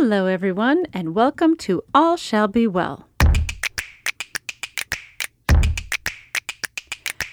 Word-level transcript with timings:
Hello, 0.00 0.26
everyone, 0.26 0.86
and 0.92 1.12
welcome 1.12 1.56
to 1.56 1.82
All 1.92 2.16
Shall 2.16 2.46
Be 2.46 2.68
Well. 2.68 3.08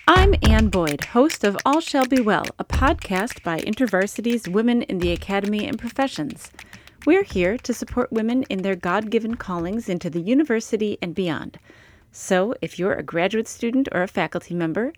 I'm 0.07 0.33
Ann 0.41 0.69
Boyd, 0.69 1.05
host 1.05 1.43
of 1.43 1.55
All 1.63 1.79
Shall 1.79 2.07
Be 2.07 2.19
Well, 2.19 2.45
a 2.57 2.65
podcast 2.65 3.43
by 3.43 3.59
InterVarsity's 3.59 4.49
Women 4.49 4.81
in 4.81 4.97
the 4.97 5.11
Academy 5.11 5.67
and 5.67 5.77
Professions. 5.77 6.51
We're 7.05 7.21
here 7.21 7.55
to 7.59 7.71
support 7.71 8.11
women 8.11 8.41
in 8.49 8.63
their 8.63 8.75
God 8.75 9.11
given 9.11 9.35
callings 9.35 9.87
into 9.87 10.09
the 10.09 10.21
university 10.21 10.97
and 11.03 11.13
beyond. 11.13 11.59
So, 12.11 12.55
if 12.63 12.79
you're 12.79 12.93
a 12.93 13.03
graduate 13.03 13.47
student 13.47 13.89
or 13.91 14.01
a 14.01 14.07
faculty 14.07 14.55
member, 14.55 14.91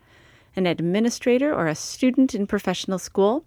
an 0.55 0.65
administrator 0.65 1.54
or 1.54 1.68
a 1.68 1.75
student 1.75 2.34
in 2.34 2.47
professional 2.47 2.97
school, 2.97 3.43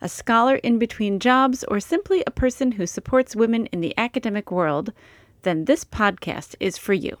a 0.00 0.08
scholar 0.08 0.56
in 0.56 0.78
between 0.78 1.20
jobs, 1.20 1.64
or 1.64 1.80
simply 1.80 2.22
a 2.26 2.30
person 2.30 2.72
who 2.72 2.86
supports 2.86 3.36
women 3.36 3.66
in 3.66 3.80
the 3.80 3.94
academic 3.96 4.50
world, 4.50 4.92
then 5.42 5.64
this 5.64 5.84
podcast 5.84 6.54
is 6.60 6.78
for 6.78 6.92
you. 6.92 7.16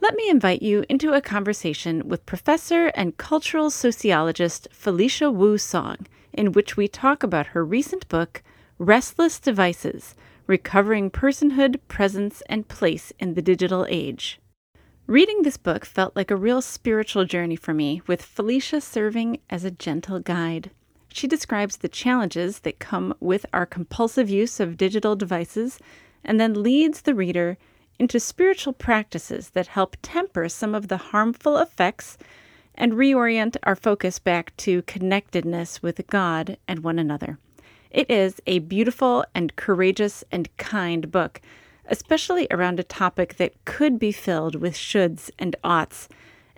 Let 0.00 0.14
me 0.14 0.30
invite 0.30 0.62
you 0.62 0.84
into 0.88 1.12
a 1.12 1.20
conversation 1.20 2.08
with 2.08 2.24
professor 2.24 2.86
and 2.88 3.16
cultural 3.16 3.70
sociologist 3.70 4.68
Felicia 4.70 5.30
Wu 5.30 5.58
Song, 5.58 6.06
in 6.32 6.52
which 6.52 6.76
we 6.76 6.86
talk 6.86 7.22
about 7.22 7.48
her 7.48 7.64
recent 7.64 8.08
book, 8.08 8.42
Restless 8.78 9.40
Devices 9.40 10.14
Recovering 10.46 11.10
Personhood, 11.10 11.80
Presence, 11.88 12.42
and 12.48 12.68
Place 12.68 13.12
in 13.18 13.34
the 13.34 13.42
Digital 13.42 13.84
Age. 13.88 14.40
Reading 15.06 15.42
this 15.42 15.56
book 15.56 15.84
felt 15.84 16.14
like 16.14 16.30
a 16.30 16.36
real 16.36 16.62
spiritual 16.62 17.24
journey 17.24 17.56
for 17.56 17.74
me, 17.74 18.00
with 18.06 18.22
Felicia 18.22 18.80
serving 18.80 19.40
as 19.50 19.64
a 19.64 19.70
gentle 19.70 20.20
guide. 20.20 20.70
She 21.08 21.26
describes 21.26 21.78
the 21.78 21.88
challenges 21.88 22.60
that 22.60 22.78
come 22.78 23.14
with 23.20 23.46
our 23.52 23.66
compulsive 23.66 24.30
use 24.30 24.60
of 24.60 24.76
digital 24.76 25.16
devices 25.16 25.78
and 26.24 26.40
then 26.40 26.62
leads 26.62 27.02
the 27.02 27.14
reader 27.14 27.58
into 27.98 28.20
spiritual 28.20 28.72
practices 28.72 29.50
that 29.50 29.68
help 29.68 29.96
temper 30.02 30.48
some 30.48 30.74
of 30.74 30.88
the 30.88 30.96
harmful 30.96 31.58
effects 31.58 32.16
and 32.74 32.92
reorient 32.92 33.56
our 33.64 33.74
focus 33.74 34.18
back 34.18 34.56
to 34.56 34.82
connectedness 34.82 35.82
with 35.82 36.06
God 36.06 36.56
and 36.68 36.80
one 36.80 36.98
another. 36.98 37.38
It 37.90 38.10
is 38.10 38.40
a 38.46 38.60
beautiful 38.60 39.24
and 39.34 39.56
courageous 39.56 40.22
and 40.30 40.54
kind 40.58 41.10
book, 41.10 41.40
especially 41.86 42.46
around 42.50 42.78
a 42.78 42.84
topic 42.84 43.36
that 43.38 43.64
could 43.64 43.98
be 43.98 44.12
filled 44.12 44.54
with 44.54 44.74
shoulds 44.74 45.30
and 45.38 45.56
oughts. 45.64 46.08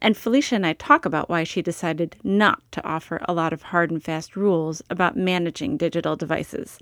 And 0.02 0.16
Felicia 0.16 0.54
and 0.54 0.66
I 0.66 0.72
talk 0.72 1.04
about 1.04 1.28
why 1.28 1.44
she 1.44 1.60
decided 1.60 2.16
not 2.24 2.62
to 2.72 2.84
offer 2.84 3.20
a 3.28 3.34
lot 3.34 3.52
of 3.52 3.62
hard 3.62 3.90
and 3.90 4.02
fast 4.02 4.34
rules 4.34 4.82
about 4.88 5.16
managing 5.16 5.76
digital 5.76 6.16
devices. 6.16 6.78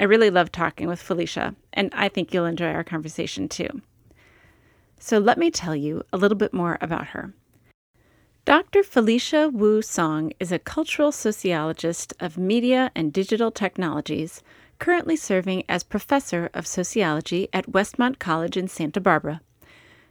I 0.00 0.04
really 0.04 0.30
love 0.30 0.50
talking 0.50 0.88
with 0.88 1.00
Felicia, 1.00 1.54
and 1.72 1.92
I 1.94 2.08
think 2.08 2.32
you'll 2.32 2.46
enjoy 2.46 2.72
our 2.72 2.84
conversation 2.84 3.48
too. 3.48 3.68
So 4.98 5.18
let 5.18 5.38
me 5.38 5.50
tell 5.50 5.76
you 5.76 6.02
a 6.12 6.16
little 6.16 6.36
bit 6.36 6.52
more 6.52 6.76
about 6.80 7.08
her. 7.08 7.34
Dr. 8.44 8.82
Felicia 8.82 9.48
Wu 9.48 9.80
Song 9.80 10.32
is 10.40 10.50
a 10.50 10.58
cultural 10.58 11.12
sociologist 11.12 12.14
of 12.18 12.36
media 12.36 12.90
and 12.96 13.12
digital 13.12 13.50
technologies, 13.50 14.42
currently 14.78 15.14
serving 15.14 15.62
as 15.68 15.84
professor 15.84 16.50
of 16.52 16.66
sociology 16.66 17.48
at 17.52 17.70
Westmont 17.70 18.18
College 18.18 18.56
in 18.56 18.66
Santa 18.66 19.00
Barbara. 19.00 19.40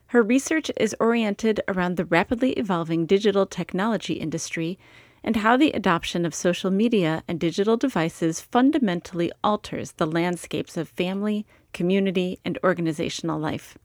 Her 0.09 0.23
research 0.23 0.71
is 0.75 0.95
oriented 0.99 1.61
around 1.67 1.95
the 1.95 2.05
rapidly 2.05 2.53
evolving 2.53 3.05
digital 3.05 3.45
technology 3.45 4.13
industry 4.13 4.79
and 5.23 5.35
how 5.35 5.55
the 5.55 5.69
adoption 5.69 6.25
of 6.25 6.33
social 6.33 6.71
media 6.71 7.23
and 7.27 7.39
digital 7.39 7.77
devices 7.77 8.41
fundamentally 8.41 9.31
alters 9.43 9.91
the 9.91 10.07
landscapes 10.07 10.77
of 10.77 10.89
family, 10.89 11.45
community, 11.73 12.39
and 12.43 12.57
organizational 12.63 13.39
life. 13.39 13.77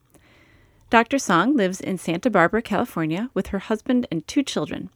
Dr. 0.88 1.18
Song 1.18 1.56
lives 1.56 1.78
in 1.78 1.98
Santa 1.98 2.30
Barbara, 2.30 2.62
California, 2.62 3.28
with 3.34 3.48
her 3.48 3.58
husband 3.58 4.06
and 4.10 4.26
two 4.26 4.42
children. 4.42 4.88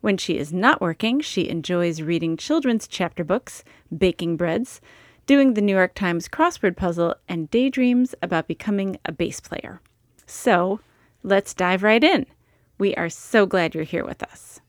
When 0.00 0.16
she 0.16 0.36
is 0.36 0.52
not 0.52 0.80
working, 0.80 1.20
she 1.20 1.48
enjoys 1.48 2.02
reading 2.02 2.36
children's 2.36 2.88
chapter 2.88 3.22
books, 3.22 3.62
baking 3.96 4.36
breads, 4.36 4.80
doing 5.26 5.54
the 5.54 5.62
New 5.62 5.76
York 5.76 5.94
Times 5.94 6.26
crossword 6.26 6.76
puzzle, 6.76 7.14
and 7.28 7.48
daydreams 7.52 8.16
about 8.20 8.48
becoming 8.48 8.96
a 9.04 9.12
bass 9.12 9.38
player. 9.38 9.80
So 10.32 10.80
let's 11.22 11.52
dive 11.52 11.82
right 11.82 12.02
in. 12.02 12.24
We 12.78 12.94
are 12.94 13.10
so 13.10 13.44
glad 13.44 13.74
you're 13.74 13.84
here 13.84 14.04
with 14.04 14.22
us. 14.22 14.60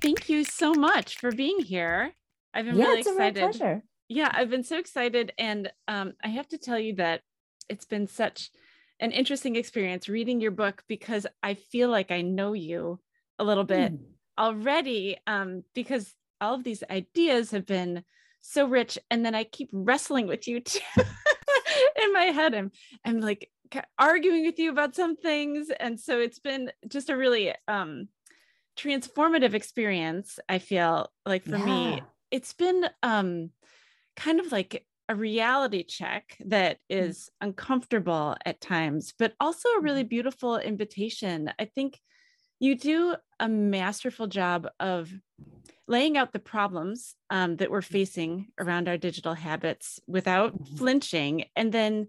Thank 0.00 0.30
you 0.30 0.44
so 0.44 0.72
much 0.72 1.18
for 1.18 1.30
being 1.30 1.60
here. 1.60 2.12
I've 2.54 2.64
been 2.64 2.76
yeah, 2.78 2.86
really 2.86 3.00
it's 3.00 3.08
excited. 3.08 3.36
a 3.36 3.40
real 3.42 3.52
pleasure. 3.52 3.82
Yeah, 4.08 4.30
I've 4.32 4.48
been 4.48 4.64
so 4.64 4.78
excited. 4.78 5.32
And 5.38 5.70
um, 5.86 6.14
I 6.24 6.28
have 6.28 6.48
to 6.48 6.58
tell 6.58 6.78
you 6.78 6.94
that 6.94 7.20
it's 7.68 7.84
been 7.84 8.06
such 8.06 8.50
an 9.00 9.12
interesting 9.12 9.54
experience 9.54 10.08
reading 10.08 10.40
your 10.40 10.50
book 10.50 10.82
because 10.88 11.26
I 11.42 11.54
feel 11.54 11.90
like 11.90 12.10
I 12.10 12.22
know 12.22 12.54
you 12.54 12.98
a 13.38 13.44
little 13.44 13.64
bit 13.64 13.92
Mm. 13.92 13.98
already 14.38 15.18
um, 15.26 15.62
because 15.74 16.14
all 16.40 16.54
of 16.54 16.64
these 16.64 16.82
ideas 16.90 17.50
have 17.50 17.66
been 17.66 18.02
so 18.40 18.66
rich. 18.66 18.98
And 19.10 19.24
then 19.24 19.34
I 19.34 19.44
keep 19.44 19.68
wrestling 19.72 20.26
with 20.26 20.48
you 20.48 20.60
too 20.60 20.80
in 22.02 22.12
my 22.12 22.26
head. 22.26 22.54
I'm, 22.54 22.70
I'm 23.04 23.20
like 23.20 23.50
arguing 23.98 24.44
with 24.44 24.58
you 24.58 24.70
about 24.70 24.94
some 24.94 25.16
things. 25.16 25.70
And 25.78 25.98
so 25.98 26.20
it's 26.20 26.38
been 26.38 26.70
just 26.88 27.10
a 27.10 27.16
really 27.16 27.54
um, 27.66 28.08
transformative 28.76 29.54
experience. 29.54 30.38
I 30.48 30.58
feel 30.58 31.10
like 31.26 31.44
for 31.44 31.58
me, 31.58 32.02
it's 32.30 32.52
been 32.52 32.88
um, 33.02 33.50
kind 34.16 34.40
of 34.40 34.52
like 34.52 34.84
a 35.08 35.14
reality 35.14 35.82
check 35.82 36.36
that 36.46 36.78
is 36.88 37.30
uncomfortable 37.40 38.36
at 38.44 38.60
times, 38.60 39.14
but 39.18 39.32
also 39.40 39.68
a 39.70 39.80
really 39.80 40.04
beautiful 40.04 40.58
invitation. 40.58 41.50
I 41.58 41.64
think 41.64 41.98
you 42.60 42.76
do 42.76 43.16
a 43.40 43.48
masterful 43.48 44.26
job 44.26 44.68
of 44.78 45.10
laying 45.88 46.18
out 46.18 46.32
the 46.32 46.38
problems 46.40 47.16
um, 47.30 47.56
that 47.56 47.70
we're 47.70 47.82
facing 47.82 48.48
around 48.60 48.88
our 48.88 48.98
digital 48.98 49.34
habits 49.34 50.00
without 50.06 50.56
Mhm. 50.58 50.78
flinching. 50.78 51.46
And 51.56 51.72
then 51.72 52.08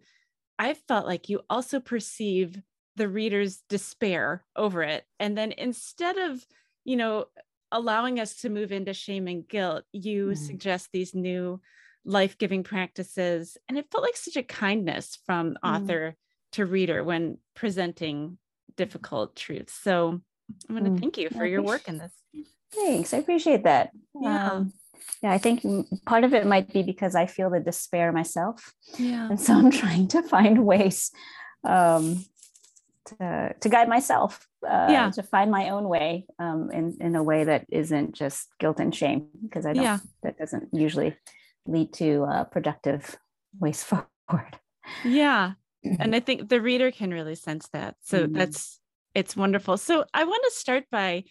I 0.57 0.73
felt 0.73 1.05
like 1.07 1.29
you 1.29 1.41
also 1.49 1.79
perceive 1.79 2.61
the 2.95 3.07
reader's 3.09 3.61
despair 3.69 4.45
over 4.55 4.83
it. 4.83 5.05
And 5.19 5.37
then 5.37 5.53
instead 5.53 6.17
of, 6.17 6.45
you 6.83 6.97
know, 6.97 7.27
allowing 7.71 8.19
us 8.19 8.35
to 8.41 8.49
move 8.49 8.71
into 8.71 8.93
shame 8.93 9.27
and 9.27 9.47
guilt, 9.47 9.85
you 9.93 10.35
Mhm. 10.35 10.35
suggest 10.35 10.89
these 10.91 11.15
new 11.15 11.61
life 12.05 12.37
giving 12.37 12.63
practices. 12.63 13.57
And 13.69 13.77
it 13.77 13.89
felt 13.91 14.03
like 14.03 14.17
such 14.17 14.35
a 14.37 14.43
kindness 14.43 15.17
from 15.25 15.57
Mm. 15.63 15.99
author 15.99 16.17
to 16.53 16.65
reader 16.65 17.03
when 17.03 17.37
presenting 17.55 18.37
difficult 18.75 19.35
truths. 19.35 19.73
So 19.73 20.21
I 20.69 20.73
want 20.73 20.85
to 20.85 20.91
Mm. 20.91 20.99
thank 20.99 21.17
you 21.17 21.29
for 21.29 21.45
your 21.45 21.61
work 21.63 21.87
in 21.87 21.97
this. 21.97 22.23
Thanks. 22.73 23.13
I 23.13 23.17
appreciate 23.17 23.63
that. 23.63 23.91
Yeah. 24.19 24.51
Um, 24.51 24.73
yeah, 25.23 25.31
I 25.31 25.37
think 25.37 25.63
part 26.05 26.23
of 26.23 26.33
it 26.33 26.45
might 26.45 26.71
be 26.71 26.83
because 26.83 27.15
I 27.15 27.25
feel 27.25 27.49
the 27.49 27.59
despair 27.59 28.11
myself. 28.11 28.73
Yeah. 28.97 29.29
And 29.29 29.39
so 29.39 29.53
I'm 29.57 29.71
trying 29.71 30.07
to 30.09 30.21
find 30.23 30.65
ways 30.65 31.11
um, 31.63 32.23
to, 33.05 33.55
to 33.59 33.69
guide 33.69 33.89
myself, 33.89 34.47
uh, 34.65 34.87
Yeah. 34.89 35.09
to 35.11 35.23
find 35.23 35.51
my 35.51 35.69
own 35.69 35.89
way 35.89 36.25
um, 36.37 36.69
in, 36.71 36.97
in 37.01 37.15
a 37.15 37.23
way 37.23 37.43
that 37.43 37.65
isn't 37.69 38.13
just 38.13 38.47
guilt 38.59 38.79
and 38.79 38.93
shame, 38.93 39.27
because 39.43 39.65
I 39.65 39.73
don't, 39.73 39.83
Yeah. 39.83 39.97
that 40.23 40.37
doesn't 40.37 40.69
usually 40.73 41.15
lead 41.65 41.91
to 41.93 42.23
uh, 42.23 42.43
productive 42.45 43.17
ways 43.59 43.83
forward. 44.29 44.57
Yeah. 45.03 45.53
And 45.83 46.15
I 46.19 46.19
think 46.19 46.49
the 46.49 46.61
reader 46.61 46.91
can 46.91 47.11
really 47.11 47.35
sense 47.35 47.67
that. 47.73 47.95
So 48.01 48.27
Mhm. 48.27 48.33
that's 48.35 48.79
it's 49.15 49.35
wonderful. 49.35 49.75
So 49.77 50.05
I 50.13 50.23
want 50.23 50.43
to 50.45 50.51
start 50.51 50.85
by 50.91 51.23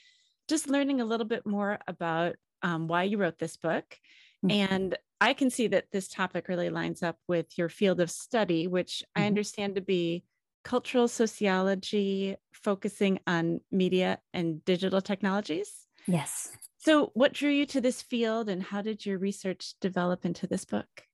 just 0.49 0.69
learning 0.69 1.01
a 1.01 1.05
little 1.05 1.27
bit 1.27 1.47
more 1.47 1.79
about 1.87 2.37
um, 2.63 2.89
why 2.89 3.05
you 3.05 3.19
wrote 3.19 3.39
this 3.39 3.57
book. 3.57 3.99
Mhm. 4.45 4.51
And 4.51 4.99
I 5.21 5.35
can 5.35 5.51
see 5.51 5.69
that 5.69 5.91
this 5.91 6.09
topic 6.09 6.49
really 6.49 6.71
lines 6.71 7.03
up 7.03 7.19
with 7.29 7.59
your 7.59 7.69
field 7.69 8.01
of 8.01 8.11
study, 8.11 8.67
which 8.67 9.05
I 9.15 9.23
Mhm. 9.23 9.27
understand 9.27 9.75
to 9.77 9.81
be 9.81 10.25
cultural 10.65 11.09
sociology, 11.09 12.37
focusing 12.53 13.21
on 13.27 13.61
media 13.71 14.21
and 14.33 14.65
digital 14.65 15.01
technologies. 15.01 15.87
Yes. 16.07 16.57
So, 16.79 17.11
what 17.15 17.33
drew 17.33 17.51
you 17.51 17.67
to 17.67 17.81
this 17.81 18.03
field, 18.03 18.49
and 18.49 18.63
how 18.63 18.83
did 18.83 19.05
your 19.05 19.19
research 19.19 19.75
develop 19.81 20.25
into 20.25 20.47
this 20.47 20.65
book? 20.65 21.05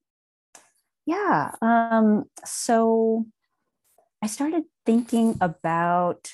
Yeah. 1.06 1.54
Um, 1.60 2.30
so 2.44 3.26
I 4.22 4.26
started 4.26 4.64
thinking 4.86 5.36
about 5.40 6.32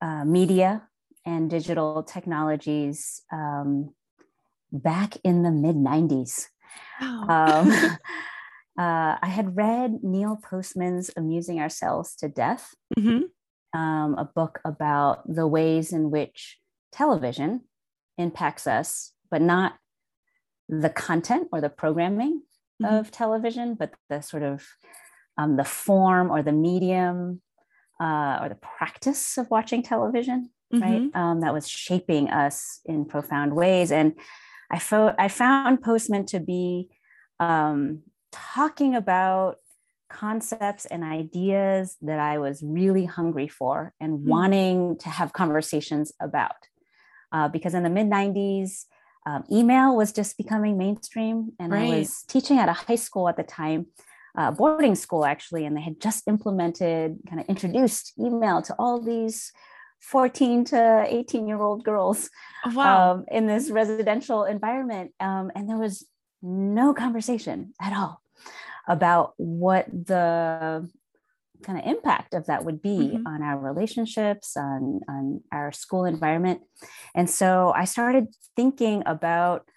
uh, 0.00 0.24
media 0.24 0.88
and 1.28 1.50
digital 1.50 2.02
technologies 2.02 3.20
um, 3.30 3.94
back 4.72 5.18
in 5.22 5.42
the 5.42 5.50
mid 5.50 5.76
90s. 5.76 6.46
Um, 7.02 7.70
uh, 8.78 9.16
I 9.22 9.28
had 9.28 9.54
read 9.54 10.02
Neil 10.02 10.38
Postman's 10.42 11.10
Amusing 11.16 11.60
Ourselves 11.60 12.16
to 12.16 12.28
Death, 12.28 12.74
Mhm. 12.98 13.24
um, 13.74 14.14
a 14.16 14.24
book 14.24 14.60
about 14.64 15.22
the 15.28 15.46
ways 15.46 15.92
in 15.92 16.10
which 16.10 16.58
television 16.92 17.64
impacts 18.16 18.66
us 18.66 19.12
but 19.30 19.42
not 19.42 19.74
the 20.68 20.88
content 20.90 21.48
or 21.52 21.60
the 21.60 21.68
programming 21.68 22.42
mm-hmm. 22.82 22.94
of 22.94 23.10
television, 23.10 23.74
but 23.74 23.92
the 24.08 24.22
sort 24.22 24.42
of 24.42 24.66
um, 25.36 25.56
the 25.56 25.64
form 25.64 26.30
or 26.30 26.42
the 26.42 26.52
medium 26.52 27.42
uh, 28.00 28.38
or 28.40 28.48
the 28.48 28.58
practice 28.78 29.36
of 29.38 29.50
watching 29.50 29.82
television, 29.82 30.50
mm-hmm. 30.72 30.82
right? 30.82 31.10
Um, 31.14 31.40
that 31.40 31.54
was 31.54 31.68
shaping 31.68 32.30
us 32.30 32.80
in 32.84 33.04
profound 33.04 33.54
ways. 33.54 33.92
And 33.92 34.14
I, 34.70 34.78
fo- 34.78 35.14
I 35.18 35.28
found 35.28 35.82
Postman 35.82 36.26
to 36.26 36.40
be 36.40 36.90
um, 37.40 38.02
talking 38.32 38.94
about 38.94 39.56
concepts 40.10 40.86
and 40.86 41.04
ideas 41.04 41.96
that 42.02 42.18
I 42.18 42.38
was 42.38 42.62
really 42.62 43.04
hungry 43.04 43.48
for 43.48 43.92
and 44.00 44.18
mm-hmm. 44.18 44.28
wanting 44.28 44.98
to 44.98 45.08
have 45.08 45.32
conversations 45.32 46.12
about. 46.20 46.56
Uh, 47.30 47.48
because 47.48 47.74
in 47.74 47.82
the 47.82 47.90
mid 47.90 48.06
90s, 48.06 48.86
um, 49.26 49.44
email 49.52 49.94
was 49.94 50.12
just 50.12 50.38
becoming 50.38 50.78
mainstream. 50.78 51.52
And 51.58 51.72
right. 51.72 51.92
I 51.92 51.98
was 51.98 52.22
teaching 52.26 52.58
at 52.58 52.68
a 52.68 52.72
high 52.72 52.96
school 52.96 53.28
at 53.28 53.36
the 53.36 53.42
time, 53.42 53.86
uh, 54.36 54.50
boarding 54.50 54.94
school 54.94 55.26
actually, 55.26 55.66
and 55.66 55.76
they 55.76 55.82
had 55.82 56.00
just 56.00 56.26
implemented, 56.26 57.18
kind 57.28 57.40
of 57.40 57.46
introduced 57.46 58.14
email 58.18 58.62
to 58.62 58.74
all 58.78 59.00
these 59.00 59.52
14 60.00 60.64
to 60.66 61.04
18 61.06 61.46
year 61.46 61.60
old 61.60 61.84
girls 61.84 62.30
oh, 62.64 62.74
wow. 62.74 63.12
um, 63.12 63.24
in 63.30 63.46
this 63.46 63.70
residential 63.70 64.44
environment. 64.44 65.12
Um, 65.20 65.50
and 65.54 65.68
there 65.68 65.78
was 65.78 66.06
no 66.42 66.94
conversation 66.94 67.74
at 67.80 67.92
all 67.92 68.22
about 68.86 69.34
what 69.36 69.86
the 69.90 70.88
kind 71.62 71.78
of 71.78 71.84
impact 71.86 72.34
of 72.34 72.46
that 72.46 72.64
would 72.64 72.80
be 72.80 73.12
mm-hmm. 73.12 73.26
on 73.26 73.42
our 73.42 73.58
relationships, 73.58 74.56
on, 74.56 75.00
on 75.08 75.42
our 75.52 75.72
school 75.72 76.04
environment. 76.04 76.60
And 77.14 77.28
so 77.28 77.72
I 77.74 77.84
started 77.84 78.28
thinking 78.56 79.02
about 79.06 79.68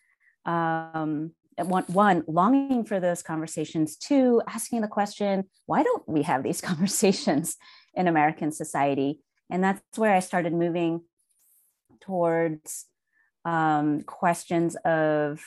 um, 0.46 1.32
one, 1.58 1.84
one, 1.88 2.24
longing 2.28 2.86
for 2.86 3.00
those 3.00 3.22
conversations, 3.22 3.96
two, 3.96 4.42
asking 4.48 4.82
the 4.82 4.88
question, 4.88 5.46
why 5.66 5.84
don't 5.84 6.08
we 6.08 6.24
have 6.24 6.44
these 6.44 6.62
conversations 6.70 7.58
in 7.94 8.08
American 8.08 8.52
society? 8.52 9.20
And 9.52 9.64
that's 9.64 9.98
where 9.98 10.16
I 10.16 10.20
started 10.20 10.54
moving 10.54 11.02
towards 12.00 12.88
um, 13.46 14.02
questions 14.02 14.76
of 14.86 15.42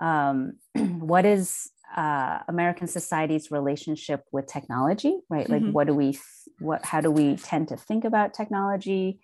um, 0.00 0.54
what 0.74 1.24
is 1.24 1.70
uh, 1.96 2.40
American 2.48 2.86
society's 2.86 3.50
relationship 3.50 4.24
with 4.32 4.46
technology, 4.46 5.18
right? 5.30 5.48
Like, 5.48 5.62
mm-hmm. 5.62 5.72
what 5.72 5.86
do 5.86 5.94
we, 5.94 6.18
what, 6.58 6.84
how 6.84 7.00
do 7.00 7.10
we 7.10 7.36
tend 7.36 7.68
to 7.68 7.76
think 7.76 8.04
about 8.04 8.34
technology? 8.34 9.20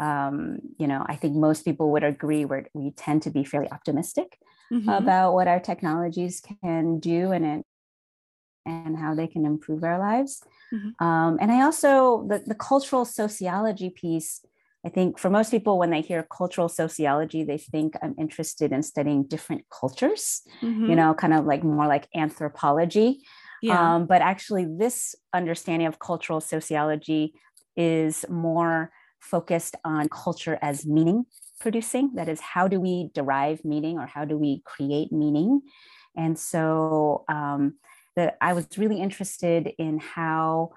Um, 0.00 0.58
you 0.78 0.88
know, 0.88 1.04
I 1.06 1.14
think 1.16 1.36
most 1.36 1.64
people 1.64 1.92
would 1.92 2.02
agree 2.02 2.44
where 2.44 2.66
we 2.74 2.90
tend 2.92 3.22
to 3.22 3.30
be 3.30 3.44
fairly 3.44 3.70
optimistic 3.70 4.38
mm-hmm. 4.72 4.88
about 4.88 5.34
what 5.34 5.46
our 5.46 5.60
technologies 5.60 6.42
can 6.62 6.98
do 6.98 7.30
and 7.32 7.44
it, 7.44 7.66
and 8.66 8.96
how 8.96 9.14
they 9.14 9.26
can 9.26 9.44
improve 9.44 9.84
our 9.84 9.98
lives. 9.98 10.42
Mm-hmm. 10.72 11.04
Um, 11.04 11.38
and 11.40 11.50
I 11.50 11.62
also 11.62 12.26
the, 12.28 12.42
the 12.46 12.54
cultural 12.54 13.04
sociology 13.04 13.90
piece 13.90 14.44
I 14.84 14.88
think 14.88 15.18
for 15.18 15.28
most 15.28 15.50
people, 15.50 15.78
when 15.78 15.90
they 15.90 16.00
hear 16.00 16.22
cultural 16.22 16.68
sociology, 16.68 17.44
they 17.44 17.58
think 17.58 17.94
I'm 18.02 18.14
interested 18.18 18.72
in 18.72 18.82
studying 18.82 19.24
different 19.24 19.64
cultures, 19.68 20.42
mm-hmm. 20.62 20.86
you 20.86 20.96
know, 20.96 21.12
kind 21.12 21.34
of 21.34 21.44
like 21.44 21.62
more 21.62 21.86
like 21.86 22.08
anthropology. 22.14 23.20
Yeah. 23.60 23.96
Um, 23.96 24.06
but 24.06 24.22
actually, 24.22 24.64
this 24.64 25.14
understanding 25.34 25.86
of 25.86 25.98
cultural 25.98 26.40
sociology 26.40 27.34
is 27.76 28.24
more 28.30 28.90
focused 29.18 29.76
on 29.84 30.08
culture 30.08 30.58
as 30.62 30.86
meaning 30.86 31.26
producing. 31.60 32.14
That 32.14 32.30
is, 32.30 32.40
how 32.40 32.66
do 32.66 32.80
we 32.80 33.10
derive 33.12 33.64
meaning 33.66 33.98
or 33.98 34.06
how 34.06 34.24
do 34.24 34.38
we 34.38 34.62
create 34.64 35.12
meaning? 35.12 35.60
And 36.16 36.38
so 36.38 37.24
um, 37.28 37.74
the, 38.16 38.34
I 38.40 38.52
was 38.52 38.66
really 38.76 39.00
interested 39.00 39.72
in 39.78 39.98
how 39.98 40.72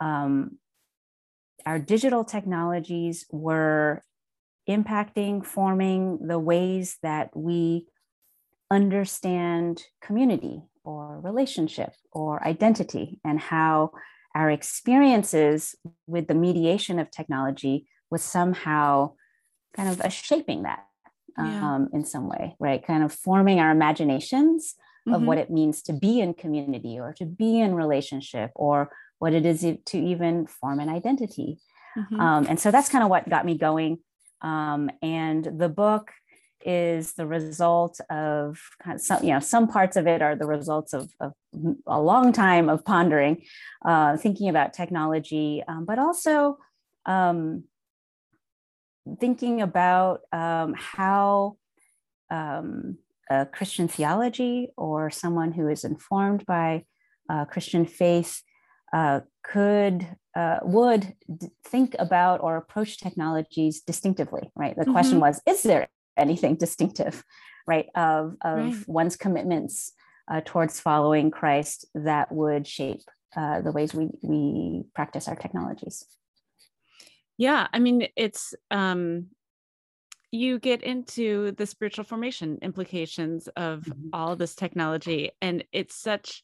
um, 0.00 0.58
our 1.66 1.78
digital 1.78 2.24
technologies 2.24 3.26
were 3.30 4.02
impacting, 4.68 5.44
forming 5.44 6.26
the 6.26 6.38
ways 6.38 6.98
that 7.02 7.30
we 7.34 7.86
understand 8.70 9.82
community 10.02 10.62
or 10.84 11.20
relationship 11.20 11.92
or 12.12 12.46
identity, 12.46 13.20
and 13.24 13.40
how 13.40 13.92
our 14.34 14.50
experiences 14.50 15.74
with 16.06 16.28
the 16.28 16.34
mediation 16.34 16.98
of 16.98 17.10
technology 17.10 17.88
was 18.10 18.22
somehow 18.22 19.12
kind 19.74 19.88
of 19.88 20.00
a 20.00 20.10
shaping 20.10 20.62
that 20.62 20.84
yeah. 21.36 21.74
um, 21.74 21.88
in 21.92 22.04
some 22.04 22.28
way, 22.28 22.56
right? 22.58 22.84
Kind 22.84 23.02
of 23.02 23.12
forming 23.12 23.60
our 23.60 23.70
imaginations 23.70 24.74
mm-hmm. 25.08 25.14
of 25.14 25.22
what 25.22 25.38
it 25.38 25.50
means 25.50 25.82
to 25.82 25.92
be 25.92 26.20
in 26.20 26.34
community 26.34 26.98
or 26.98 27.12
to 27.14 27.24
be 27.24 27.60
in 27.60 27.74
relationship 27.74 28.50
or 28.54 28.90
what 29.18 29.32
it 29.32 29.44
is 29.44 29.60
to 29.60 29.98
even 29.98 30.46
form 30.46 30.80
an 30.80 30.88
identity. 30.88 31.58
Mm-hmm. 31.96 32.20
Um, 32.20 32.46
and 32.48 32.60
so 32.60 32.70
that's 32.70 32.88
kind 32.88 33.02
of 33.02 33.10
what 33.10 33.28
got 33.28 33.44
me 33.44 33.58
going. 33.58 33.98
Um, 34.40 34.90
and 35.02 35.44
the 35.44 35.68
book 35.68 36.12
is 36.64 37.14
the 37.14 37.26
result 37.26 38.00
of 38.10 38.60
kind 38.82 38.96
of 38.96 39.00
some, 39.00 39.22
you 39.24 39.32
know, 39.32 39.40
some 39.40 39.68
parts 39.68 39.96
of 39.96 40.06
it 40.06 40.22
are 40.22 40.36
the 40.36 40.46
results 40.46 40.92
of, 40.92 41.10
of 41.20 41.32
a 41.86 42.00
long 42.00 42.32
time 42.32 42.68
of 42.68 42.84
pondering, 42.84 43.42
uh, 43.84 44.16
thinking 44.16 44.48
about 44.48 44.74
technology, 44.74 45.62
um, 45.66 45.84
but 45.84 45.98
also 45.98 46.58
um, 47.06 47.64
thinking 49.20 49.62
about 49.62 50.20
um, 50.32 50.74
how 50.76 51.56
um, 52.30 52.98
a 53.30 53.46
Christian 53.46 53.88
theology 53.88 54.70
or 54.76 55.10
someone 55.10 55.52
who 55.52 55.68
is 55.68 55.84
informed 55.84 56.44
by 56.46 56.84
uh, 57.28 57.44
Christian 57.44 57.84
faith 57.84 58.42
uh, 58.92 59.20
could 59.42 60.06
uh, 60.34 60.58
would 60.62 61.14
d- 61.36 61.48
think 61.64 61.94
about 61.98 62.40
or 62.40 62.56
approach 62.56 62.98
technologies 62.98 63.80
distinctively 63.80 64.50
right 64.54 64.76
the 64.76 64.82
mm-hmm. 64.82 64.92
question 64.92 65.20
was 65.20 65.40
is 65.46 65.62
there 65.62 65.88
anything 66.16 66.54
distinctive 66.54 67.24
right 67.66 67.86
of, 67.94 68.36
of 68.42 68.58
right. 68.58 68.88
one's 68.88 69.16
commitments 69.16 69.92
uh, 70.30 70.40
towards 70.44 70.80
following 70.80 71.30
christ 71.30 71.86
that 71.94 72.30
would 72.32 72.66
shape 72.66 73.02
uh, 73.36 73.60
the 73.60 73.72
ways 73.72 73.92
we 73.94 74.08
we 74.22 74.84
practice 74.94 75.28
our 75.28 75.36
technologies 75.36 76.04
yeah 77.36 77.66
i 77.72 77.78
mean 77.78 78.08
it's 78.16 78.54
um 78.70 79.26
you 80.30 80.58
get 80.58 80.82
into 80.82 81.52
the 81.52 81.66
spiritual 81.66 82.04
formation 82.04 82.58
implications 82.62 83.48
of 83.56 83.80
mm-hmm. 83.80 84.08
all 84.12 84.32
of 84.32 84.38
this 84.38 84.54
technology 84.54 85.30
and 85.40 85.64
it's 85.72 85.94
such 85.94 86.42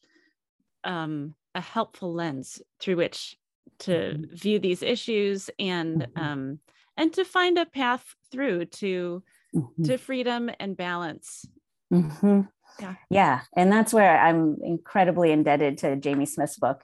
um 0.83 1.35
a 1.53 1.61
helpful 1.61 2.13
lens 2.13 2.61
through 2.79 2.97
which 2.97 3.37
to 3.79 3.91
mm-hmm. 3.91 4.35
view 4.35 4.59
these 4.59 4.81
issues 4.81 5.49
and 5.59 6.01
mm-hmm. 6.01 6.23
um, 6.23 6.59
and 6.97 7.13
to 7.13 7.25
find 7.25 7.57
a 7.57 7.65
path 7.65 8.15
through 8.31 8.65
to 8.65 9.23
mm-hmm. 9.53 9.83
to 9.83 9.97
freedom 9.97 10.49
and 10.59 10.77
balance. 10.77 11.45
Mm-hmm. 11.91 12.41
Yeah, 12.79 12.95
yeah, 13.09 13.41
and 13.55 13.71
that's 13.71 13.93
where 13.93 14.19
I'm 14.19 14.57
incredibly 14.61 15.31
indebted 15.31 15.77
to 15.79 15.95
Jamie 15.95 16.25
Smith's 16.25 16.57
book. 16.57 16.83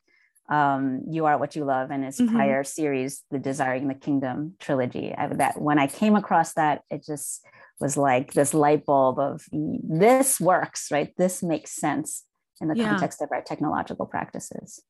Um, 0.51 1.03
you 1.09 1.25
are 1.25 1.37
what 1.37 1.55
you 1.55 1.63
love, 1.63 1.91
and 1.91 2.03
his 2.03 2.19
mm-hmm. 2.19 2.35
prior 2.35 2.63
series, 2.63 3.23
the 3.31 3.39
Desiring 3.39 3.87
the 3.87 3.93
Kingdom 3.95 4.55
trilogy. 4.59 5.15
I, 5.17 5.27
that 5.27 5.61
when 5.61 5.79
I 5.79 5.87
came 5.87 6.15
across 6.15 6.53
that, 6.55 6.81
it 6.89 7.05
just 7.05 7.45
was 7.79 7.95
like 7.95 8.33
this 8.33 8.53
light 8.53 8.85
bulb 8.85 9.17
of 9.17 9.45
this 9.51 10.39
works, 10.41 10.91
right? 10.91 11.13
This 11.17 11.41
makes 11.41 11.71
sense 11.71 12.25
in 12.59 12.67
the 12.67 12.75
yeah. 12.75 12.89
context 12.89 13.21
of 13.21 13.29
our 13.31 13.41
technological 13.41 14.05
practices. 14.05 14.81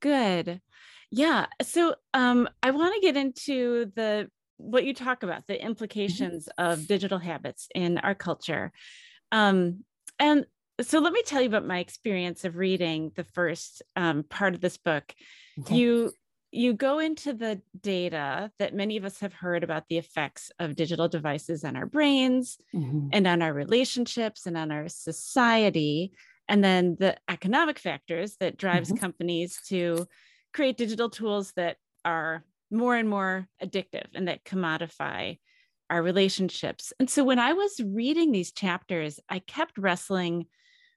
Good. 0.00 0.60
Yeah. 1.10 1.46
So 1.62 1.94
um, 2.12 2.48
I 2.62 2.72
want 2.72 2.94
to 2.94 3.00
get 3.00 3.16
into 3.16 3.92
the 3.94 4.28
what 4.56 4.84
you 4.84 4.94
talk 4.94 5.22
about, 5.22 5.46
the 5.46 5.54
mm-hmm. 5.54 5.66
implications 5.66 6.48
mm-hmm. 6.58 6.72
of 6.72 6.86
digital 6.86 7.18
habits 7.18 7.68
in 7.74 7.98
our 7.98 8.14
culture. 8.14 8.72
Um, 9.32 9.84
and 10.18 10.46
so 10.80 10.98
let 10.98 11.12
me 11.12 11.22
tell 11.22 11.40
you 11.40 11.48
about 11.48 11.66
my 11.66 11.78
experience 11.78 12.44
of 12.44 12.56
reading 12.56 13.12
the 13.14 13.24
first 13.24 13.82
um, 13.96 14.24
part 14.24 14.54
of 14.54 14.60
this 14.60 14.76
book. 14.76 15.14
Okay. 15.60 15.76
You 15.76 16.12
you 16.54 16.72
go 16.72 17.00
into 17.00 17.32
the 17.32 17.60
data 17.80 18.50
that 18.60 18.74
many 18.74 18.96
of 18.96 19.04
us 19.04 19.18
have 19.18 19.32
heard 19.32 19.64
about 19.64 19.88
the 19.88 19.98
effects 19.98 20.52
of 20.60 20.76
digital 20.76 21.08
devices 21.08 21.64
on 21.64 21.74
our 21.74 21.86
brains 21.86 22.58
mm-hmm. 22.72 23.08
and 23.12 23.26
on 23.26 23.42
our 23.42 23.52
relationships 23.52 24.46
and 24.46 24.56
on 24.56 24.70
our 24.70 24.88
society 24.88 26.12
and 26.48 26.62
then 26.62 26.96
the 27.00 27.16
economic 27.28 27.78
factors 27.78 28.36
that 28.38 28.56
drives 28.56 28.88
mm-hmm. 28.88 29.00
companies 29.00 29.58
to 29.68 30.06
create 30.52 30.76
digital 30.76 31.10
tools 31.10 31.52
that 31.56 31.76
are 32.04 32.44
more 32.70 32.94
and 32.94 33.08
more 33.08 33.48
addictive 33.62 34.06
and 34.14 34.28
that 34.28 34.44
commodify 34.44 35.36
our 35.90 36.02
relationships 36.02 36.92
and 37.00 37.10
so 37.10 37.24
when 37.24 37.38
i 37.40 37.52
was 37.52 37.80
reading 37.84 38.30
these 38.30 38.52
chapters 38.52 39.18
i 39.28 39.40
kept 39.40 39.76
wrestling 39.76 40.46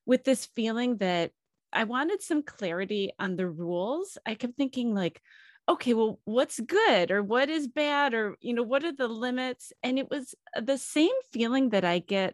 with 0.08 0.24
this 0.24 0.48
feeling 0.56 0.98
that 0.98 1.30
i 1.72 1.84
wanted 1.84 2.24
some 2.24 2.42
clarity 2.42 3.12
on 3.20 3.36
the 3.36 3.48
rules 3.48 4.18
i 4.26 4.34
kept 4.34 4.58
thinking 4.58 4.96
like 4.96 5.22
okay 5.70 5.94
well 5.94 6.20
what's 6.26 6.60
good 6.60 7.12
or 7.12 7.22
what 7.22 7.50
is 7.50 7.68
bad 7.68 8.14
or 8.14 8.36
you 8.42 8.54
know 8.54 8.64
what 8.64 8.84
are 8.84 8.94
the 8.94 9.08
limits 9.08 9.72
and 9.84 10.00
it 10.00 10.10
was 10.10 10.34
the 10.60 10.78
same 10.78 11.14
feeling 11.32 11.70
that 11.70 11.86
i 11.86 12.00
get 12.00 12.34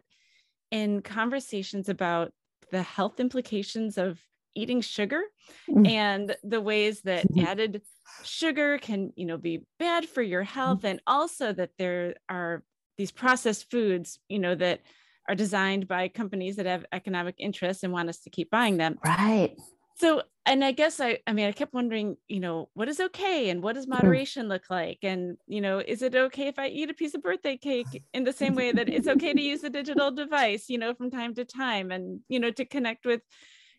in 0.70 1.02
conversations 1.02 1.88
about 1.88 2.32
the 2.70 2.82
health 2.82 3.20
implications 3.20 3.98
of 3.98 4.18
eating 4.54 4.80
sugar 4.80 5.22
mm-hmm. 5.68 5.86
and 5.86 6.36
the 6.44 6.60
ways 6.60 7.00
that 7.02 7.26
mm-hmm. 7.28 7.46
added 7.46 7.82
sugar 8.22 8.78
can 8.78 9.12
you 9.16 9.26
know 9.26 9.36
be 9.36 9.64
bad 9.78 10.08
for 10.08 10.22
your 10.22 10.42
health 10.42 10.78
mm-hmm. 10.78 10.86
and 10.88 11.00
also 11.06 11.52
that 11.52 11.70
there 11.78 12.14
are 12.28 12.62
these 12.96 13.10
processed 13.10 13.70
foods 13.70 14.18
you 14.28 14.38
know 14.38 14.54
that 14.54 14.80
are 15.28 15.34
designed 15.34 15.88
by 15.88 16.08
companies 16.08 16.56
that 16.56 16.66
have 16.66 16.84
economic 16.92 17.36
interests 17.38 17.82
and 17.82 17.92
want 17.92 18.08
us 18.08 18.18
to 18.20 18.30
keep 18.30 18.50
buying 18.50 18.76
them. 18.76 18.98
Right. 19.04 19.56
So 19.96 20.22
and 20.46 20.62
i 20.62 20.72
guess 20.72 21.00
i 21.00 21.18
i 21.26 21.32
mean 21.32 21.46
i 21.46 21.52
kept 21.52 21.72
wondering 21.72 22.16
you 22.28 22.38
know 22.38 22.68
what 22.74 22.88
is 22.88 23.00
okay 23.00 23.48
and 23.48 23.62
what 23.62 23.74
does 23.74 23.86
mm-hmm. 23.86 23.94
moderation 23.94 24.48
look 24.48 24.64
like? 24.68 24.98
And 25.02 25.36
you 25.46 25.60
know 25.60 25.78
is 25.78 26.02
it 26.02 26.14
okay 26.14 26.48
if 26.48 26.58
i 26.58 26.68
eat 26.68 26.90
a 26.90 26.94
piece 26.94 27.14
of 27.14 27.22
birthday 27.22 27.56
cake 27.56 28.02
in 28.12 28.24
the 28.24 28.32
same 28.32 28.54
way 28.54 28.72
that 28.72 28.88
it's 28.88 29.08
okay 29.08 29.32
to 29.32 29.40
use 29.40 29.64
a 29.64 29.70
digital 29.70 30.10
device 30.10 30.68
you 30.68 30.78
know 30.78 30.94
from 30.94 31.10
time 31.10 31.34
to 31.34 31.44
time 31.44 31.90
and 31.90 32.20
you 32.28 32.40
know 32.40 32.50
to 32.50 32.64
connect 32.64 33.06
with 33.06 33.22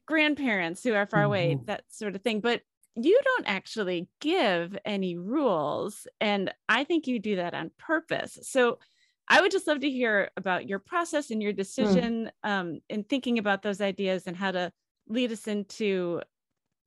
grandparents 0.06 0.84
who 0.84 0.94
are 0.94 1.06
far 1.06 1.22
mm-hmm. 1.22 1.28
away 1.28 1.60
that 1.66 1.84
sort 1.90 2.16
of 2.16 2.22
thing? 2.22 2.40
But 2.40 2.62
you 2.96 3.20
don't 3.24 3.48
actually 3.48 4.08
give 4.22 4.78
any 4.86 5.18
rules 5.18 6.08
and 6.22 6.54
i 6.70 6.86
think 6.86 7.08
you 7.08 7.20
do 7.20 7.36
that 7.36 7.54
on 7.54 7.72
purpose. 7.78 8.40
So 8.44 8.80
i 9.28 9.42
would 9.42 9.52
just 9.52 9.68
love 9.68 9.80
to 9.80 9.90
hear 9.90 10.30
about 10.38 10.68
your 10.68 10.80
process 10.80 11.32
and 11.32 11.42
your 11.42 11.54
mm. 11.54 11.58
decision 11.58 12.32
mm. 12.46 12.50
um, 12.50 12.80
in 12.90 13.04
thinking 13.04 13.38
about 13.38 13.62
those 13.62 13.82
ideas 13.82 14.24
and 14.28 14.36
how 14.36 14.52
to 14.52 14.72
lead 15.08 15.32
us 15.32 15.48
into 15.48 16.22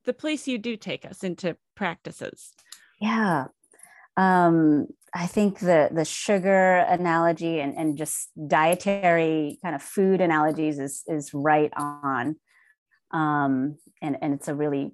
the 0.04 0.12
place 0.12 0.48
you 0.48 0.58
do 0.58 0.76
take 0.76 1.04
us 1.04 1.22
into 1.22 1.56
practices. 1.76 2.52
Yeah. 3.00 3.46
Um, 4.16 4.88
I 5.14 5.26
think 5.26 5.60
the 5.60 5.90
the 5.92 6.04
sugar 6.04 6.78
analogy 6.78 7.60
and, 7.60 7.76
and 7.76 7.96
just 7.96 8.30
dietary 8.48 9.58
kind 9.62 9.74
of 9.74 9.82
food 9.82 10.20
analogies 10.20 10.78
is 10.78 11.04
is 11.06 11.32
right 11.32 11.72
on. 11.76 12.36
Um, 13.10 13.76
and, 14.02 14.18
and 14.20 14.34
it's 14.34 14.48
a 14.48 14.54
really 14.54 14.92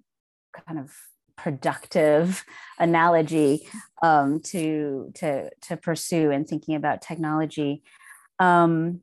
kind 0.66 0.78
of 0.78 0.92
productive 1.36 2.44
analogy 2.78 3.68
um, 4.02 4.40
to 4.40 5.10
to 5.14 5.50
to 5.62 5.76
pursue 5.76 6.30
in 6.30 6.44
thinking 6.44 6.74
about 6.74 7.02
technology. 7.02 7.82
Um, 8.38 9.00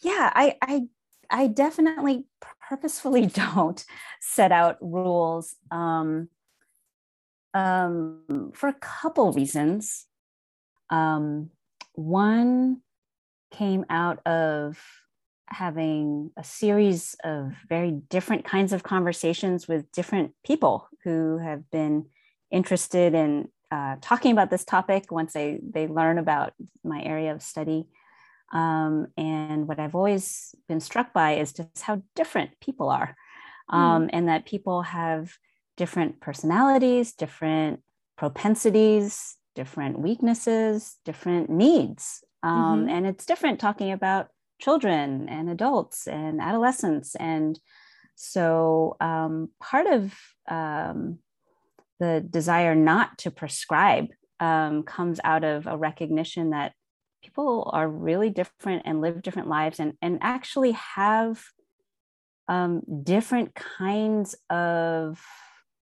yeah, 0.00 0.32
I, 0.34 0.56
I 0.62 0.82
I 1.30 1.46
definitely 1.46 2.26
purposefully 2.68 3.26
don't 3.26 3.84
set 4.20 4.52
out 4.52 4.76
rules 4.80 5.56
um, 5.70 6.28
um, 7.54 8.52
for 8.54 8.68
a 8.68 8.74
couple 8.74 9.32
reasons. 9.32 10.06
Um, 10.90 11.50
one 11.94 12.82
came 13.50 13.84
out 13.90 14.26
of 14.26 14.78
having 15.52 16.30
a 16.36 16.44
series 16.44 17.14
of 17.24 17.52
very 17.68 17.90
different 17.90 18.44
kinds 18.44 18.72
of 18.72 18.82
conversations 18.82 19.68
with 19.68 19.90
different 19.92 20.32
people 20.44 20.88
who 21.04 21.38
have 21.38 21.70
been 21.70 22.06
interested 22.50 23.14
in 23.14 23.48
uh, 23.70 23.96
talking 24.00 24.32
about 24.32 24.50
this 24.50 24.64
topic 24.64 25.10
once 25.10 25.32
they, 25.32 25.58
they 25.62 25.86
learn 25.86 26.18
about 26.18 26.52
my 26.84 27.02
area 27.02 27.32
of 27.32 27.42
study. 27.42 27.86
Um, 28.52 29.06
and 29.16 29.66
what 29.66 29.80
I've 29.80 29.94
always 29.94 30.54
been 30.68 30.80
struck 30.80 31.12
by 31.12 31.36
is 31.36 31.54
just 31.54 31.80
how 31.82 32.02
different 32.14 32.50
people 32.60 32.90
are, 32.90 33.16
hmm. 33.68 33.76
um, 33.76 34.06
mm. 34.06 34.10
and 34.12 34.28
that 34.28 34.44
people 34.44 34.82
have 34.82 35.32
different 35.78 36.20
personalities, 36.20 37.12
different 37.12 37.80
propensities, 38.18 39.36
different 39.54 39.98
weaknesses, 39.98 40.96
different 41.04 41.50
needs. 41.50 42.22
Um, 42.42 42.80
mm-hmm. 42.80 42.88
And 42.88 43.06
it's 43.06 43.26
different 43.26 43.60
talking 43.60 43.92
about 43.92 44.28
children 44.62 45.28
and 45.28 45.50
adults 45.50 46.06
and 46.06 46.40
adolescents. 46.40 47.16
And 47.16 47.58
so 48.14 48.96
um, 49.00 49.50
part 49.60 49.86
of 49.86 50.14
um, 50.48 51.18
the 51.98 52.24
desire 52.28 52.74
not 52.74 53.18
to 53.18 53.30
prescribe 53.30 54.08
um, 54.38 54.84
comes 54.84 55.18
out 55.24 55.42
of 55.42 55.66
a 55.66 55.76
recognition 55.76 56.50
that 56.50 56.72
people 57.24 57.70
are 57.72 57.88
really 57.88 58.30
different 58.30 58.82
and 58.84 59.00
live 59.00 59.22
different 59.22 59.48
lives 59.48 59.80
and, 59.80 59.94
and 60.00 60.18
actually 60.20 60.72
have 60.72 61.42
um, 62.48 62.82
different 63.02 63.54
kinds 63.54 64.34
of 64.50 65.20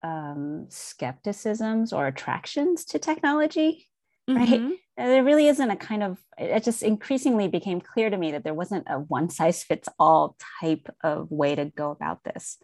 um, 0.03 0.67
skepticisms 0.69 1.93
or 1.93 2.07
attractions 2.07 2.85
to 2.85 2.99
technology 2.99 3.87
right 4.29 4.49
mm-hmm. 4.49 4.71
there 4.97 5.25
really 5.25 5.47
isn't 5.49 5.71
a 5.71 5.77
kind 5.77 6.03
of 6.03 6.19
it 6.39 6.65
just 6.65 6.83
increasingly 6.83 7.49
became 7.49 7.81
clear 7.81 8.11
to 8.11 8.17
me 8.17 8.33
that 8.33 8.45
there 8.45 8.55
wasn't 8.55 8.85
a 8.89 8.99
one 8.99 9.29
size 9.31 9.63
fits 9.63 9.89
all 9.99 10.37
type 10.61 10.89
of 11.03 11.31
way 11.31 11.55
to 11.55 11.67
go 11.67 11.91
about 11.91 12.25
this 12.25 12.59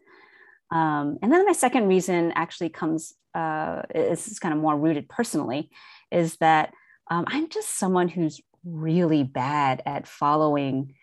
um, 0.71 1.19
and 1.23 1.31
then 1.31 1.45
my 1.45 1.53
second 1.53 1.87
reason 1.87 2.33
actually 2.33 2.71
comes 2.71 3.13
uh, 3.35 3.83
is 3.95 4.39
kind 4.39 4.55
of 4.55 4.61
more 4.61 4.77
rooted 4.77 5.09
personally 5.09 5.71
is 6.11 6.37
that 6.39 6.73
um, 7.11 7.25
i'm 7.29 7.49
just 7.49 7.79
someone 7.79 8.09
who's 8.09 8.41
really 8.65 9.23
bad 9.23 9.83
at 9.87 10.07
following 10.07 10.95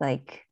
like 0.00 0.43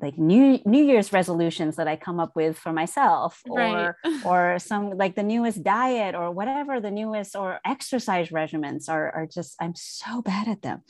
like 0.00 0.18
new 0.18 0.60
new 0.64 0.84
year's 0.84 1.12
resolutions 1.12 1.76
that 1.76 1.88
i 1.88 1.96
come 1.96 2.20
up 2.20 2.36
with 2.36 2.58
for 2.58 2.72
myself 2.72 3.40
or 3.48 3.58
right. 4.04 4.24
or 4.24 4.58
some 4.58 4.90
like 4.90 5.14
the 5.14 5.22
newest 5.22 5.62
diet 5.62 6.14
or 6.14 6.30
whatever 6.30 6.80
the 6.80 6.90
newest 6.90 7.34
or 7.34 7.60
exercise 7.64 8.28
regimens 8.28 8.88
are 8.88 9.10
are 9.12 9.26
just 9.26 9.54
i'm 9.60 9.74
so 9.74 10.22
bad 10.22 10.48
at 10.48 10.62
them 10.62 10.82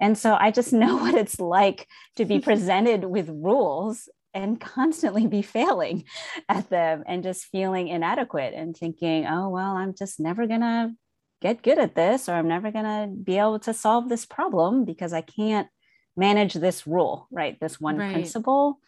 and 0.00 0.16
so 0.16 0.34
i 0.34 0.50
just 0.50 0.72
know 0.82 0.96
what 0.96 1.14
it's 1.14 1.38
like 1.38 1.86
to 2.16 2.24
be 2.24 2.38
presented 2.48 3.04
with 3.04 3.28
rules 3.28 4.08
and 4.34 4.60
constantly 4.60 5.26
be 5.26 5.42
failing 5.42 6.04
at 6.48 6.68
them 6.70 7.02
and 7.06 7.22
just 7.22 7.46
feeling 7.46 7.88
inadequate 7.88 8.54
and 8.54 8.76
thinking 8.76 9.26
oh 9.26 9.48
well 9.48 9.76
i'm 9.76 9.94
just 9.94 10.20
never 10.20 10.46
gonna 10.46 10.92
get 11.40 11.62
good 11.62 11.78
at 11.78 11.94
this 11.94 12.28
or 12.28 12.32
I'm 12.32 12.48
never 12.48 12.70
going 12.70 12.84
to 12.84 13.08
be 13.22 13.38
able 13.38 13.60
to 13.60 13.72
solve 13.72 14.08
this 14.08 14.26
problem 14.26 14.84
because 14.84 15.12
I 15.12 15.20
can't 15.20 15.68
manage 16.18 16.54
this 16.54 16.86
rule, 16.86 17.28
right? 17.30 17.58
This 17.60 17.80
one 17.80 17.96
right. 17.96 18.12
principle. 18.12 18.80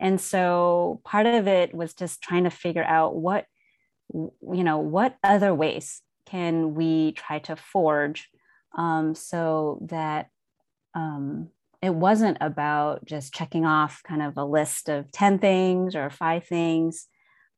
And 0.00 0.20
so 0.20 1.00
part 1.04 1.26
of 1.26 1.46
it 1.46 1.74
was 1.74 1.94
just 1.94 2.22
trying 2.22 2.44
to 2.44 2.50
figure 2.50 2.84
out 2.84 3.14
what, 3.14 3.46
you 4.12 4.34
know, 4.64 4.78
what 4.78 5.16
other 5.22 5.54
ways 5.54 6.02
can 6.26 6.74
we 6.74 7.12
try 7.12 7.38
to 7.40 7.56
forge 7.56 8.28
um, 8.76 9.14
so 9.14 9.78
that 9.88 10.28
um, 10.94 11.48
it 11.80 11.94
wasn't 11.94 12.38
about 12.40 13.04
just 13.04 13.32
checking 13.32 13.64
off 13.64 14.02
kind 14.02 14.22
of 14.22 14.36
a 14.36 14.44
list 14.44 14.88
of 14.88 15.10
10 15.12 15.38
things 15.38 15.94
or 15.94 16.10
five 16.10 16.44
things, 16.44 17.06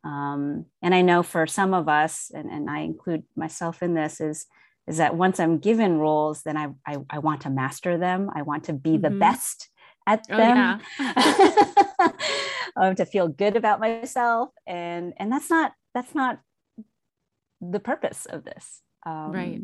um, 0.05 0.67
and 0.83 0.95
I 0.95 1.01
know 1.01 1.23
for 1.23 1.47
some 1.47 1.73
of 1.73 1.89
us, 1.89 2.31
and, 2.33 2.51
and 2.51 2.69
I 2.69 2.81
include 2.81 3.25
myself 3.37 3.83
in 3.83 3.95
this, 3.95 4.21
is 4.21 4.47
is 4.87 4.99
that 4.99 5.17
once 5.17 5.41
I'm 5.41 5.59
given 5.59 5.99
roles, 5.99 6.43
then 6.43 6.57
I, 6.57 6.69
I, 6.87 6.97
I 7.09 7.19
want 7.19 7.43
to 7.43 7.51
master 7.51 7.97
them. 7.97 8.31
I 8.35 8.43
want 8.43 8.65
to 8.65 8.73
be 8.73 8.93
mm-hmm. 8.93 9.03
the 9.03 9.11
best 9.11 9.71
at 10.07 10.27
oh, 10.31 10.37
them. 10.37 10.81
Yeah. 10.99 12.13
um, 12.77 12.95
to 12.97 13.07
feel 13.07 13.29
good 13.29 13.57
about 13.57 13.81
myself, 13.81 14.51
and 14.67 15.15
and 15.17 15.33
that's 15.33 15.51
not 15.51 15.73
that's 15.95 16.15
not 16.15 16.41
the 17.61 17.81
purpose 17.81 18.27
of 18.27 18.45
this. 18.45 18.83
Um, 19.07 19.33
right. 19.33 19.61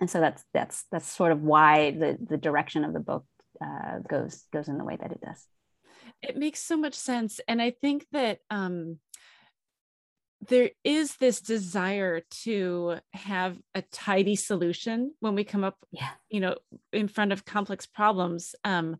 And 0.00 0.08
so 0.08 0.20
that's 0.20 0.44
that's 0.54 0.84
that's 0.90 1.08
sort 1.08 1.32
of 1.32 1.42
why 1.42 1.90
the 1.90 2.16
the 2.20 2.36
direction 2.36 2.84
of 2.84 2.92
the 2.92 3.00
book 3.00 3.24
uh, 3.62 3.98
goes 4.08 4.44
goes 4.52 4.68
in 4.68 4.78
the 4.78 4.84
way 4.84 4.96
that 5.00 5.12
it 5.12 5.20
does. 5.20 5.46
It 6.22 6.36
makes 6.36 6.60
so 6.60 6.76
much 6.76 6.94
sense, 6.94 7.40
and 7.48 7.60
I 7.60 7.70
think 7.70 8.06
that 8.12 8.38
um, 8.50 8.98
there 10.46 10.70
is 10.84 11.16
this 11.16 11.40
desire 11.40 12.22
to 12.30 12.98
have 13.12 13.58
a 13.74 13.82
tidy 13.82 14.36
solution 14.36 15.12
when 15.20 15.34
we 15.34 15.44
come 15.44 15.64
up 15.64 15.76
yeah. 15.90 16.10
you 16.28 16.40
know 16.40 16.56
in 16.92 17.08
front 17.08 17.32
of 17.32 17.44
complex 17.44 17.86
problems 17.86 18.54
um, 18.64 18.96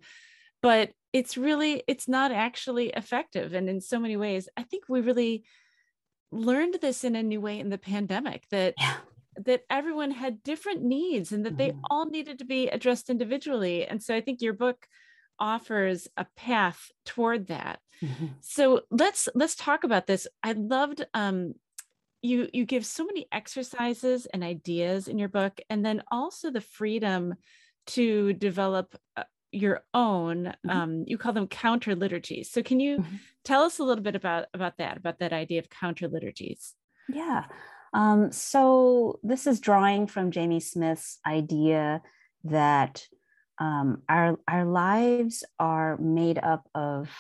but 0.63 0.91
it's 1.13 1.37
really 1.37 1.83
it's 1.87 2.09
not 2.09 2.33
actually 2.33 2.89
effective 2.89 3.55
and 3.55 3.69
in 3.69 3.81
so 3.81 3.99
many 3.99 4.17
ways 4.17 4.49
i 4.57 4.63
think 4.63 4.85
we 4.89 5.01
really 5.01 5.45
learned 6.31 6.77
this 6.83 7.05
in 7.05 7.17
a 7.17 7.23
new 7.23 7.41
way 7.41 7.59
in 7.59 7.71
the 7.71 7.79
pandemic 7.79 8.45
that 8.51 8.75
yeah. 8.79 8.97
that 9.37 9.63
everyone 9.71 10.11
had 10.11 10.43
different 10.43 10.83
needs 10.83 11.33
and 11.33 11.47
that 11.47 11.57
mm-hmm. 11.57 11.71
they 11.71 11.89
all 11.89 12.07
needed 12.07 12.41
to 12.41 12.45
be 12.45 12.69
addressed 12.69 13.09
individually 13.09 13.87
and 13.87 14.03
so 14.03 14.15
i 14.15 14.21
think 14.21 14.43
your 14.43 14.53
book 14.53 14.87
offers 15.39 16.09
a 16.17 16.27
path 16.37 16.91
toward 17.05 17.49
that 17.49 17.81
Mm-hmm. 18.03 18.27
So 18.41 18.83
let's 18.91 19.29
let's 19.35 19.55
talk 19.55 19.85
about 19.85 20.07
this. 20.07 20.27
I 20.43 20.53
loved 20.53 21.05
um 21.15 21.55
you 22.23 22.49
you 22.53 22.65
give 22.65 22.85
so 22.85 23.05
many 23.05 23.27
exercises 23.31 24.27
and 24.27 24.43
ideas 24.43 25.09
in 25.09 25.19
your 25.19 25.29
book 25.29 25.61
and 25.71 25.85
then 25.85 26.03
also 26.11 26.51
the 26.51 26.61
freedom 26.61 27.35
to 27.87 28.33
develop 28.35 28.97
uh, 29.17 29.25
your 29.53 29.83
own 29.95 30.45
mm-hmm. 30.45 30.71
um, 30.71 31.05
you 31.07 31.17
call 31.17 31.33
them 31.33 31.47
counter 31.47 31.95
liturgies 31.95 32.51
so 32.51 32.61
can 32.63 32.81
you 32.81 32.99
mm-hmm. 32.99 33.17
tell 33.45 33.63
us 33.63 33.79
a 33.79 33.85
little 33.85 34.03
bit 34.03 34.17
about 34.17 34.47
about 34.53 34.77
that 34.79 34.97
about 34.97 35.21
that 35.21 35.33
idea 35.33 35.61
of 35.61 35.71
counter 35.71 36.09
liturgies 36.09 36.75
yeah 37.09 37.45
um, 37.95 38.31
so 38.33 39.21
this 39.23 39.47
is 39.47 39.61
drawing 39.61 40.07
from 40.07 40.33
jamie 40.33 40.61
smith's 40.61 41.19
idea 41.25 42.03
that 42.45 43.07
um, 43.61 44.03
our 44.09 44.39
our 44.47 44.65
lives 44.65 45.45
are 45.59 45.97
made 45.99 46.39
up 46.39 46.69
of 46.75 47.11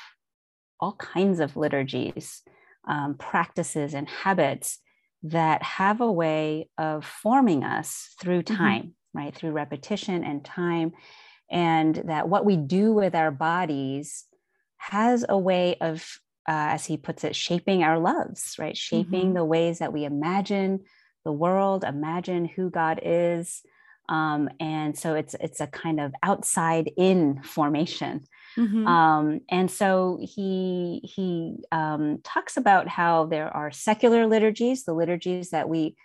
all 0.80 0.92
kinds 0.92 1.40
of 1.40 1.56
liturgies, 1.56 2.42
um, 2.86 3.14
practices, 3.14 3.94
and 3.94 4.08
habits 4.08 4.78
that 5.24 5.62
have 5.62 6.00
a 6.00 6.10
way 6.10 6.68
of 6.78 7.04
forming 7.04 7.64
us 7.64 8.14
through 8.20 8.42
mm-hmm. 8.42 8.56
time, 8.56 8.82
mm-hmm. 8.82 9.18
right? 9.18 9.34
Through 9.34 9.50
repetition 9.50 10.24
and 10.24 10.44
time. 10.44 10.92
And 11.50 11.96
that 12.06 12.28
what 12.28 12.44
we 12.44 12.56
do 12.56 12.92
with 12.92 13.14
our 13.14 13.30
bodies 13.30 14.24
has 14.76 15.24
a 15.28 15.38
way 15.38 15.76
of, 15.80 16.20
uh, 16.48 16.76
as 16.76 16.86
he 16.86 16.96
puts 16.96 17.24
it, 17.24 17.34
shaping 17.34 17.82
our 17.82 17.98
loves, 17.98 18.56
right? 18.58 18.76
Shaping 18.76 19.26
mm-hmm. 19.26 19.34
the 19.34 19.44
ways 19.44 19.78
that 19.78 19.92
we 19.92 20.04
imagine 20.04 20.84
the 21.24 21.32
world, 21.32 21.84
imagine 21.84 22.44
who 22.44 22.70
God 22.70 23.00
is. 23.02 23.62
Um, 24.08 24.48
and 24.58 24.98
so 24.98 25.14
it's 25.14 25.34
it's 25.40 25.60
a 25.60 25.66
kind 25.66 26.00
of 26.00 26.14
outside 26.22 26.90
in 26.96 27.42
formation 27.42 28.24
Mm-hmm. 28.58 28.86
Um, 28.86 29.40
and 29.48 29.70
so 29.70 30.18
he 30.20 31.00
he 31.04 31.56
um, 31.70 32.18
talks 32.24 32.56
about 32.56 32.88
how 32.88 33.26
there 33.26 33.54
are 33.54 33.70
secular 33.70 34.26
liturgies, 34.26 34.84
the 34.84 34.94
liturgies 34.94 35.50
that 35.50 35.68
we 35.68 35.96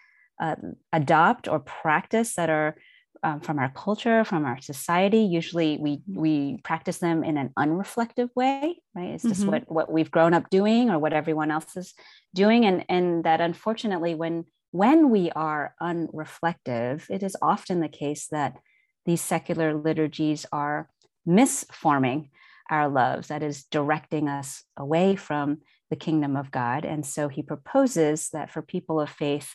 uh, 0.42 0.56
adopt 0.92 1.48
or 1.48 1.60
practice 1.60 2.36
that 2.36 2.50
are 2.50 2.76
um, 3.24 3.40
from 3.40 3.58
our 3.58 3.70
culture, 3.70 4.24
from 4.24 4.46
our 4.46 4.62
society. 4.62 5.20
Usually, 5.20 5.78
we 5.78 6.02
we 6.08 6.60
practice 6.64 7.00
them 7.00 7.24
in 7.24 7.38
an 7.38 7.52
unreflective 7.58 8.30
way, 8.36 8.82
right? 8.94 9.10
It's 9.10 9.24
just 9.24 9.42
mm-hmm. 9.42 9.52
what 9.52 9.72
what 9.72 9.92
we've 9.92 10.12
grown 10.12 10.36
up 10.36 10.50
doing 10.52 10.92
or 10.92 11.00
what 11.00 11.14
everyone 11.14 11.50
else 11.50 11.76
is 11.76 11.94
doing, 12.36 12.66
and 12.66 12.86
and 12.88 13.24
that 13.24 13.42
unfortunately, 13.42 14.14
when 14.14 14.46
when 14.74 15.12
we 15.12 15.30
are 15.36 15.76
unreflective, 15.80 17.08
it 17.08 17.22
is 17.22 17.38
often 17.44 17.80
the 17.80 17.88
case 17.88 18.26
that 18.32 18.58
these 19.06 19.22
secular 19.22 19.76
liturgies 19.76 20.48
are 20.52 20.90
misforming 21.28 22.30
our 22.72 22.90
loves, 22.90 23.28
that 23.28 23.44
is, 23.44 23.66
directing 23.66 24.28
us 24.28 24.64
away 24.76 25.16
from 25.16 25.60
the 25.92 25.96
kingdom 25.96 26.36
of 26.36 26.50
God. 26.50 26.86
And 26.86 27.06
so 27.06 27.28
he 27.28 27.44
proposes 27.44 28.30
that 28.34 28.50
for 28.50 28.64
people 28.64 29.00
of 29.00 29.12
faith, 29.12 29.54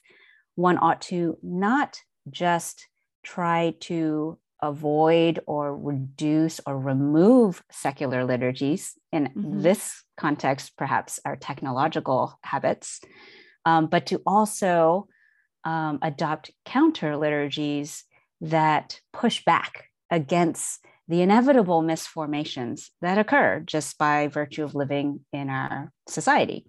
one 0.54 0.78
ought 0.78 1.00
to 1.02 1.36
not 1.42 2.00
just 2.30 2.86
try 3.24 3.74
to 3.80 4.38
avoid 4.62 5.40
or 5.48 5.76
reduce 5.76 6.60
or 6.64 6.78
remove 6.78 7.64
secular 7.72 8.24
liturgies. 8.24 8.94
In 9.10 9.24
mm-hmm. 9.24 9.62
this 9.62 10.04
context, 10.16 10.76
perhaps 10.76 11.18
our 11.24 11.34
technological 11.34 12.38
habits, 12.42 13.00
um, 13.68 13.86
but 13.86 14.06
to 14.06 14.22
also 14.26 15.08
um, 15.64 15.98
adopt 16.00 16.50
counter 16.64 17.16
liturgies 17.18 18.04
that 18.40 19.00
push 19.12 19.44
back 19.44 19.84
against 20.10 20.80
the 21.06 21.20
inevitable 21.20 21.82
misformations 21.82 22.90
that 23.02 23.18
occur 23.18 23.60
just 23.60 23.98
by 23.98 24.28
virtue 24.28 24.64
of 24.64 24.74
living 24.74 25.20
in 25.34 25.50
our 25.50 25.92
society. 26.06 26.64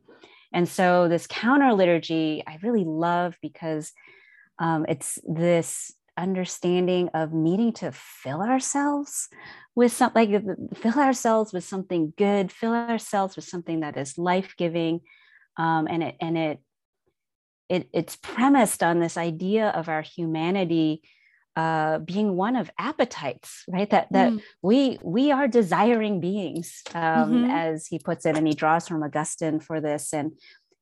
And 0.51 0.67
so, 0.67 1.07
this 1.07 1.27
counter 1.27 1.73
liturgy 1.73 2.43
I 2.45 2.57
really 2.63 2.83
love 2.83 3.37
because 3.41 3.93
um, 4.57 4.85
it's 4.89 5.19
this 5.23 5.93
understanding 6.17 7.09
of 7.13 7.31
needing 7.31 7.71
to 7.71 7.93
fill 7.93 8.41
ourselves 8.41 9.29
with 9.73 9.93
something 9.93 10.31
like 10.31 10.77
fill 10.77 10.99
ourselves 10.99 11.53
with 11.53 11.63
something 11.63 12.13
good, 12.17 12.51
fill 12.51 12.73
ourselves 12.73 13.37
with 13.37 13.45
something 13.45 13.81
that 13.81 13.95
is 13.95 14.17
life 14.17 14.55
giving, 14.57 14.99
um, 15.55 15.87
and 15.89 16.03
it 16.03 16.15
and 16.19 16.37
it 16.37 16.59
it 17.69 17.89
it's 17.93 18.15
premised 18.15 18.83
on 18.83 18.99
this 18.99 19.17
idea 19.17 19.69
of 19.69 19.87
our 19.87 20.01
humanity 20.01 21.01
uh, 21.55 21.99
being 21.99 22.35
one 22.35 22.55
of 22.55 22.71
appetites, 22.77 23.63
right? 23.67 23.89
That 23.89 24.07
that 24.11 24.31
mm. 24.31 24.41
we 24.61 24.97
we 25.03 25.31
are 25.31 25.47
desiring 25.47 26.19
beings, 26.19 26.81
um, 26.93 27.03
mm-hmm. 27.03 27.49
as 27.49 27.87
he 27.87 27.99
puts 27.99 28.25
it, 28.25 28.37
and 28.37 28.47
he 28.47 28.53
draws 28.53 28.87
from 28.87 29.03
Augustine 29.03 29.59
for 29.59 29.81
this, 29.81 30.13
and 30.13 30.31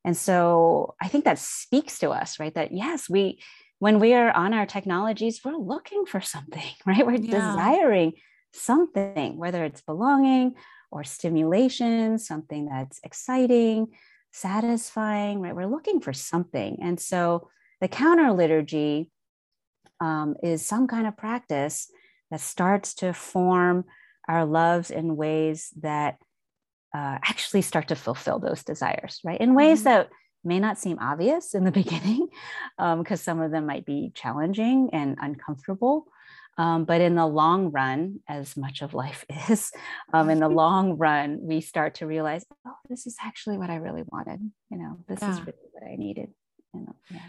and 0.06 0.16
so 0.16 0.96
I 1.02 1.08
think 1.08 1.26
that 1.26 1.40
speaks 1.40 2.00
to 2.00 2.12
us, 2.12 2.40
right? 2.40 2.54
That 2.54 2.72
yes, 2.72 3.10
we 3.10 3.40
when 3.80 4.00
we 4.00 4.14
are 4.14 4.32
on 4.32 4.54
our 4.54 4.66
technologies, 4.66 5.42
we're 5.44 5.58
looking 5.58 6.06
for 6.06 6.22
something, 6.22 6.72
right? 6.86 7.06
We're 7.06 7.16
yeah. 7.16 7.32
desiring 7.40 8.14
something, 8.54 9.38
whether 9.38 9.64
it's 9.66 9.82
belonging 9.82 10.56
or 10.92 11.04
stimulation, 11.04 12.18
something 12.18 12.70
that's 12.70 13.00
exciting, 13.04 13.88
satisfying, 14.38 15.40
right? 15.42 15.56
We're 15.56 15.66
looking 15.66 16.00
for 16.00 16.14
something, 16.14 16.78
and 16.82 17.00
so 17.00 17.50
the 17.82 17.88
counter 17.88 18.32
liturgy 18.32 19.12
um, 20.00 20.36
is 20.44 20.66
some 20.66 20.88
kind 20.88 21.08
of 21.08 21.18
practice 21.18 21.90
that 22.32 22.42
starts 22.42 22.94
to 22.96 23.14
form 23.14 23.86
our 24.28 24.46
loves 24.46 24.92
in 24.92 25.16
ways 25.16 25.72
that 25.82 26.18
uh, 26.94 27.18
actually 27.24 27.62
start 27.62 27.88
to 27.90 27.96
fulfill 27.96 28.40
those 28.40 28.64
desires, 28.64 29.20
right? 29.24 29.40
In 29.40 29.56
ways 29.56 29.80
mm-hmm. 29.80 29.90
that 29.90 30.10
may 30.48 30.60
not 30.60 30.78
seem 30.78 30.98
obvious 31.00 31.54
in 31.54 31.64
the 31.64 31.72
beginning, 31.84 32.28
because 32.78 33.20
um, 33.20 33.24
some 33.24 33.42
of 33.42 33.52
them 33.52 33.66
might 33.66 33.86
be 33.86 34.12
challenging 34.16 34.90
and 34.94 35.18
uncomfortable. 35.22 36.08
Um, 36.58 36.86
but 36.86 37.02
in 37.02 37.14
the 37.16 37.26
long 37.26 37.72
run, 37.72 38.22
as 38.28 38.58
much 38.58 38.82
of 38.82 38.94
life 38.94 39.26
is, 39.50 39.72
um, 40.12 40.30
in 40.30 40.40
the 40.40 40.50
long 40.64 40.98
run, 40.98 41.40
we 41.42 41.62
start 41.62 41.96
to 41.96 42.08
realize, 42.08 42.46
oh, 42.66 42.74
this 42.90 43.06
is 43.06 43.16
actually 43.24 43.58
what 43.58 43.70
I 43.70 43.76
really 43.76 44.04
wanted. 44.08 44.40
You 44.72 44.78
know, 44.78 44.98
this 45.08 45.20
yeah. 45.22 45.32
is 45.32 45.40
really 45.42 45.70
what 45.72 45.84
I 45.84 45.96
needed. 45.96 46.30
You 46.74 46.82
know, 46.82 46.96
yeah. 47.12 47.20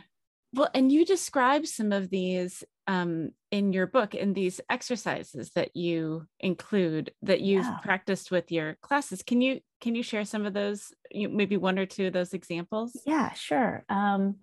Well, 0.54 0.70
and 0.74 0.90
you 0.90 1.04
describe 1.04 1.66
some 1.66 1.92
of 1.92 2.10
these 2.10 2.64
um, 2.86 3.32
in 3.50 3.74
your 3.74 3.86
book 3.86 4.14
in 4.14 4.32
these 4.32 4.62
exercises 4.70 5.50
that 5.50 5.76
you 5.76 6.26
include 6.40 7.12
that 7.22 7.42
you've 7.42 7.66
yeah. 7.66 7.78
practiced 7.82 8.30
with 8.30 8.50
your 8.50 8.78
classes. 8.80 9.22
Can 9.22 9.42
you 9.42 9.60
can 9.80 9.94
you 9.94 10.02
share 10.02 10.24
some 10.24 10.46
of 10.46 10.54
those? 10.54 10.92
You, 11.10 11.28
maybe 11.28 11.56
one 11.56 11.78
or 11.78 11.86
two 11.86 12.06
of 12.06 12.14
those 12.14 12.32
examples. 12.32 12.98
Yeah, 13.04 13.32
sure. 13.34 13.84
Um, 13.90 14.36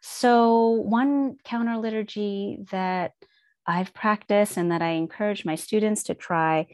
so 0.00 0.68
one 0.68 1.36
counter 1.44 1.78
liturgy 1.78 2.58
that 2.70 3.12
I've 3.66 3.92
practiced 3.94 4.56
and 4.56 4.70
that 4.70 4.82
I 4.82 4.90
encourage 4.90 5.44
my 5.44 5.54
students 5.54 6.04
to 6.04 6.14
try 6.14 6.66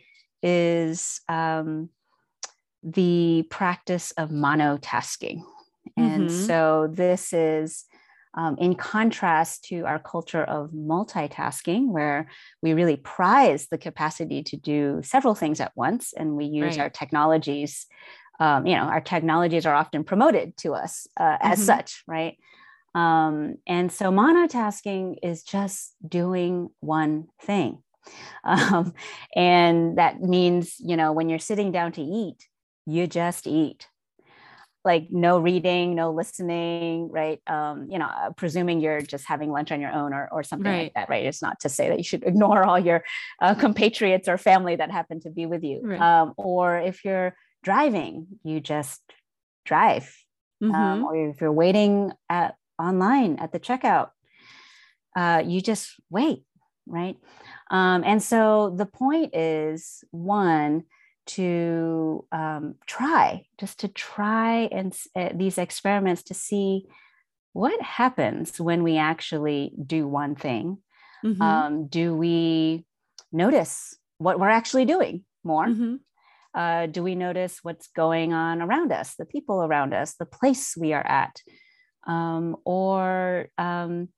is 0.42 1.20
um, 1.28 1.90
the 2.82 3.46
practice 3.50 4.10
of 4.12 4.30
monotasking. 4.30 5.42
And 5.96 6.28
mm-hmm. 6.28 6.46
so 6.46 6.88
this 6.92 7.32
is 7.32 7.84
um, 8.36 8.56
in 8.58 8.74
contrast 8.74 9.64
to 9.64 9.84
our 9.86 9.98
culture 9.98 10.42
of 10.42 10.70
multitasking, 10.70 11.88
where 11.88 12.28
we 12.62 12.72
really 12.72 12.96
prize 12.96 13.68
the 13.68 13.78
capacity 13.78 14.42
to 14.44 14.56
do 14.56 15.00
several 15.02 15.34
things 15.34 15.60
at 15.60 15.72
once, 15.76 16.12
and 16.12 16.36
we 16.36 16.46
use 16.46 16.76
right. 16.76 16.80
our 16.80 16.90
technologies. 16.90 17.86
Um, 18.40 18.66
you 18.66 18.74
know, 18.74 18.82
our 18.82 19.00
technologies 19.00 19.64
are 19.64 19.74
often 19.74 20.02
promoted 20.02 20.56
to 20.58 20.74
us 20.74 21.06
uh, 21.18 21.36
as 21.40 21.58
mm-hmm. 21.58 21.66
such, 21.66 22.02
right? 22.08 22.36
Um, 22.94 23.56
and 23.66 23.90
so 23.90 24.10
monotasking 24.10 25.16
is 25.22 25.42
just 25.42 25.94
doing 26.06 26.70
one 26.80 27.28
thing. 27.40 27.78
Um, 28.44 28.92
and 29.34 29.96
that 29.96 30.20
means, 30.20 30.76
you 30.78 30.98
know, 30.98 31.12
when 31.12 31.30
you're 31.30 31.38
sitting 31.38 31.72
down 31.72 31.92
to 31.92 32.02
eat, 32.02 32.46
you 32.84 33.06
just 33.06 33.46
eat 33.46 33.88
like 34.84 35.08
no 35.10 35.38
reading, 35.38 35.94
no 35.94 36.10
listening, 36.12 37.10
right? 37.10 37.40
Um, 37.46 37.88
you 37.90 37.98
know, 37.98 38.06
uh, 38.06 38.30
presuming 38.30 38.80
you're 38.80 39.00
just 39.00 39.24
having 39.26 39.50
lunch 39.50 39.72
on 39.72 39.80
your 39.80 39.92
own 39.92 40.12
or, 40.12 40.28
or 40.30 40.42
something 40.42 40.70
right. 40.70 40.82
like 40.84 40.94
that, 40.94 41.08
right? 41.08 41.24
It's 41.24 41.40
not 41.40 41.60
to 41.60 41.68
say 41.68 41.88
that 41.88 41.98
you 41.98 42.04
should 42.04 42.22
ignore 42.26 42.64
all 42.64 42.78
your 42.78 43.04
uh, 43.40 43.54
compatriots 43.54 44.28
or 44.28 44.36
family 44.36 44.76
that 44.76 44.90
happen 44.90 45.20
to 45.20 45.30
be 45.30 45.46
with 45.46 45.64
you. 45.64 45.80
Right. 45.82 46.00
Um, 46.00 46.34
or 46.36 46.78
if 46.78 47.04
you're 47.04 47.34
driving, 47.62 48.26
you 48.42 48.60
just 48.60 49.00
drive. 49.64 50.14
Um, 50.62 50.72
mm-hmm. 50.72 50.80
Um, 50.80 51.04
or 51.04 51.30
if 51.30 51.40
you're 51.40 51.52
waiting 51.52 52.12
at 52.28 52.56
online 52.78 53.38
at 53.38 53.52
the 53.52 53.60
checkout, 53.60 54.10
uh, 55.16 55.42
you 55.46 55.60
just 55.60 55.94
wait, 56.10 56.44
right? 56.86 57.16
Um, 57.70 58.02
and 58.04 58.22
so 58.22 58.74
the 58.76 58.86
point 58.86 59.34
is 59.34 60.04
one, 60.10 60.84
to 61.26 62.24
um, 62.32 62.74
try, 62.86 63.46
just 63.58 63.80
to 63.80 63.88
try 63.88 64.68
and 64.72 64.96
uh, 65.16 65.30
these 65.34 65.58
experiments 65.58 66.22
to 66.24 66.34
see 66.34 66.86
what 67.52 67.80
happens 67.80 68.60
when 68.60 68.82
we 68.82 68.98
actually 68.98 69.72
do 69.86 70.06
one 70.08 70.34
thing. 70.34 70.78
Mm-hmm. 71.24 71.40
Um, 71.40 71.86
do 71.86 72.14
we 72.14 72.84
notice 73.32 73.96
what 74.18 74.38
we're 74.38 74.48
actually 74.48 74.84
doing 74.84 75.24
more? 75.42 75.66
Mm-hmm. 75.66 75.96
Uh, 76.54 76.86
do 76.86 77.02
we 77.02 77.14
notice 77.14 77.60
what's 77.62 77.88
going 77.88 78.32
on 78.32 78.62
around 78.62 78.92
us, 78.92 79.14
the 79.16 79.24
people 79.24 79.62
around 79.62 79.92
us, 79.92 80.14
the 80.14 80.26
place 80.26 80.76
we 80.76 80.92
are 80.92 81.06
at? 81.06 81.40
Um, 82.06 82.56
or 82.64 83.48
um, 83.58 84.08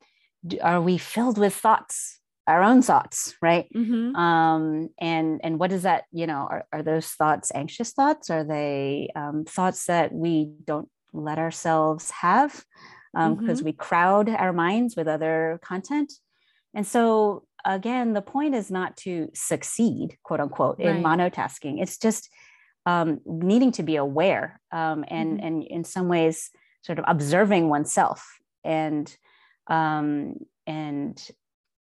do, 0.47 0.59
are 0.61 0.81
we 0.81 0.99
filled 0.99 1.39
with 1.39 1.55
thoughts 1.55 2.21
our 2.47 2.63
own 2.63 2.83
thoughts 2.83 3.35
right 3.43 3.67
mm-hmm. 3.75 4.15
um, 4.17 4.89
and 4.99 5.41
and 5.43 5.59
what 5.59 5.73
is 5.73 5.83
that 5.83 6.05
you 6.13 6.27
know 6.27 6.47
are, 6.51 6.65
are 6.73 6.83
those 6.83 7.09
thoughts 7.09 7.51
anxious 7.55 7.93
thoughts 7.93 8.31
are 8.31 8.45
they 8.45 9.11
um, 9.17 9.45
thoughts 9.45 9.87
that 9.87 10.13
we 10.13 10.53
don't 10.65 10.89
let 11.13 11.39
ourselves 11.39 12.11
have 12.11 12.53
because 13.13 13.27
um, 13.27 13.37
mm-hmm. 13.39 13.65
we 13.65 13.73
crowd 13.73 14.29
our 14.29 14.53
minds 14.53 14.97
with 14.97 15.09
other 15.09 15.59
content 15.63 16.13
and 16.75 16.87
so 16.87 17.45
again, 17.67 18.13
the 18.13 18.23
point 18.23 18.55
is 18.55 18.71
not 18.71 18.97
to 18.99 19.29
succeed, 19.35 20.17
quote 20.23 20.41
unquote, 20.41 20.79
in 20.79 21.03
Right. 21.03 21.19
monotasking. 21.19 21.83
It's 21.83 21.99
just 21.99 22.31
um, 22.87 23.21
needing 23.27 23.73
to 23.73 23.83
be 23.83 23.97
aware 23.97 24.61
um, 24.71 25.05
and, 25.09 25.41
Mhm. 25.41 25.47
and 25.47 25.65
in 25.65 25.85
some 25.85 26.09
ways, 26.09 26.51
sort 26.83 27.01
of 27.01 27.05
observing 27.09 27.69
oneself 27.69 28.39
and 28.63 29.15
um, 29.69 30.37
and 30.69 31.21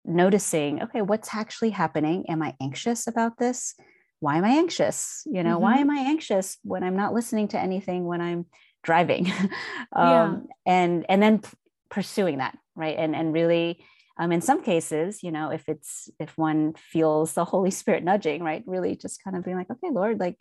noticing, 0.04 0.82
okay, 0.82 1.02
what's 1.02 1.34
actually 1.34 1.70
happening? 1.70 2.24
Am 2.28 2.42
I 2.42 2.54
anxious 2.60 3.06
about 3.06 3.38
this? 3.38 3.74
Why 4.20 4.36
am 4.36 4.44
I 4.44 4.50
anxious? 4.50 5.22
You 5.26 5.42
know, 5.42 5.58
why 5.58 5.76
Mhm. 5.76 5.80
am 5.80 5.90
I 5.90 5.98
anxious 6.00 6.58
when 6.62 6.82
I'm 6.82 6.96
not 6.96 7.14
listening 7.14 7.48
to 7.48 7.58
anything 7.58 8.04
when 8.06 8.20
I'm 8.20 8.46
driving? 8.82 9.26
Yeah. 10.00 10.24
um, 10.24 10.48
and 10.66 11.04
and 11.08 11.22
then 11.22 11.38
p- 11.40 11.48
pursuing 11.90 12.38
that, 12.38 12.56
right? 12.76 12.96
And 12.98 13.14
and 13.16 13.32
really, 13.32 13.84
um, 14.18 14.32
in 14.32 14.40
some 14.40 14.62
cases, 14.62 15.22
you 15.22 15.32
know, 15.32 15.50
if 15.50 15.68
it's 15.68 16.08
if 16.18 16.36
one 16.38 16.74
feels 16.74 17.32
the 17.34 17.44
Holy 17.44 17.70
Spirit 17.70 18.04
nudging, 18.04 18.42
right? 18.42 18.62
Really, 18.66 18.96
just 18.96 19.22
kind 19.24 19.36
of 19.36 19.44
being 19.44 19.56
like, 19.56 19.70
okay, 19.70 19.90
Lord, 19.90 20.20
like, 20.20 20.38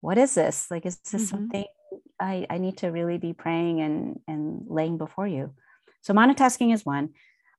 what 0.00 0.18
is 0.18 0.34
this? 0.34 0.70
Like, 0.70 0.86
is 0.86 0.98
this 1.00 1.22
Mhm. 1.22 1.28
something 1.28 1.64
I 2.20 2.46
I 2.50 2.58
need 2.58 2.78
to 2.78 2.88
really 2.88 3.18
be 3.18 3.32
praying 3.32 3.80
and 3.80 4.20
and 4.26 4.64
laying 4.68 4.98
before 4.98 5.26
you? 5.28 5.54
So 6.02 6.14
monotasking 6.14 6.72
is 6.72 6.86
one. 6.86 7.10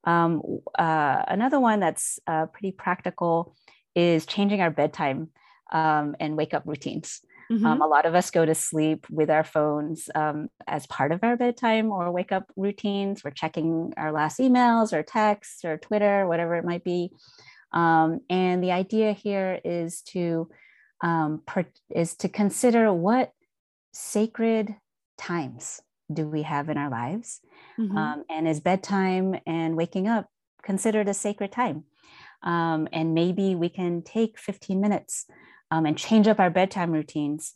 Um, 0.03 0.41
uh, 0.77 1.23
another 1.27 1.59
one 1.59 1.79
that's 1.79 2.19
uh, 2.27 2.47
pretty 2.47 2.71
practical 2.71 3.55
is 3.95 4.25
changing 4.25 4.61
our 4.61 4.71
bedtime 4.71 5.29
um, 5.71 6.15
and 6.19 6.37
wake 6.37 6.53
up 6.53 6.63
routines. 6.65 7.21
Mhm. 7.51 7.65
Um, 7.65 7.81
a 7.81 7.87
lot 7.87 8.05
of 8.05 8.15
us 8.15 8.31
go 8.31 8.45
to 8.45 8.55
sleep 8.55 9.05
with 9.09 9.29
our 9.29 9.43
phones 9.43 10.09
um, 10.15 10.47
as 10.67 10.87
part 10.87 11.11
of 11.11 11.21
our 11.21 11.35
bedtime 11.35 11.91
or 11.91 12.09
wake 12.11 12.31
up 12.31 12.45
routines. 12.55 13.23
We're 13.23 13.31
checking 13.31 13.93
our 13.97 14.13
last 14.13 14.39
emails 14.39 14.93
or 14.93 15.03
texts 15.03 15.65
or 15.65 15.77
Twitter, 15.77 16.27
whatever 16.27 16.55
it 16.55 16.63
might 16.63 16.85
be. 16.85 17.11
Um, 17.73 18.21
and 18.29 18.63
the 18.63 18.71
idea 18.71 19.11
here 19.11 19.59
is 19.65 20.01
to 20.13 20.49
um, 21.03 21.41
per- 21.45 21.65
is 21.89 22.15
to 22.17 22.29
consider 22.29 22.93
what 22.93 23.31
sacred 23.91 24.75
times 25.17 25.81
do 26.11 26.27
we 26.27 26.43
have 26.43 26.69
in 26.69 26.77
our 26.77 26.89
lives 26.89 27.41
Mhm. 27.77 27.97
um, 27.97 28.23
and 28.29 28.47
is 28.47 28.59
bedtime 28.59 29.35
and 29.45 29.75
waking 29.75 30.07
up 30.07 30.27
considered 30.63 31.07
a 31.07 31.13
sacred 31.13 31.51
time 31.51 31.83
um, 32.43 32.87
and 32.93 33.13
maybe 33.13 33.55
we 33.55 33.69
can 33.69 34.01
take 34.03 34.39
15 34.39 34.81
minutes 34.81 35.25
um, 35.71 35.85
and 35.85 35.97
change 35.97 36.27
up 36.27 36.39
our 36.39 36.49
bedtime 36.49 36.91
routines 36.91 37.53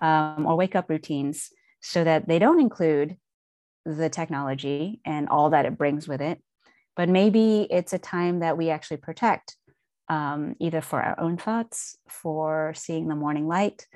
um, 0.00 0.46
or 0.46 0.56
wake 0.56 0.76
up 0.76 0.90
routines 0.90 1.50
so 1.80 2.04
that 2.04 2.28
they 2.28 2.38
don't 2.38 2.60
include 2.60 3.16
the 3.84 4.10
technology 4.10 5.00
and 5.04 5.28
all 5.28 5.50
that 5.50 5.66
it 5.66 5.78
brings 5.78 6.06
with 6.06 6.20
it 6.20 6.42
but 6.96 7.08
maybe 7.08 7.66
it's 7.70 7.92
a 7.92 7.98
time 7.98 8.40
that 8.40 8.58
we 8.58 8.70
actually 8.70 8.98
protect 8.98 9.56
um, 10.08 10.54
either 10.58 10.80
for 10.80 11.00
our 11.02 11.18
own 11.20 11.36
thoughts 11.36 11.96
for 12.08 12.72
seeing 12.74 13.08
the 13.08 13.14
morning 13.16 13.46
light 13.48 13.86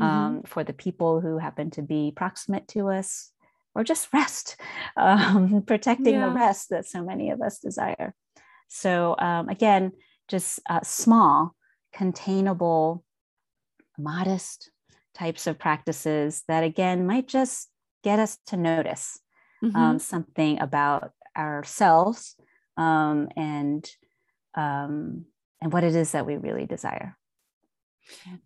Mhm. 0.00 0.06
um, 0.06 0.42
for 0.44 0.64
the 0.64 0.72
people 0.72 1.20
who 1.20 1.38
happen 1.38 1.70
to 1.72 1.82
be 1.82 2.12
proximate 2.14 2.68
to 2.68 2.88
us, 2.88 3.32
or 3.78 3.84
just 3.84 4.12
rest, 4.12 4.56
um, 4.96 5.62
protecting 5.62 6.20
the 6.20 6.28
rest 6.30 6.70
that 6.70 6.84
so 6.84 7.04
many 7.04 7.30
of 7.30 7.40
us 7.40 7.60
desire. 7.60 8.12
So, 8.68 9.14
um, 9.18 9.48
again, 9.48 9.92
just 10.26 10.60
uh, 10.68 10.80
small, 10.82 11.54
containable, 11.94 13.04
modest 13.96 14.70
types 15.14 15.46
of 15.46 15.58
practices 15.58 16.42
that, 16.48 16.64
again, 16.64 17.06
might 17.06 17.28
just 17.28 17.68
get 18.02 18.18
us 18.18 18.38
to 18.46 18.56
notice 18.56 19.20
Mhm. 19.62 19.74
um, 19.74 19.98
something 19.98 20.60
about 20.60 21.12
ourselves 21.36 22.36
um, 22.76 23.28
and 23.36 23.88
um, 24.54 25.24
and 25.60 25.72
what 25.72 25.84
it 25.84 25.94
is 25.94 26.12
that 26.12 26.26
we 26.26 26.36
really 26.36 26.66
desire. 26.66 27.16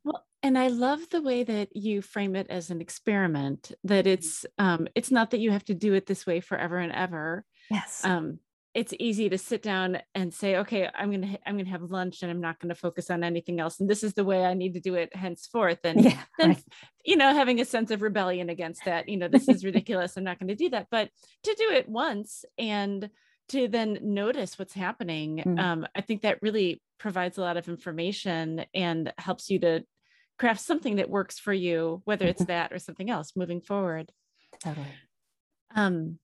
Well, 0.05 0.25
and 0.42 0.59
I 0.59 0.68
love 0.68 1.09
the 1.11 1.22
way 1.22 1.44
that 1.44 1.74
you 1.76 2.02
frame 2.02 2.35
it 2.37 2.48
as 2.50 2.70
an 2.70 2.81
experiment. 2.81 3.72
That 3.85 4.07
it's 4.07 4.44
um, 4.59 4.88
it's 4.94 5.11
not 5.11 5.31
that 5.31 5.40
you 5.40 5.50
have 5.50 5.64
to 5.66 5.74
do 5.74 5.94
it 5.94 6.07
this 6.07 6.26
way 6.26 6.40
forever 6.40 6.78
and 6.78 6.92
ever. 6.92 7.44
Yes. 7.70 8.05
Um, 8.05 8.38
it's 8.74 8.94
easy 8.98 9.28
to 9.28 9.37
sit 9.37 9.62
down 9.62 9.98
and 10.14 10.33
say, 10.33 10.57
okay, 10.57 10.88
I'm 10.94 11.11
gonna 11.11 11.38
I'm 11.46 11.59
gonna 11.59 11.68
have 11.68 11.83
lunch 11.83 12.22
and 12.22 12.31
I'm 12.31 12.40
not 12.40 12.59
gonna 12.59 12.74
focus 12.74 13.11
on 13.11 13.22
anything 13.22 13.61
else, 13.61 13.81
and 13.81 13.88
this 13.88 14.02
is 14.02 14.14
the 14.14 14.24
way 14.24 14.44
I 14.44 14.55
need 14.55 14.74
to 14.74 14.81
do 14.81 14.94
it 14.94 15.14
henceforth. 15.14 15.81
And 15.85 16.05
yeah. 16.05 16.22
then 16.38 16.48
right. 16.50 16.64
you 17.05 17.16
know 17.16 17.35
having 17.35 17.61
a 17.61 17.64
sense 17.64 17.90
of 17.90 18.00
rebellion 18.02 18.48
against 18.48 18.85
that 18.87 19.09
you 19.09 19.16
know 19.18 19.28
this 19.28 19.48
is 19.48 19.64
ridiculous 19.64 20.16
i'm 20.16 20.24
not 20.24 20.38
going 20.38 20.48
to 20.48 20.55
do 20.55 20.70
that 20.70 20.87
but 20.90 21.11
to 21.42 21.55
do 21.59 21.70
it 21.70 21.88
once 21.88 22.44
and 22.59 23.11
to 23.48 23.66
then 23.68 23.98
notice 24.02 24.59
what's 24.59 24.72
happening 24.72 25.42
Mm. 25.44 25.59
um, 25.59 25.87
i 25.96 26.00
think 26.00 26.22
that 26.22 26.38
really 26.42 26.81
provides 26.98 27.38
a 27.38 27.40
lot 27.40 27.57
of 27.57 27.68
information 27.68 28.64
and 28.72 29.12
helps 29.18 29.50
you 29.50 29.59
to 29.61 29.85
craft 30.42 30.61
something 30.61 30.96
that 30.96 31.09
works 31.09 31.38
for 31.38 31.52
you 31.52 32.02
whether 32.05 32.26
it's 32.26 32.44
that 32.46 32.72
or 32.72 32.78
something 32.81 33.09
else 33.09 33.37
moving 33.37 33.61
forward 33.61 34.11
Totally. 34.59 34.88
um 35.76 36.18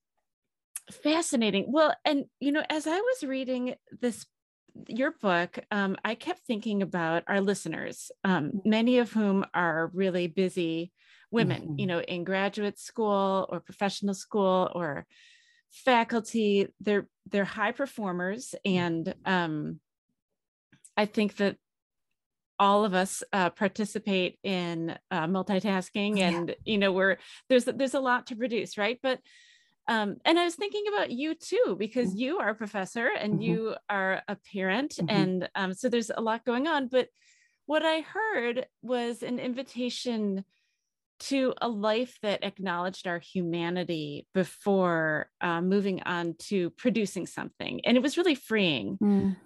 fascinating 0.90 1.66
well 1.68 1.94
and 2.04 2.24
you 2.40 2.50
know 2.50 2.64
as 2.68 2.88
i 2.88 2.98
was 2.98 3.22
reading 3.22 3.76
this 4.00 4.26
your 4.88 5.12
book 5.12 5.60
um 5.70 5.96
i 6.04 6.16
kept 6.16 6.40
thinking 6.40 6.82
about 6.82 7.22
our 7.28 7.40
listeners 7.40 8.10
um 8.24 8.50
Mhm. 8.50 8.66
many 8.66 8.98
of 8.98 9.12
whom 9.12 9.44
are 9.54 9.92
really 9.94 10.26
busy 10.26 10.90
women 11.30 11.74
you 11.78 11.86
Mhm. 11.86 11.88
know 11.88 12.00
in 12.00 12.24
graduate 12.24 12.78
school 12.78 13.46
or 13.50 13.60
professional 13.60 14.14
school 14.14 14.68
or 14.74 15.06
faculty 15.70 16.66
they're 16.80 17.06
they're 17.30 17.44
high 17.44 17.72
performers 17.72 18.56
and 18.64 19.14
um 19.24 19.78
i 20.96 21.04
think 21.06 21.36
that 21.36 21.56
all 22.58 22.84
of 22.84 22.94
us 22.94 23.22
uh, 23.32 23.50
participate 23.50 24.38
in 24.42 24.96
uh, 25.10 25.26
multitasking 25.26 26.18
Yeah. 26.18 26.28
and 26.28 26.56
you 26.64 26.78
know 26.78 26.92
we're 26.92 27.18
there's 27.48 27.64
there's 27.64 27.94
a 27.94 28.00
lot 28.00 28.26
to 28.26 28.36
produce 28.36 28.76
right 28.78 28.98
but 29.02 29.20
um, 29.88 30.16
and 30.26 30.38
I 30.38 30.44
was 30.44 30.54
thinking 30.54 30.84
about 30.88 31.10
you 31.10 31.34
too, 31.34 31.74
because 31.78 32.12
Mhm. 32.12 32.18
you 32.18 32.38
are 32.40 32.50
a 32.50 32.54
professor 32.54 33.08
and 33.08 33.38
Mhm. 33.38 33.42
you 33.42 33.74
are 33.88 34.22
a 34.28 34.36
parent. 34.52 34.96
Mhm. 35.00 35.06
And 35.08 35.48
um, 35.54 35.72
so 35.72 35.88
there's 35.88 36.10
a 36.10 36.20
lot 36.20 36.44
going 36.44 36.66
on. 36.68 36.88
But 36.88 37.08
what 37.64 37.82
I 37.82 38.02
heard 38.02 38.66
was 38.82 39.22
an 39.22 39.38
invitation 39.38 40.44
to 41.20 41.54
a 41.62 41.68
life 41.68 42.18
that 42.20 42.44
acknowledged 42.44 43.06
our 43.06 43.18
humanity 43.18 44.26
before 44.34 45.30
uh, 45.40 45.62
moving 45.62 46.02
on 46.02 46.34
to 46.50 46.68
producing 46.70 47.26
something. 47.26 47.80
And 47.86 47.96
it 47.96 48.02
was 48.02 48.18
really 48.18 48.34
freeing. 48.34 48.98
Mm. 49.02 49.36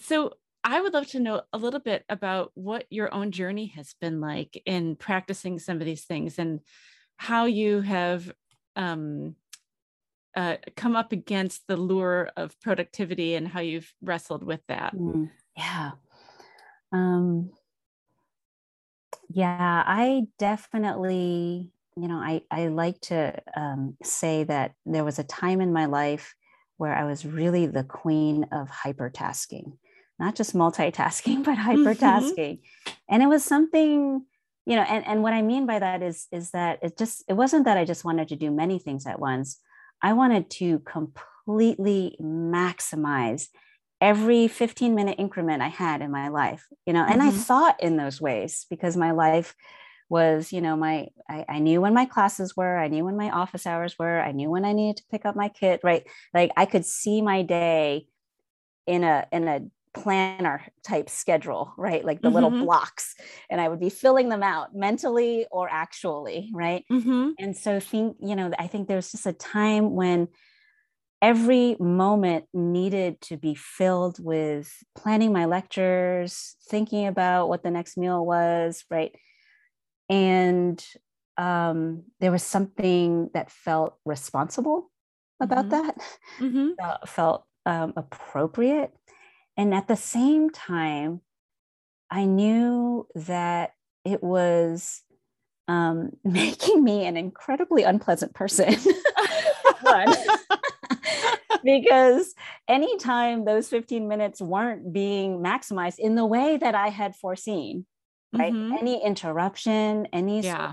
So 0.00 0.32
I 0.62 0.80
would 0.80 0.92
love 0.92 1.06
to 1.08 1.20
know 1.20 1.42
a 1.52 1.58
little 1.58 1.80
bit 1.80 2.04
about 2.08 2.52
what 2.54 2.84
your 2.90 3.12
own 3.12 3.30
journey 3.30 3.66
has 3.76 3.94
been 4.00 4.20
like 4.20 4.60
in 4.66 4.96
practicing 4.96 5.58
some 5.58 5.78
of 5.78 5.86
these 5.86 6.04
things 6.04 6.38
and 6.38 6.60
how 7.16 7.46
you 7.46 7.80
have 7.80 8.30
um, 8.76 9.36
uh, 10.36 10.56
come 10.76 10.96
up 10.96 11.12
against 11.12 11.66
the 11.66 11.76
lure 11.76 12.30
of 12.36 12.58
productivity 12.60 13.34
and 13.34 13.48
how 13.48 13.60
you've 13.60 13.92
wrestled 14.02 14.42
with 14.42 14.60
that. 14.68 14.94
Mm, 14.94 15.30
yeah. 15.56 15.92
Um, 16.92 17.50
yeah, 19.28 19.84
I 19.86 20.22
definitely, 20.38 21.70
you 21.96 22.08
know, 22.08 22.16
I, 22.16 22.42
I 22.50 22.68
like 22.68 23.00
to 23.02 23.34
um, 23.56 23.96
say 24.02 24.44
that 24.44 24.72
there 24.86 25.04
was 25.04 25.18
a 25.18 25.24
time 25.24 25.60
in 25.60 25.72
my 25.72 25.86
life 25.86 26.34
where 26.78 26.94
I 26.94 27.04
was 27.04 27.26
really 27.26 27.66
the 27.66 27.84
queen 27.84 28.46
of 28.52 28.70
hypertasking, 28.70 29.76
not 30.20 30.36
just 30.36 30.54
multitasking, 30.54 31.44
but 31.44 31.58
hypertasking. 31.58 32.60
And 33.08 33.22
it 33.22 33.26
was 33.26 33.44
something, 33.44 34.24
you 34.66 34.76
know, 34.76 34.82
and, 34.82 35.06
and 35.06 35.22
what 35.22 35.32
I 35.32 35.42
mean 35.42 35.66
by 35.66 35.80
that 35.80 36.02
is, 36.02 36.28
is 36.30 36.52
that 36.52 36.78
it 36.82 36.96
just, 36.98 37.24
it 37.28 37.34
wasn't 37.34 37.64
that 37.64 37.78
I 37.78 37.84
just 37.84 38.04
wanted 38.04 38.28
to 38.28 38.36
do 38.36 38.50
many 38.50 38.78
things 38.78 39.06
at 39.06 39.18
once. 39.20 39.58
I 40.02 40.12
wanted 40.12 40.50
to 40.50 40.78
completely 40.80 42.16
maximize 42.22 43.48
every 44.00 44.48
15 44.48 44.94
minute 44.94 45.16
increment 45.18 45.62
I 45.62 45.68
had 45.68 46.00
in 46.00 46.10
my 46.10 46.28
life, 46.28 46.66
you 46.86 46.92
know, 46.92 47.04
and 47.04 47.22
I 47.22 47.30
Mhm. 47.30 47.32
thought 47.32 47.82
in 47.82 47.96
those 47.96 48.20
ways 48.20 48.66
because 48.70 48.96
my 48.96 49.10
life 49.10 49.54
was, 50.08 50.52
you 50.52 50.60
know, 50.60 50.76
my, 50.76 51.08
I, 51.28 51.44
I 51.48 51.58
knew 51.60 51.80
when 51.80 51.94
my 51.94 52.06
classes 52.06 52.56
were, 52.56 52.78
I 52.78 52.88
knew 52.88 53.04
when 53.04 53.16
my 53.16 53.30
office 53.30 53.66
hours 53.66 53.98
were, 53.98 54.20
I 54.20 54.32
knew 54.32 54.50
when 54.50 54.64
I 54.64 54.72
needed 54.72 54.98
to 54.98 55.04
pick 55.10 55.24
up 55.24 55.36
my 55.36 55.48
kid, 55.48 55.80
right? 55.84 56.04
Like 56.34 56.50
I 56.56 56.66
could 56.66 56.84
see 56.86 57.22
my 57.22 57.42
day 57.42 58.08
in 58.86 59.04
a, 59.04 59.26
in 59.32 59.48
a 59.48 59.60
planner 59.94 60.66
type 60.84 61.08
schedule, 61.10 61.74
right? 61.76 62.04
Like 62.04 62.22
the 62.22 62.30
little 62.30 62.50
Mhm. 62.50 62.52
blocks, 62.52 63.14
and 63.50 63.60
I 63.60 63.68
would 63.68 63.80
be 63.80 63.90
filling 63.90 64.28
them 64.28 64.42
out 64.42 64.74
mentally 64.74 65.46
or 65.50 65.68
actually, 65.70 66.50
right? 66.54 66.84
Mhm. 66.90 67.36
and 67.38 67.56
so 67.56 67.80
think 67.80 68.16
you 68.20 68.36
know 68.36 68.50
i 68.58 68.66
think 68.66 68.88
there's 68.88 69.12
just 69.12 69.26
a 69.26 69.32
time 69.32 69.94
when 69.96 70.28
every 71.22 71.76
moment 71.78 72.46
needed 72.54 73.20
to 73.20 73.36
be 73.36 73.54
filled 73.54 74.18
with 74.24 74.82
planning 74.96 75.32
my 75.32 75.44
lectures 75.44 76.56
thinking 76.68 77.06
about 77.06 77.48
what 77.48 77.62
the 77.62 77.70
next 77.70 77.96
meal 77.98 78.24
was 78.24 78.84
right 78.90 79.14
and 80.08 80.84
um, 81.36 82.04
there 82.20 82.32
was 82.32 82.42
something 82.42 83.30
that 83.34 83.50
felt 83.50 83.98
responsible 84.04 84.90
about 85.40 85.70
Mhm. 85.70 85.70
that 85.70 85.96
Mhm. 86.38 86.78
felt, 86.80 87.08
felt 87.08 87.46
um, 87.66 87.92
appropriate 87.96 88.92
and 89.60 89.74
at 89.74 89.88
the 89.88 89.96
same 89.96 90.48
time, 90.48 91.20
I 92.10 92.24
knew 92.24 93.06
that 93.14 93.74
it 94.06 94.22
was 94.22 95.02
um, 95.68 96.12
making 96.24 96.82
me 96.82 97.04
an 97.04 97.18
incredibly 97.18 97.82
unpleasant 97.82 98.32
person. 98.32 98.74
because 101.62 102.34
anytime 102.68 103.44
those 103.44 103.68
15 103.68 104.08
minutes 104.08 104.40
weren't 104.40 104.94
being 104.94 105.40
maximized 105.40 105.98
in 105.98 106.14
the 106.14 106.24
way 106.24 106.56
that 106.56 106.74
I 106.74 106.88
had 106.88 107.14
foreseen, 107.14 107.84
right? 108.32 108.54
Mm-hmm. 108.54 108.78
Any 108.78 109.04
interruption, 109.04 110.06
any 110.10 110.40
yeah. 110.40 110.72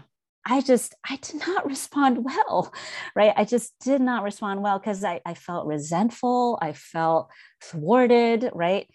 I 0.49 0.61
just 0.61 0.95
I 1.07 1.17
did 1.17 1.45
not 1.47 1.65
respond 1.67 2.23
well, 2.23 2.73
right? 3.15 3.33
I 3.35 3.43
just 3.43 3.73
did 3.79 4.01
not 4.01 4.23
respond 4.23 4.63
well 4.63 4.79
because 4.79 5.03
I, 5.03 5.21
I 5.25 5.33
felt 5.33 5.67
resentful, 5.67 6.57
I 6.61 6.73
felt 6.73 7.29
thwarted, 7.61 8.49
right? 8.53 8.87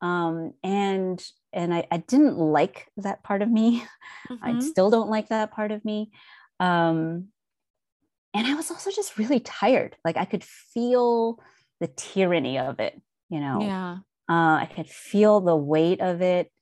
Um, 0.00 0.52
and 0.62 1.22
and 1.52 1.74
I, 1.74 1.86
I 1.90 1.98
didn't 1.98 2.38
like 2.38 2.86
that 2.98 3.22
part 3.22 3.42
of 3.42 3.50
me. 3.50 3.84
Mm-hmm. 4.30 4.44
I 4.44 4.60
still 4.60 4.90
don't 4.90 5.08
like 5.08 5.30
that 5.30 5.50
part 5.50 5.72
of 5.72 5.84
me. 5.84 6.12
Um, 6.60 7.28
and 8.34 8.46
I 8.46 8.54
was 8.54 8.70
also 8.70 8.90
just 8.90 9.18
really 9.18 9.40
tired. 9.40 9.96
Like 10.04 10.16
I 10.16 10.24
could 10.24 10.44
feel 10.44 11.40
the 11.80 11.88
tyranny 11.88 12.58
of 12.58 12.78
it, 12.78 13.00
you 13.28 13.40
know. 13.40 13.60
Yeah. 13.60 13.92
Uh, 14.28 14.60
I 14.60 14.68
could 14.72 14.88
feel 14.88 15.40
the 15.40 15.56
weight 15.56 16.00
of 16.00 16.22
it. 16.22 16.52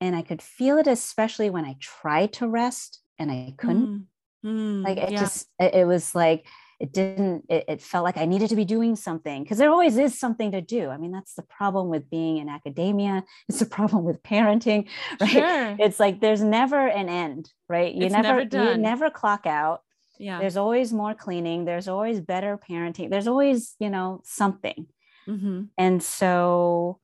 And 0.00 0.14
I 0.16 0.22
could 0.22 0.40
feel 0.40 0.78
it 0.78 0.86
especially 0.86 1.50
when 1.50 1.64
I 1.64 1.76
tried 1.80 2.32
to 2.34 2.48
rest 2.48 3.02
and 3.18 3.30
I 3.30 3.54
couldn't. 3.56 3.86
Mm. 3.86 4.04
Mm, 4.46 4.84
like 4.84 4.98
it 4.98 5.12
yeah. 5.12 5.20
just, 5.20 5.48
it, 5.58 5.74
it, 5.74 5.84
was 5.84 6.14
like, 6.14 6.46
it 6.78 6.92
didn't, 6.92 7.44
it, 7.48 7.64
it, 7.66 7.82
felt 7.82 8.04
like 8.04 8.16
I 8.16 8.24
needed 8.24 8.50
to 8.50 8.56
be 8.56 8.64
doing 8.64 8.94
something 8.94 9.42
because 9.42 9.58
there 9.58 9.70
always 9.70 9.98
is 9.98 10.16
something 10.18 10.52
to 10.52 10.60
do. 10.60 10.90
I 10.90 10.96
mean, 10.96 11.10
that's 11.10 11.34
the 11.34 11.42
problem 11.42 11.88
with 11.88 12.08
being 12.08 12.36
in 12.36 12.48
academia. 12.48 13.24
It's 13.48 13.58
the 13.58 13.66
problem 13.66 14.04
with 14.04 14.22
parenting, 14.22 14.86
right? 15.20 15.30
Sure. 15.30 15.76
It's 15.80 15.98
like 15.98 16.20
there's 16.20 16.42
never 16.42 16.86
an 16.86 17.08
end, 17.08 17.50
right? 17.68 17.92
You 17.92 18.04
it's 18.04 18.12
never, 18.12 18.44
never 18.44 18.72
you 18.72 18.78
never 18.78 19.10
clock 19.10 19.44
out 19.46 19.82
yeah 20.18 20.38
there's 20.40 20.56
always 20.56 20.92
more 20.92 21.14
cleaning 21.14 21.64
there's 21.64 21.88
always 21.88 22.20
better 22.20 22.58
parenting 22.58 23.10
there's 23.10 23.28
always 23.28 23.74
you 23.78 23.88
know 23.88 24.20
something 24.24 24.86
mm-hmm. 25.26 25.62
and 25.76 26.02
so 26.02 26.98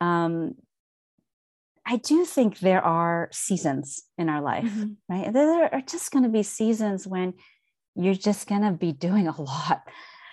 um 0.00 0.54
i 1.86 1.96
do 1.96 2.24
think 2.24 2.58
there 2.58 2.82
are 2.82 3.28
seasons 3.32 4.02
in 4.18 4.28
our 4.28 4.40
life 4.40 4.64
mm-hmm. 4.64 4.92
right 5.08 5.32
there 5.32 5.72
are 5.74 5.80
just 5.82 6.10
going 6.10 6.22
to 6.22 6.28
be 6.28 6.42
seasons 6.42 7.06
when 7.06 7.34
you're 7.94 8.14
just 8.14 8.48
going 8.48 8.62
to 8.62 8.72
be 8.72 8.92
doing 8.92 9.28
a 9.28 9.40
lot 9.40 9.82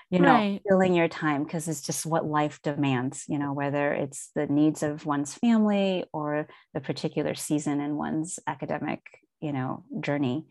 you 0.10 0.20
know 0.20 0.34
right. 0.34 0.62
filling 0.68 0.94
your 0.94 1.08
time 1.08 1.44
because 1.44 1.68
it's 1.68 1.82
just 1.82 2.06
what 2.06 2.26
life 2.26 2.60
demands 2.64 3.26
you 3.28 3.40
know 3.40 3.54
whether 3.54 3.94
it's 3.94 4.30
the 4.36 4.48
needs 4.48 4.84
of 4.84 5.06
one's 5.06 5.34
family 5.36 6.06
or 6.14 6.48
the 6.74 6.82
particular 6.82 7.36
season 7.36 7.80
in 7.80 7.96
one's 7.96 8.40
academic 8.48 9.02
you 9.40 9.54
know 9.54 9.84
journey 10.00 10.46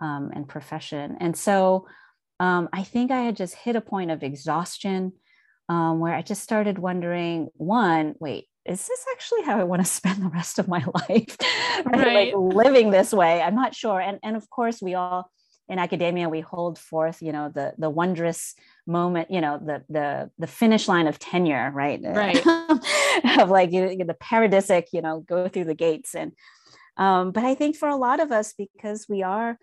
um, 0.00 0.30
and 0.34 0.48
profession. 0.48 1.16
And 1.20 1.36
so 1.36 1.86
um, 2.40 2.68
I 2.72 2.82
think 2.82 3.10
I 3.10 3.20
had 3.20 3.36
just 3.36 3.54
hit 3.54 3.76
a 3.76 3.80
point 3.80 4.10
of 4.10 4.22
exhaustion 4.22 5.12
um, 5.68 6.00
where 6.00 6.14
I 6.14 6.22
just 6.22 6.42
started 6.42 6.78
wondering 6.78 7.48
one, 7.54 8.14
wait, 8.20 8.46
is 8.66 8.86
this 8.86 9.04
actually 9.12 9.42
how 9.42 9.58
I 9.58 9.64
want 9.64 9.84
to 9.84 9.90
spend 9.90 10.22
the 10.22 10.28
rest 10.28 10.58
of 10.58 10.68
my 10.68 10.84
life? 11.08 11.36
right? 11.84 12.32
Like 12.32 12.34
living 12.36 12.90
this 12.90 13.12
way. 13.12 13.42
I'm 13.42 13.54
not 13.54 13.74
sure. 13.74 14.00
And, 14.00 14.18
and 14.22 14.36
of 14.36 14.48
course, 14.50 14.80
we 14.82 14.94
all 14.94 15.30
in 15.66 15.78
academia 15.78 16.28
we 16.28 16.40
hold 16.40 16.78
forth 16.78 17.22
you 17.22 17.32
know 17.32 17.48
the 17.48 17.72
the 17.78 17.88
wondrous 17.88 18.54
moment 18.86 19.30
you 19.30 19.40
know 19.40 19.58
the 19.58 19.82
the 19.88 20.30
the 20.38 20.46
finish 20.46 20.88
line 20.88 21.06
of 21.06 21.18
tenure 21.18 21.70
right 21.72 22.00
right 22.04 22.46
of 23.40 23.48
like 23.48 23.72
you 23.72 23.96
know, 23.96 24.04
the 24.04 24.16
paradisic 24.22 24.88
you 24.92 25.00
know 25.00 25.20
go 25.20 25.48
through 25.48 25.64
the 25.64 25.74
gates 25.74 26.14
and 26.14 26.32
um, 26.98 27.32
but 27.32 27.44
i 27.44 27.54
think 27.54 27.76
for 27.76 27.88
a 27.88 27.96
lot 27.96 28.20
of 28.20 28.30
us 28.30 28.52
because 28.52 29.06
we 29.08 29.22
are 29.22 29.56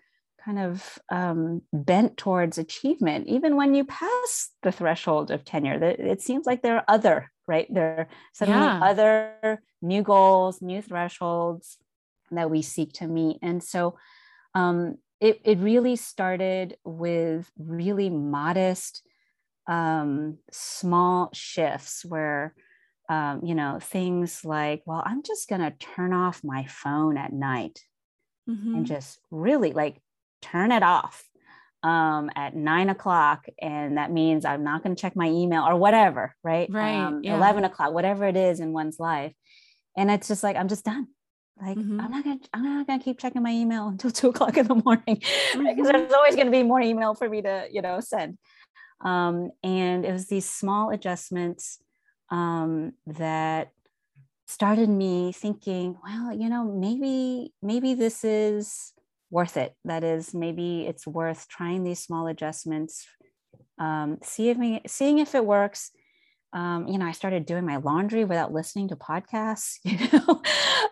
kind 0.44 0.58
of 0.58 0.98
um, 1.10 1.62
bent 1.72 2.16
towards 2.16 2.58
achievement, 2.58 3.28
even 3.28 3.56
when 3.56 3.74
you 3.74 3.84
pass 3.84 4.50
the 4.62 4.72
threshold 4.72 5.30
of 5.30 5.44
tenure. 5.44 5.78
That 5.78 6.00
it 6.00 6.20
seems 6.20 6.46
like 6.46 6.62
there 6.62 6.76
are 6.76 6.84
other, 6.88 7.30
right? 7.46 7.66
There 7.72 7.98
are 7.98 8.08
suddenly 8.32 8.60
yeah. 8.60 8.80
other 8.82 9.62
new 9.80 10.02
goals, 10.02 10.62
new 10.62 10.82
thresholds 10.82 11.78
that 12.30 12.50
we 12.50 12.62
seek 12.62 12.92
to 12.94 13.06
meet. 13.06 13.38
And 13.42 13.62
so 13.62 13.96
um, 14.54 14.96
it, 15.20 15.40
it 15.44 15.58
really 15.58 15.96
started 15.96 16.76
with 16.84 17.50
really 17.58 18.10
modest, 18.10 19.02
um, 19.68 20.38
small 20.50 21.30
shifts 21.32 22.04
where, 22.04 22.54
um, 23.08 23.42
you 23.44 23.54
know, 23.54 23.78
things 23.80 24.44
like, 24.44 24.82
well, 24.86 25.02
I'm 25.04 25.22
just 25.22 25.48
going 25.48 25.60
to 25.60 25.70
turn 25.72 26.12
off 26.12 26.42
my 26.42 26.64
phone 26.64 27.16
at 27.16 27.32
night 27.32 27.80
mm-hmm. 28.48 28.76
and 28.76 28.86
just 28.86 29.18
really 29.30 29.72
like 29.72 30.00
turn 30.40 30.72
it 30.72 30.82
off 30.82 31.24
um, 31.82 32.30
at 32.36 32.54
nine 32.54 32.88
o'clock. 32.88 33.46
And 33.60 33.96
that 33.96 34.10
means 34.10 34.44
I'm 34.44 34.64
not 34.64 34.82
going 34.82 34.94
to 34.94 35.00
check 35.00 35.16
my 35.16 35.28
email 35.28 35.64
or 35.64 35.76
whatever, 35.76 36.34
right? 36.42 36.68
Right. 36.70 36.96
Um, 36.96 37.22
yeah. 37.22 37.36
11 37.36 37.64
o'clock, 37.64 37.92
whatever 37.92 38.26
it 38.26 38.36
is 38.36 38.60
in 38.60 38.72
one's 38.72 38.98
life. 38.98 39.34
And 39.96 40.10
it's 40.10 40.28
just 40.28 40.42
like, 40.42 40.56
I'm 40.56 40.68
just 40.68 40.84
done. 40.84 41.08
Like 41.60 41.76
mm-hmm. 41.76 42.00
I'm 42.00 42.10
not 42.10 42.24
gonna, 42.24 42.38
I'm 42.54 42.64
not 42.64 42.86
gonna 42.86 43.02
keep 43.02 43.18
checking 43.18 43.42
my 43.42 43.50
email 43.50 43.88
until 43.88 44.10
two 44.10 44.28
o'clock 44.28 44.56
in 44.56 44.66
the 44.66 44.74
morning 44.74 45.16
because 45.16 45.54
mm-hmm. 45.54 45.82
there's 45.84 46.12
always 46.12 46.34
gonna 46.36 46.50
be 46.50 46.62
more 46.62 46.80
email 46.80 47.14
for 47.14 47.28
me 47.28 47.42
to, 47.42 47.66
you 47.70 47.82
know, 47.82 48.00
send. 48.00 48.38
Um, 49.00 49.50
and 49.62 50.04
it 50.04 50.12
was 50.12 50.28
these 50.28 50.48
small 50.48 50.90
adjustments 50.90 51.78
um, 52.30 52.92
that 53.06 53.72
started 54.46 54.88
me 54.88 55.32
thinking, 55.32 55.96
well, 56.04 56.32
you 56.32 56.48
know, 56.48 56.64
maybe, 56.64 57.52
maybe 57.62 57.94
this 57.94 58.22
is 58.24 58.92
worth 59.32 59.56
it. 59.56 59.74
That 59.86 60.04
is, 60.04 60.34
maybe 60.34 60.86
it's 60.86 61.06
worth 61.06 61.48
trying 61.48 61.82
these 61.82 61.98
small 61.98 62.26
adjustments, 62.26 63.06
um, 63.78 64.18
see 64.22 64.50
if 64.50 64.58
me, 64.58 64.82
seeing 64.86 65.18
if 65.18 65.34
it 65.34 65.44
works. 65.44 65.90
Um, 66.52 66.86
you 66.86 66.98
know, 66.98 67.06
I 67.06 67.12
started 67.12 67.46
doing 67.46 67.64
my 67.64 67.78
laundry 67.78 68.26
without 68.26 68.52
listening 68.52 68.88
to 68.88 68.96
podcasts, 68.96 69.78
you 69.84 69.96
know, 70.12 70.42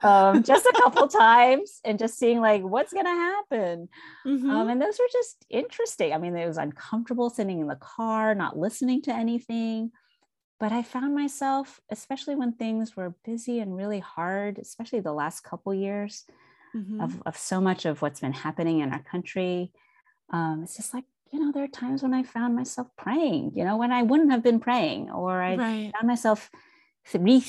um, 0.03 0.42
just 0.42 0.64
a 0.64 0.72
couple 0.83 1.07
times 1.26 1.81
and 1.85 1.98
just 1.98 2.18
seeing 2.18 2.40
like 2.40 2.62
what's 2.62 2.94
going 2.94 3.05
to 3.05 3.11
happen. 3.11 3.88
Um, 4.24 4.38
mm-hmm. 4.38 4.50
Um, 4.50 4.68
and 4.70 4.81
those 4.81 4.98
were 4.98 5.09
just 5.12 5.44
interesting. 5.50 6.14
I 6.14 6.18
mean, 6.18 6.35
it 6.35 6.46
was 6.46 6.57
uncomfortable 6.57 7.29
sitting 7.29 7.61
in 7.61 7.66
the 7.66 7.76
car, 7.76 8.35
not 8.35 8.59
listening 8.59 9.03
to 9.03 9.14
anything. 9.14 9.92
But 10.59 10.72
I 10.72 10.83
found 10.83 11.14
myself, 11.14 11.81
especially 11.90 12.37
when 12.37 12.53
things 12.53 12.96
were 12.96 13.14
busy 13.24 13.61
and 13.61 13.76
really 13.76 14.00
hard, 14.00 14.59
especially 14.59 15.00
the 15.00 15.12
last 15.12 15.40
couple 15.40 15.72
years, 15.74 16.24
mm-hmm. 16.74 17.00
of, 17.00 17.22
of 17.26 17.37
so 17.37 17.61
much 17.61 17.85
of 17.85 18.02
what's 18.02 18.20
been 18.20 18.33
happening 18.33 18.80
in 18.80 18.92
our 18.92 19.02
country. 19.02 19.72
Um, 20.33 20.61
it's 20.62 20.76
just 20.76 20.94
like, 20.94 21.04
you 21.33 21.40
know, 21.40 21.52
there 21.52 21.64
are 21.64 21.68
times 21.68 22.02
when 22.02 22.14
I 22.14 22.22
found 22.22 22.56
myself 22.56 22.88
praying, 22.96 23.52
you 23.54 23.64
know, 23.64 23.76
when 23.76 23.92
I 23.92 24.02
wouldn't 24.02 24.33
have 24.33 24.42
been 24.42 24.61
praying, 24.61 25.11
or 25.11 25.40
I 25.40 25.56
right. 25.56 25.92
found 25.92 26.09
myself 26.09 26.50
re- 27.14 27.44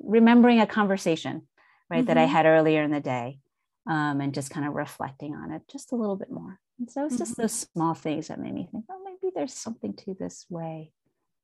remembering 0.00 0.60
a 0.60 0.66
conversation, 0.66 1.46
right, 1.90 1.98
mm-hmm. 1.98 2.06
that 2.06 2.18
I 2.18 2.24
mm-hmm. 2.24 2.32
had 2.32 2.46
earlier 2.46 2.82
in 2.82 2.90
the 2.90 3.00
day 3.00 3.40
um, 3.86 4.20
and 4.20 4.34
just 4.34 4.50
kind 4.50 4.66
of 4.66 4.74
reflecting 4.74 5.34
on 5.34 5.52
it 5.52 5.62
just 5.70 5.92
a 5.92 5.96
little 5.96 6.16
bit 6.16 6.30
more. 6.30 6.58
And 6.78 6.90
so 6.90 7.04
it's 7.04 7.14
mm-hmm. 7.14 7.22
just 7.22 7.36
those 7.36 7.52
small 7.52 7.94
things 7.94 8.28
that 8.28 8.40
made 8.40 8.54
me 8.54 8.68
think, 8.70 8.84
oh, 8.90 9.02
maybe 9.04 9.32
there's 9.34 9.52
something 9.54 9.94
to 9.94 10.14
this 10.14 10.46
way, 10.48 10.92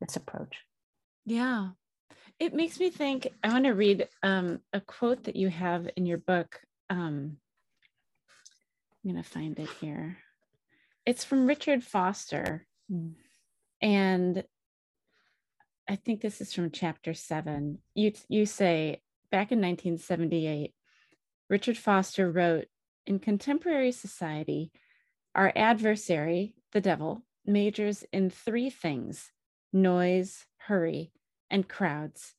this 0.01 0.17
approach. 0.17 0.59
Yeah. 1.27 1.71
It 2.39 2.55
makes 2.55 2.79
me 2.81 2.91
think. 2.91 3.29
I 3.43 3.49
want 3.49 3.65
to 3.65 3.73
read 3.73 4.09
um, 4.23 4.61
a 4.73 4.81
quote 4.81 5.25
that 5.25 5.37
you 5.37 5.49
have 5.49 5.89
in 5.97 6.07
your 6.07 6.19
book 6.19 6.61
um, 6.95 7.37
I'm 9.05 9.11
going 9.11 9.23
to 9.23 9.29
find 9.29 9.59
it 9.59 9.69
here. 9.81 10.19
It's 11.05 11.25
from 11.25 11.47
Richard 11.47 11.83
Foster. 11.83 12.67
Mm. 12.91 13.15
And 13.83 14.45
I 15.89 15.97
think 15.97 16.21
this 16.21 16.41
is 16.41 16.53
from 16.53 16.71
chapter 16.71 17.13
seven. 17.13 17.79
You, 17.95 18.13
you 18.29 18.47
say, 18.47 19.03
back 19.31 19.53
in 19.53 19.61
1978, 19.61 20.73
Richard 21.51 21.77
Foster 21.77 22.31
wrote 22.31 22.67
In 23.07 23.19
contemporary 23.19 23.93
society, 23.93 24.71
our 25.35 25.53
adversary, 25.55 26.55
the 26.73 26.81
devil, 26.81 27.23
majors 27.45 28.05
in 28.13 28.31
three 28.31 28.71
things 28.71 29.33
noise, 29.73 30.47
hurry, 30.57 31.11
and 31.51 31.69
crowds. 31.69 32.35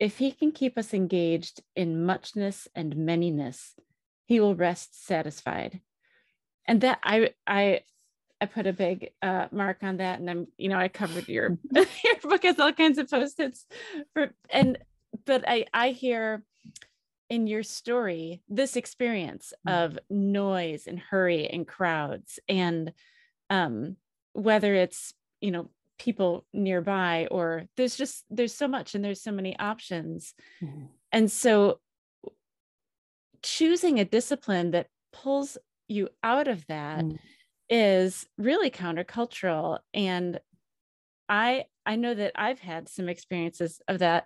If 0.00 0.18
he 0.18 0.32
can 0.32 0.50
keep 0.50 0.76
us 0.76 0.92
engaged 0.94 1.62
in 1.76 2.04
muchness 2.04 2.66
and 2.74 2.94
manyness, 2.94 3.74
he 4.24 4.40
will 4.40 4.54
rest 4.56 5.06
satisfied. 5.06 5.80
And 6.66 6.80
that 6.80 6.98
I 7.04 7.34
I 7.46 7.82
I 8.40 8.46
put 8.46 8.66
a 8.66 8.72
big 8.72 9.10
uh, 9.20 9.48
mark 9.52 9.78
on 9.82 9.98
that, 9.98 10.18
and 10.18 10.30
I'm 10.30 10.46
you 10.56 10.70
know 10.70 10.78
I 10.78 10.88
covered 10.88 11.28
your 11.28 11.58
your 11.72 12.16
book 12.22 12.42
has 12.44 12.58
all 12.58 12.72
kinds 12.72 12.98
of 12.98 13.10
post-its 13.10 13.66
for 14.14 14.30
and 14.48 14.78
but 15.26 15.44
I 15.46 15.66
I 15.74 15.90
hear 15.90 16.42
in 17.28 17.46
your 17.46 17.62
story 17.62 18.42
this 18.48 18.76
experience 18.76 19.52
mm. 19.66 19.72
of 19.72 19.98
noise 20.08 20.86
and 20.86 20.98
hurry 20.98 21.46
and 21.46 21.66
crowds 21.66 22.40
and 22.48 22.92
um 23.50 23.96
whether 24.32 24.74
it's 24.74 25.14
you 25.40 25.50
know 25.50 25.70
people 26.00 26.46
nearby 26.54 27.28
or 27.30 27.66
there's 27.76 27.94
just 27.94 28.24
there's 28.30 28.54
so 28.54 28.66
much 28.66 28.94
and 28.94 29.04
there's 29.04 29.22
so 29.22 29.30
many 29.30 29.54
options 29.58 30.32
mm-hmm. 30.64 30.86
and 31.12 31.30
so 31.30 31.78
choosing 33.42 34.00
a 34.00 34.04
discipline 34.06 34.70
that 34.70 34.86
pulls 35.12 35.58
you 35.88 36.08
out 36.24 36.48
of 36.48 36.66
that 36.68 37.04
mm. 37.04 37.18
is 37.68 38.26
really 38.38 38.70
countercultural 38.70 39.78
and 39.92 40.40
i 41.28 41.66
i 41.84 41.96
know 41.96 42.14
that 42.14 42.32
i've 42.34 42.60
had 42.60 42.88
some 42.88 43.10
experiences 43.10 43.82
of 43.86 43.98
that 43.98 44.24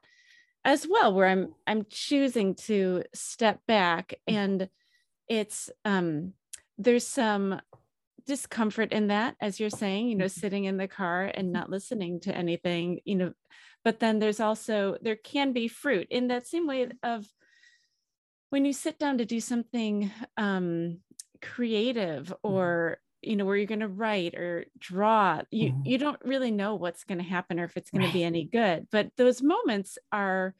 as 0.64 0.86
well 0.88 1.12
where 1.12 1.26
i'm 1.26 1.52
i'm 1.66 1.84
choosing 1.90 2.54
to 2.54 3.02
step 3.12 3.58
back 3.66 4.14
mm. 4.30 4.34
and 4.34 4.68
it's 5.28 5.70
um 5.84 6.34
there's 6.78 7.06
some 7.06 7.60
discomfort 8.26 8.92
in 8.92 9.08
that 9.08 9.36
as 9.40 9.60
you're 9.60 9.70
saying 9.70 10.08
you 10.08 10.14
know 10.14 10.24
mm-hmm. 10.24 10.40
sitting 10.40 10.64
in 10.64 10.76
the 10.76 10.88
car 10.88 11.30
and 11.34 11.52
not 11.52 11.70
listening 11.70 12.20
to 12.20 12.34
anything 12.34 13.00
you 13.04 13.14
know 13.14 13.32
but 13.84 14.00
then 14.00 14.18
there's 14.18 14.40
also 14.40 14.96
there 15.02 15.16
can 15.16 15.52
be 15.52 15.68
fruit 15.68 16.06
in 16.10 16.28
that 16.28 16.46
same 16.46 16.66
way 16.66 16.88
of 17.02 17.26
when 18.50 18.64
you 18.64 18.72
sit 18.72 18.98
down 18.98 19.18
to 19.18 19.24
do 19.24 19.40
something 19.40 20.10
um 20.36 20.98
creative 21.42 22.28
mm-hmm. 22.28 22.54
or 22.54 22.98
you 23.20 23.36
know 23.36 23.44
where 23.44 23.56
you're 23.56 23.66
going 23.66 23.80
to 23.80 23.88
write 23.88 24.34
or 24.34 24.66
draw 24.78 25.40
you 25.50 25.70
mm-hmm. 25.70 25.82
you 25.84 25.98
don't 25.98 26.20
really 26.24 26.50
know 26.50 26.74
what's 26.74 27.04
going 27.04 27.18
to 27.18 27.24
happen 27.24 27.60
or 27.60 27.64
if 27.64 27.76
it's 27.76 27.90
going 27.90 28.02
right. 28.02 28.08
to 28.08 28.12
be 28.14 28.24
any 28.24 28.44
good 28.44 28.86
but 28.90 29.10
those 29.16 29.42
moments 29.42 29.98
are 30.12 30.54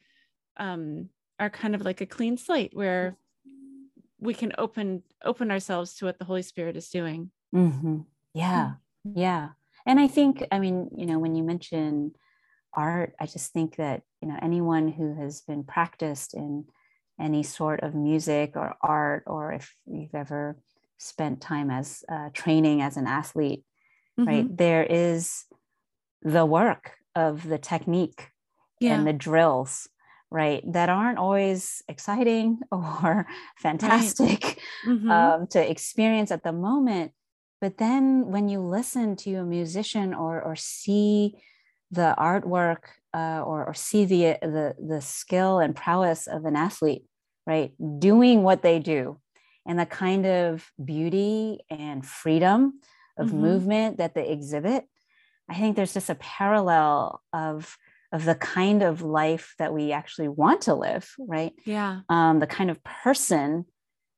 um 0.57 1.09
are 1.39 1.49
kind 1.49 1.75
of 1.75 1.81
like 1.81 2.01
a 2.01 2.05
clean 2.05 2.37
slate 2.37 2.71
where 2.73 3.17
we 4.19 4.33
can 4.33 4.53
open 4.57 5.03
open 5.23 5.51
ourselves 5.51 5.95
to 5.95 6.05
what 6.05 6.17
the 6.17 6.25
holy 6.25 6.41
spirit 6.41 6.77
is 6.77 6.89
doing 6.89 7.31
mm-hmm. 7.55 7.99
yeah 8.33 8.73
mm-hmm. 9.07 9.19
yeah 9.19 9.49
and 9.85 9.99
i 9.99 10.07
think 10.07 10.43
i 10.51 10.59
mean 10.59 10.89
you 10.95 11.05
know 11.05 11.19
when 11.19 11.35
you 11.35 11.43
mention 11.43 12.11
art 12.73 13.13
i 13.19 13.25
just 13.25 13.53
think 13.53 13.77
that 13.77 14.01
you 14.21 14.27
know 14.27 14.37
anyone 14.41 14.87
who 14.87 15.15
has 15.15 15.41
been 15.41 15.63
practiced 15.63 16.33
in 16.33 16.65
any 17.19 17.43
sort 17.43 17.81
of 17.81 17.95
music 17.95 18.53
or 18.55 18.75
art 18.81 19.23
or 19.27 19.53
if 19.53 19.73
you've 19.85 20.15
ever 20.15 20.57
spent 20.97 21.41
time 21.41 21.69
as 21.69 22.03
uh, 22.09 22.29
training 22.33 22.81
as 22.81 22.97
an 22.97 23.07
athlete 23.07 23.63
mm-hmm. 24.19 24.27
right 24.27 24.57
there 24.57 24.83
is 24.83 25.45
the 26.21 26.45
work 26.45 26.93
of 27.15 27.47
the 27.47 27.57
technique 27.57 28.29
yeah. 28.79 28.93
and 28.93 29.07
the 29.07 29.13
drills 29.13 29.87
right 30.31 30.63
that 30.71 30.89
aren't 30.89 31.17
always 31.17 31.81
exciting 31.87 32.59
or 32.71 33.25
fantastic 33.57 34.43
right. 34.43 34.59
mm-hmm. 34.87 35.11
um, 35.11 35.47
to 35.47 35.69
experience 35.69 36.31
at 36.31 36.43
the 36.43 36.51
moment 36.51 37.11
but 37.61 37.77
then 37.77 38.27
when 38.27 38.49
you 38.49 38.59
listen 38.59 39.15
to 39.15 39.35
a 39.35 39.43
musician 39.43 40.13
or 40.13 40.41
or 40.41 40.55
see 40.55 41.35
the 41.91 42.15
artwork 42.17 42.79
uh, 43.13 43.41
or, 43.45 43.65
or 43.65 43.73
see 43.73 44.05
the, 44.05 44.37
the 44.41 44.75
the 44.79 45.01
skill 45.01 45.59
and 45.59 45.75
prowess 45.75 46.27
of 46.27 46.45
an 46.45 46.55
athlete 46.55 47.03
right 47.45 47.71
doing 47.99 48.43
what 48.43 48.61
they 48.61 48.79
do 48.79 49.19
and 49.65 49.79
the 49.79 49.85
kind 49.85 50.25
of 50.25 50.69
beauty 50.83 51.59
and 51.69 52.05
freedom 52.05 52.79
of 53.17 53.27
mm-hmm. 53.27 53.41
movement 53.41 53.97
that 53.97 54.15
they 54.15 54.27
exhibit 54.29 54.85
i 55.49 55.55
think 55.55 55.75
there's 55.75 55.93
just 55.93 56.09
a 56.09 56.15
parallel 56.15 57.21
of 57.31 57.77
of 58.15 58.23
the 58.23 58.35
kind 58.35 58.81
of 58.81 59.01
life 59.01 59.55
that 59.59 59.73
we 59.73 59.91
actually 59.91 60.29
want 60.29 60.61
to 60.61 60.73
live, 60.73 61.13
right? 61.19 61.51
Yeah. 61.65 61.99
Um, 62.07 62.39
the 62.39 62.47
kind 62.47 62.71
of 62.71 62.81
person 62.83 63.65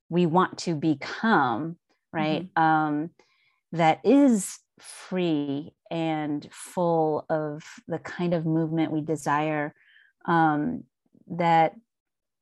we 0.08 0.28
want 0.28 0.60
to 0.60 0.76
become, 0.76 1.78
right? 2.13 2.43
Mm-hmm. 2.43 2.63
Um, 2.63 3.10
that 3.78 4.00
is 4.04 4.60
free 4.80 5.74
and 5.90 6.48
full 6.52 7.26
of 7.30 7.63
the 7.88 8.00
kind 8.00 8.34
of 8.34 8.46
movement 8.46 8.92
we 8.92 9.02
desire 9.02 9.74
um, 10.26 10.84
that 11.28 11.74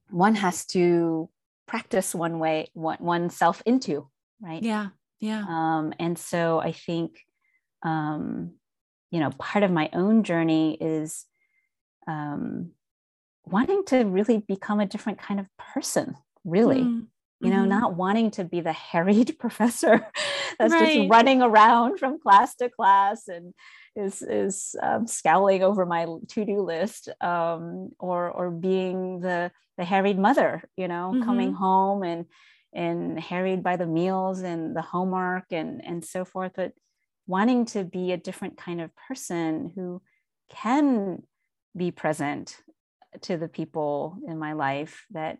one 0.09 0.35
has 0.35 0.65
to 0.65 1.29
practice 1.67 2.13
one 2.13 2.39
way 2.39 2.67
one 2.73 2.97
oneself 2.99 3.61
into 3.65 4.07
right 4.41 4.63
yeah 4.63 4.89
yeah 5.19 5.45
um, 5.47 5.93
and 5.99 6.17
so 6.17 6.59
i 6.59 6.71
think 6.71 7.19
um, 7.83 8.51
you 9.11 9.19
know 9.19 9.29
part 9.31 9.63
of 9.63 9.71
my 9.71 9.89
own 9.93 10.23
journey 10.23 10.77
is 10.79 11.25
um, 12.07 12.71
wanting 13.45 13.83
to 13.85 14.03
really 14.03 14.39
become 14.39 14.79
a 14.79 14.85
different 14.85 15.19
kind 15.19 15.39
of 15.39 15.47
person, 15.57 16.15
really. 16.43 16.81
Mm. 16.81 17.07
You 17.41 17.49
know, 17.49 17.57
mm-hmm. 17.57 17.69
not 17.69 17.95
wanting 17.95 18.31
to 18.31 18.43
be 18.45 18.61
the 18.61 18.71
harried 18.71 19.37
professor 19.39 20.07
that's 20.57 20.73
right. 20.73 20.97
just 20.97 21.09
running 21.09 21.41
around 21.41 21.99
from 21.99 22.19
class 22.19 22.55
to 22.55 22.69
class 22.69 23.27
and 23.27 23.53
is 23.95 24.21
is 24.21 24.75
um, 24.81 25.07
scowling 25.07 25.63
over 25.63 25.85
my 25.85 26.05
to-do 26.29 26.61
list, 26.61 27.09
um, 27.21 27.89
or 27.99 28.29
or 28.29 28.51
being 28.51 29.19
the 29.19 29.51
the 29.77 29.85
harried 29.85 30.17
mother, 30.17 30.63
you 30.77 30.87
know, 30.87 31.11
mm-hmm. 31.13 31.23
coming 31.23 31.53
home 31.53 32.03
and 32.03 32.25
and 32.73 33.19
harried 33.19 33.63
by 33.63 33.77
the 33.77 33.85
meals 33.85 34.41
and 34.41 34.75
the 34.75 34.81
homework 34.81 35.45
and 35.51 35.83
and 35.83 36.03
so 36.03 36.25
forth, 36.25 36.51
but 36.55 36.73
wanting 37.27 37.65
to 37.65 37.83
be 37.83 38.11
a 38.11 38.17
different 38.17 38.57
kind 38.57 38.81
of 38.81 38.91
person 39.07 39.71
who 39.75 40.01
can 40.49 41.23
be 41.75 41.91
present 41.91 42.57
to 43.21 43.37
the 43.37 43.47
people 43.47 44.17
in 44.27 44.37
my 44.37 44.53
life 44.53 45.05
that 45.11 45.39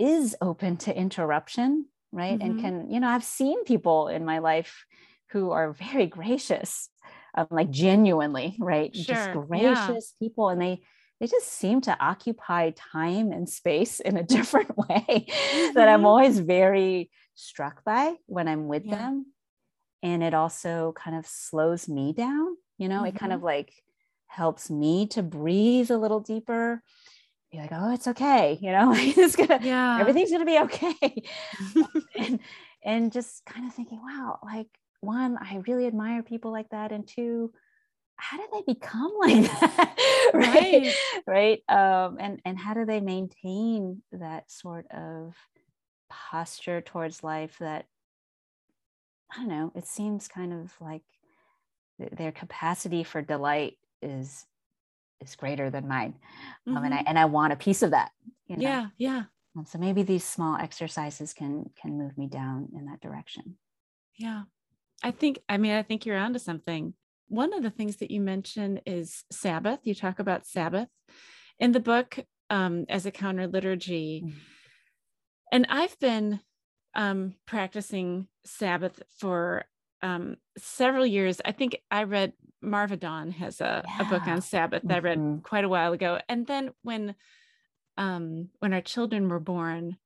is 0.00 0.36
open 0.40 0.76
to 0.76 0.96
interruption 0.96 1.86
right 2.12 2.38
mm-hmm. 2.38 2.50
and 2.50 2.60
can 2.60 2.90
you 2.90 3.00
know 3.00 3.08
i've 3.08 3.24
seen 3.24 3.64
people 3.64 4.08
in 4.08 4.24
my 4.24 4.38
life 4.38 4.84
who 5.30 5.50
are 5.50 5.72
very 5.72 6.06
gracious 6.06 6.88
um, 7.36 7.46
like 7.50 7.70
genuinely 7.70 8.56
right 8.58 8.94
sure. 8.94 9.14
just 9.14 9.32
gracious 9.32 10.14
yeah. 10.20 10.26
people 10.26 10.48
and 10.48 10.60
they 10.60 10.80
they 11.20 11.26
just 11.26 11.52
seem 11.52 11.82
to 11.82 11.96
occupy 12.00 12.70
time 12.70 13.30
and 13.30 13.48
space 13.48 14.00
in 14.00 14.16
a 14.16 14.22
different 14.36 14.76
way 14.76 15.04
mm-hmm. 15.08 15.74
that 15.74 15.88
i'm 15.88 16.00
mm-hmm. 16.00 16.06
always 16.06 16.38
very 16.38 17.10
struck 17.34 17.84
by 17.84 18.14
when 18.26 18.48
i'm 18.48 18.66
with 18.66 18.84
yeah. 18.84 18.96
them 18.96 19.26
and 20.02 20.22
it 20.22 20.34
also 20.34 20.92
kind 20.96 21.16
of 21.16 21.26
slows 21.26 21.88
me 21.88 22.12
down 22.12 22.56
you 22.78 22.88
know 22.88 22.98
mm-hmm. 22.98 23.06
it 23.06 23.16
kind 23.16 23.32
mm-hmm. 23.32 23.38
of 23.38 23.42
like 23.42 23.72
helps 24.26 24.70
me 24.70 25.06
to 25.08 25.22
breathe 25.22 25.90
a 25.90 25.98
little 25.98 26.20
deeper 26.20 26.82
be 27.50 27.58
like 27.58 27.70
oh 27.72 27.92
it's 27.92 28.06
okay 28.08 28.58
you 28.60 28.70
know 28.72 28.92
it's 28.96 29.36
gonna 29.36 29.58
yeah. 29.62 29.98
everything's 30.00 30.30
gonna 30.30 30.44
be 30.44 30.58
okay. 30.58 31.22
And 32.16 32.40
and 32.82 33.12
just 33.12 33.44
kind 33.44 33.66
of 33.66 33.74
thinking 33.74 34.00
wow 34.02 34.38
like 34.42 34.68
one 35.00 35.38
i 35.40 35.62
really 35.66 35.86
admire 35.86 36.22
people 36.22 36.52
like 36.52 36.68
that 36.70 36.92
and 36.92 37.06
two 37.06 37.52
how 38.16 38.36
do 38.36 38.46
they 38.52 38.74
become 38.74 39.12
like 39.20 39.42
that? 39.44 39.96
Right 40.34 40.94
right, 41.26 41.62
right? 41.68 41.68
Um, 41.68 42.18
and 42.20 42.40
and 42.44 42.58
how 42.58 42.74
do 42.74 42.84
they 42.84 43.00
maintain 43.00 44.02
that 44.12 44.50
sort 44.50 44.86
of 44.90 45.34
posture 46.10 46.80
towards 46.80 47.22
life 47.22 47.56
that 47.60 47.86
i 49.32 49.36
don't 49.36 49.48
know 49.48 49.72
it 49.76 49.86
seems 49.86 50.26
kind 50.26 50.52
of 50.52 50.72
like 50.80 51.02
their 52.12 52.32
capacity 52.32 53.04
for 53.04 53.22
delight 53.22 53.78
is 54.02 54.44
is 55.20 55.36
greater 55.36 55.70
than 55.70 55.88
mine 55.88 56.14
mm-hmm. 56.68 56.76
um, 56.76 56.84
and 56.84 56.94
i 56.94 56.98
mm-hmm. 56.98 57.08
and 57.08 57.18
i 57.18 57.24
want 57.24 57.52
a 57.52 57.56
piece 57.56 57.82
of 57.82 57.90
that 57.90 58.10
you 58.46 58.56
know? 58.56 58.62
yeah 58.62 58.86
yeah 58.98 59.22
so 59.66 59.78
maybe 59.78 60.02
these 60.02 60.24
small 60.24 60.56
exercises 60.56 61.32
can 61.32 61.70
can 61.80 61.98
move 61.98 62.16
me 62.16 62.26
down 62.26 62.68
in 62.76 62.86
that 62.86 63.00
direction 63.00 63.56
yeah 64.16 64.42
i 65.02 65.10
think 65.10 65.38
i 65.48 65.56
mean 65.56 65.72
i 65.72 65.82
think 65.82 66.06
you're 66.06 66.16
onto 66.16 66.38
something 66.38 66.94
one 67.28 67.52
of 67.52 67.62
the 67.62 67.70
things 67.70 67.96
that 67.96 68.10
you 68.10 68.20
mention 68.20 68.80
is 68.86 69.24
sabbath 69.30 69.80
you 69.84 69.94
talk 69.94 70.18
about 70.18 70.46
sabbath 70.46 70.88
in 71.58 71.72
the 71.72 71.80
book 71.80 72.18
um, 72.48 72.84
as 72.88 73.06
a 73.06 73.10
counter 73.12 73.46
liturgy 73.46 74.22
mm-hmm. 74.24 74.38
and 75.52 75.66
i've 75.68 75.98
been 75.98 76.40
um, 76.94 77.34
practicing 77.46 78.26
sabbath 78.44 79.00
for 79.18 79.64
um, 80.02 80.36
several 80.58 81.06
years. 81.06 81.40
I 81.44 81.52
think 81.52 81.80
I 81.90 82.04
read 82.04 82.32
Marva 82.62 82.96
Dawn 82.96 83.30
has 83.32 83.60
a, 83.60 83.82
yeah. 83.86 84.06
a 84.06 84.10
book 84.10 84.26
on 84.26 84.42
Sabbath 84.42 84.82
that 84.82 84.88
mm-hmm. 84.88 85.06
I 85.06 85.08
read 85.08 85.18
mm-hmm. 85.18 85.38
quite 85.40 85.64
a 85.64 85.68
while 85.68 85.92
ago. 85.92 86.18
And 86.28 86.46
then 86.46 86.70
when 86.82 87.14
um, 87.96 88.48
when 88.60 88.72
our 88.72 88.80
children 88.80 89.28
were 89.28 89.40
born, 89.40 89.96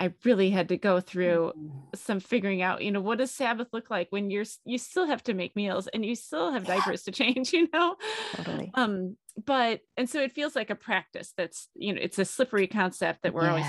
I 0.00 0.12
really 0.24 0.50
had 0.50 0.68
to 0.68 0.76
go 0.76 1.00
through 1.00 1.52
mm-hmm. 1.56 1.78
some 1.94 2.20
figuring 2.20 2.62
out, 2.62 2.82
you 2.82 2.92
know, 2.92 3.00
what 3.00 3.18
does 3.18 3.30
Sabbath 3.30 3.68
look 3.72 3.90
like 3.90 4.08
when 4.10 4.30
you're 4.30 4.44
you 4.64 4.78
still 4.78 5.06
have 5.06 5.22
to 5.24 5.34
make 5.34 5.56
meals 5.56 5.88
and 5.88 6.04
you 6.04 6.14
still 6.14 6.52
have 6.52 6.64
diapers 6.64 7.02
to 7.04 7.12
change, 7.12 7.52
you 7.52 7.68
know? 7.72 7.96
Totally. 8.34 8.70
Um, 8.74 9.16
but 9.44 9.80
and 9.96 10.08
so 10.08 10.20
it 10.20 10.32
feels 10.32 10.56
like 10.56 10.70
a 10.70 10.74
practice 10.74 11.32
that's, 11.36 11.68
you 11.74 11.92
know, 11.92 12.00
it's 12.02 12.18
a 12.18 12.24
slippery 12.24 12.66
concept 12.66 13.22
that 13.22 13.34
we're 13.34 13.44
yeah. 13.44 13.50
always 13.50 13.66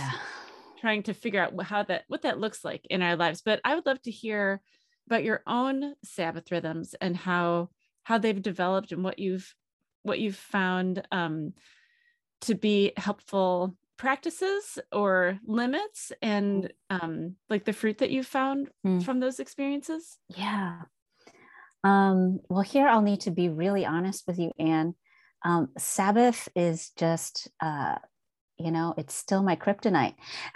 trying 0.80 1.04
to 1.04 1.14
figure 1.14 1.42
out 1.42 1.62
how 1.64 1.84
that 1.84 2.04
what 2.08 2.22
that 2.22 2.40
looks 2.40 2.64
like 2.64 2.86
in 2.90 3.02
our 3.02 3.16
lives. 3.16 3.42
But 3.42 3.60
I 3.64 3.76
would 3.76 3.86
love 3.86 4.02
to 4.04 4.12
hear 4.12 4.62
about 5.10 5.24
your 5.24 5.42
own 5.48 5.96
Sabbath 6.04 6.52
rhythms 6.52 6.96
and 7.02 7.16
how 7.18 7.70
how 8.04 8.18
they've 8.18 8.42
developed 8.42 8.92
and 8.92 9.04
what 9.04 9.20
you've 9.20 9.54
what 10.04 10.20
you've 10.20 10.36
found 10.36 11.06
um, 11.12 11.54
to 12.42 12.56
be 12.56 12.94
helpful 12.96 13.76
practices 13.98 14.80
or 14.92 15.40
limits 15.46 16.12
and 16.22 16.72
um, 16.90 17.36
like 17.50 17.66
the 17.66 17.74
fruit 17.74 17.98
that 17.98 18.12
you 18.12 18.24
found 18.24 18.70
mm. 18.86 19.04
from 19.04 19.20
those 19.20 19.40
experiences 19.40 20.18
yeah 20.30 20.82
Um, 21.84 22.40
well, 22.50 22.62
here 22.62 22.88
I'll 22.88 23.02
need 23.02 23.22
to 23.22 23.32
be 23.32 23.50
really 23.50 23.86
honest 23.86 24.26
with 24.28 24.38
you, 24.38 24.52
Anne. 24.60 24.96
Um, 25.46 25.70
Sabbath 25.78 26.50
is 26.56 26.92
just, 26.98 27.48
uh, 27.62 27.96
you 28.60 28.72
know, 28.72 28.94
it's 28.98 29.14
still 29.16 29.42
my 29.44 29.56
kryptonite. 29.56 30.16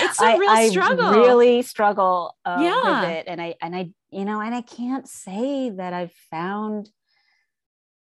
it's 0.00 0.20
a 0.20 0.32
real 0.32 0.56
I, 0.56 0.56
struggle. 0.56 1.06
I 1.06 1.16
really 1.16 1.62
struggle 1.62 2.36
uh, 2.44 2.76
Yeah. 2.76 2.80
with 2.82 3.02
it, 3.02 3.26
and 3.28 3.40
I 3.40 3.54
and 3.62 3.74
I, 3.74 3.92
you 4.10 4.24
know, 4.24 4.40
and 4.40 4.54
I 4.54 4.62
can't 4.62 5.08
say 5.08 5.70
that 5.70 5.92
I've 5.92 6.12
found 6.12 6.90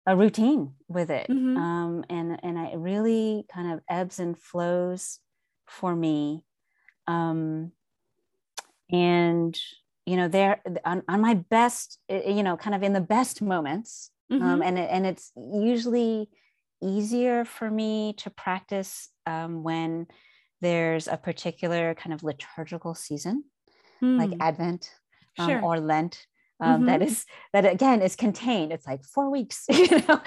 a 0.06 0.16
routine 0.16 0.74
with 0.88 1.10
it. 1.10 1.30
Mhm. 1.30 1.56
Um, 1.56 2.04
and 2.08 2.38
and 2.42 2.58
I 2.58 2.68
it 2.68 2.76
really 2.78 3.44
kind 3.52 3.72
of 3.72 3.80
ebbs 3.88 4.18
and 4.18 4.38
flows 4.38 5.20
for 5.66 5.94
me. 5.94 6.44
Um, 7.06 7.72
and 8.90 9.58
you 10.06 10.16
know, 10.16 10.28
there 10.28 10.60
on, 10.84 11.02
on 11.08 11.20
my 11.20 11.34
best, 11.34 11.98
eh, 12.08 12.30
you 12.30 12.42
know, 12.42 12.56
kind 12.56 12.74
of 12.74 12.82
in 12.82 12.94
the 12.94 13.00
best 13.00 13.42
moments, 13.42 14.10
um, 14.40 14.62
Mhm. 14.62 14.62
and 14.62 14.78
it, 14.78 14.88
and 14.90 15.06
it's 15.06 15.30
usually 15.36 16.28
easier 16.82 17.44
for 17.44 17.70
me 17.70 18.14
to 18.18 18.30
practice 18.30 19.08
um, 19.26 19.62
when 19.62 20.06
there's 20.60 21.08
a 21.08 21.16
particular 21.16 21.94
kind 21.94 22.12
of 22.12 22.22
liturgical 22.22 22.94
season, 22.94 23.44
like 24.16 24.32
Mm, 24.32 24.40
Advent 24.40 24.90
um, 25.38 25.58
sure. 25.58 25.60
or 25.62 25.80
Lent. 25.80 26.26
Um, 26.62 26.84
that 26.84 27.00
Mhm. 27.00 27.02
is 27.02 27.24
that 27.54 27.64
again 27.66 28.02
is 28.02 28.16
contained. 28.16 28.72
It's 28.72 28.86
like 28.86 29.04
four 29.04 29.30
weeks, 29.30 29.64
you 29.70 29.88
know, 30.08 30.20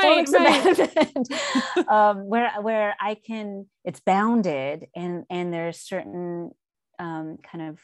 four 0.00 0.14
Right, 0.14 0.16
weeks 0.16 0.34
of. 0.34 0.46
Advent, 0.46 1.30
um, 1.88 2.26
where 2.28 2.52
where 2.60 2.94
I 3.00 3.14
can. 3.14 3.66
It's 3.84 4.00
bounded, 4.00 4.88
and 4.94 5.24
and 5.30 5.52
there's 5.52 5.78
certain 5.80 6.52
um, 6.98 7.38
kind 7.42 7.70
of 7.70 7.80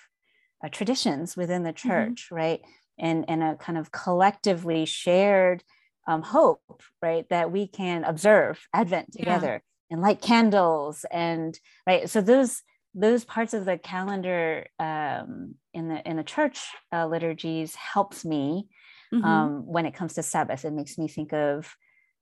uh, 0.64 0.68
traditions 0.68 1.37
within 1.37 1.62
the 1.62 1.72
Mm-hmm. 1.85 2.14
church, 2.14 2.29
right? 2.31 2.61
And 2.99 3.25
and 3.29 3.43
a 3.43 3.57
kind 3.57 3.79
of 3.79 3.91
collectively 3.93 4.85
shared 4.85 5.64
um, 6.07 6.22
hope, 6.22 6.82
right? 7.02 7.28
That 7.30 7.50
we 7.52 7.66
can 7.66 8.05
observe 8.05 8.61
Advent 8.72 9.12
Yeah. 9.14 9.22
together 9.22 9.62
and 9.90 10.00
light 10.00 10.20
candles, 10.22 11.05
and 11.11 11.59
right. 11.86 12.09
So 12.09 12.20
those 12.20 12.62
those 12.94 13.24
parts 13.24 13.55
of 13.55 13.64
the 13.64 13.78
calendar 13.78 14.66
um, 14.78 15.57
in 15.72 15.88
the 15.88 16.09
in 16.09 16.16
the 16.16 16.24
church 16.24 16.61
uh, 16.92 17.07
liturgies 17.07 17.74
helps 17.74 18.24
me 18.24 18.68
Mhm. 19.12 19.24
um, 19.24 19.66
when 19.66 19.86
it 19.86 19.94
comes 19.94 20.14
to 20.14 20.22
Sabbath. 20.22 20.64
It 20.64 20.72
makes 20.72 20.98
me 20.98 21.09
think 21.09 21.32
of 21.32 21.74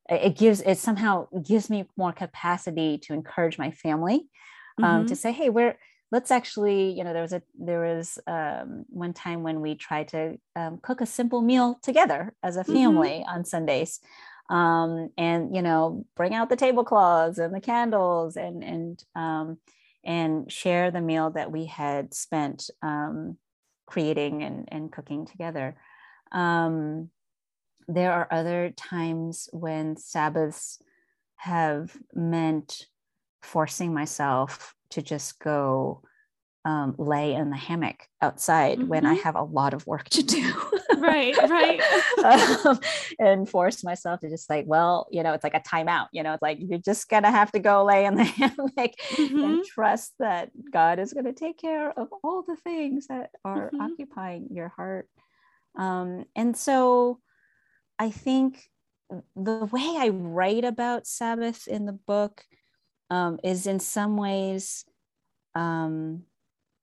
it 0.08 0.36
gives 0.36 0.60
it 0.62 0.78
somehow 0.78 1.28
gives 1.46 1.70
me 1.70 1.84
more 1.96 2.12
capacity 2.12 2.98
to 2.98 3.14
encourage 3.14 3.58
my 3.58 3.70
family 3.70 4.28
um, 4.82 5.04
to 5.06 5.14
Mhm. 5.14 5.18
say, 5.18 5.32
hey, 5.32 5.48
we're 5.50 5.78
let's 6.12 6.30
actually, 6.30 6.90
you 6.92 7.02
know, 7.02 7.12
there 7.14 7.22
was 7.22 7.32
a 7.32 7.42
there 7.58 7.80
was 7.96 8.18
um, 8.26 8.84
one 8.88 9.14
time 9.14 9.42
when 9.42 9.60
we 9.62 9.74
tried 9.74 10.08
to 10.08 10.38
um, 10.54 10.78
cook 10.82 11.00
a 11.00 11.06
simple 11.06 11.40
meal 11.42 11.78
together 11.82 12.34
as 12.42 12.56
a 12.56 12.64
Mhm. 12.64 12.74
family 12.74 13.24
on 13.26 13.44
Sundays. 13.44 14.00
Um, 14.50 15.08
and 15.16 15.56
you 15.56 15.62
know, 15.62 16.04
bring 16.14 16.34
out 16.34 16.50
the 16.50 16.56
tablecloths 16.56 17.38
and 17.38 17.54
the 17.54 17.60
candles 17.60 18.36
and 18.36 18.62
and 18.62 19.04
um, 19.16 19.58
and 20.04 20.52
share 20.52 20.90
the 20.90 21.00
meal 21.00 21.30
that 21.30 21.50
we 21.50 21.66
had 21.66 22.12
spent 22.12 22.68
um, 22.82 23.38
creating 23.86 24.42
and, 24.42 24.68
and 24.70 24.92
cooking 24.92 25.26
together. 25.26 25.76
Um, 26.32 27.10
there 27.88 28.12
are 28.12 28.28
other 28.30 28.70
times 28.76 29.48
when 29.52 29.96
Sabbaths 29.96 30.78
have 31.36 31.96
meant 32.14 32.86
forcing 33.42 33.92
myself 33.94 34.74
to 34.92 35.02
just 35.02 35.40
go 35.40 36.02
um, 36.64 36.94
lay 36.98 37.34
in 37.34 37.50
the 37.50 37.56
hammock 37.56 38.08
outside 38.20 38.84
when 38.84 39.06
I 39.06 39.14
Mhm. 39.14 39.16
have 39.16 39.36
a 39.36 39.42
lot 39.42 39.74
of 39.74 39.86
work 39.86 40.08
to 40.10 40.22
do. 40.22 40.52
Right, 40.94 41.38
right. 41.42 41.86
um, 42.22 42.78
and 43.18 43.48
force 43.48 43.82
myself 43.82 44.20
to 44.20 44.28
just 44.28 44.50
like, 44.50 44.66
well, 44.66 45.06
you 45.10 45.22
know, 45.22 45.32
it's 45.32 45.42
like 45.44 45.54
a 45.54 45.60
timeout. 45.60 46.08
You 46.12 46.22
know, 46.22 46.34
it's 46.34 46.42
like 46.42 46.58
you're 46.60 46.78
just 46.78 47.08
gonna 47.08 47.30
have 47.30 47.50
to 47.52 47.60
go 47.60 47.82
lay 47.84 48.04
in 48.04 48.14
the 48.14 48.24
hammock 48.38 48.92
Mhm. 49.18 49.40
and 49.42 49.64
trust 49.64 50.12
that 50.18 50.50
God 50.70 50.98
is 50.98 51.14
going 51.14 51.24
to 51.24 51.32
take 51.32 51.58
care 51.58 51.90
of 51.98 52.08
all 52.22 52.42
the 52.46 52.56
things 52.56 53.06
that 53.06 53.30
are 53.44 53.72
Mhm. 53.72 53.78
occupying 53.80 54.48
your 54.50 54.68
heart. 54.68 55.08
Um, 55.76 56.26
and 56.36 56.56
so 56.56 57.20
I 57.98 58.10
think 58.10 58.64
the 59.36 59.68
way 59.72 59.96
I 59.98 60.08
write 60.08 60.64
about 60.64 61.06
Sabbath 61.06 61.68
in 61.68 61.86
the 61.86 61.92
book 61.92 62.44
um, 63.12 63.38
is 63.44 63.66
in 63.66 63.78
some 63.78 64.16
ways 64.16 64.86
um, 65.54 66.22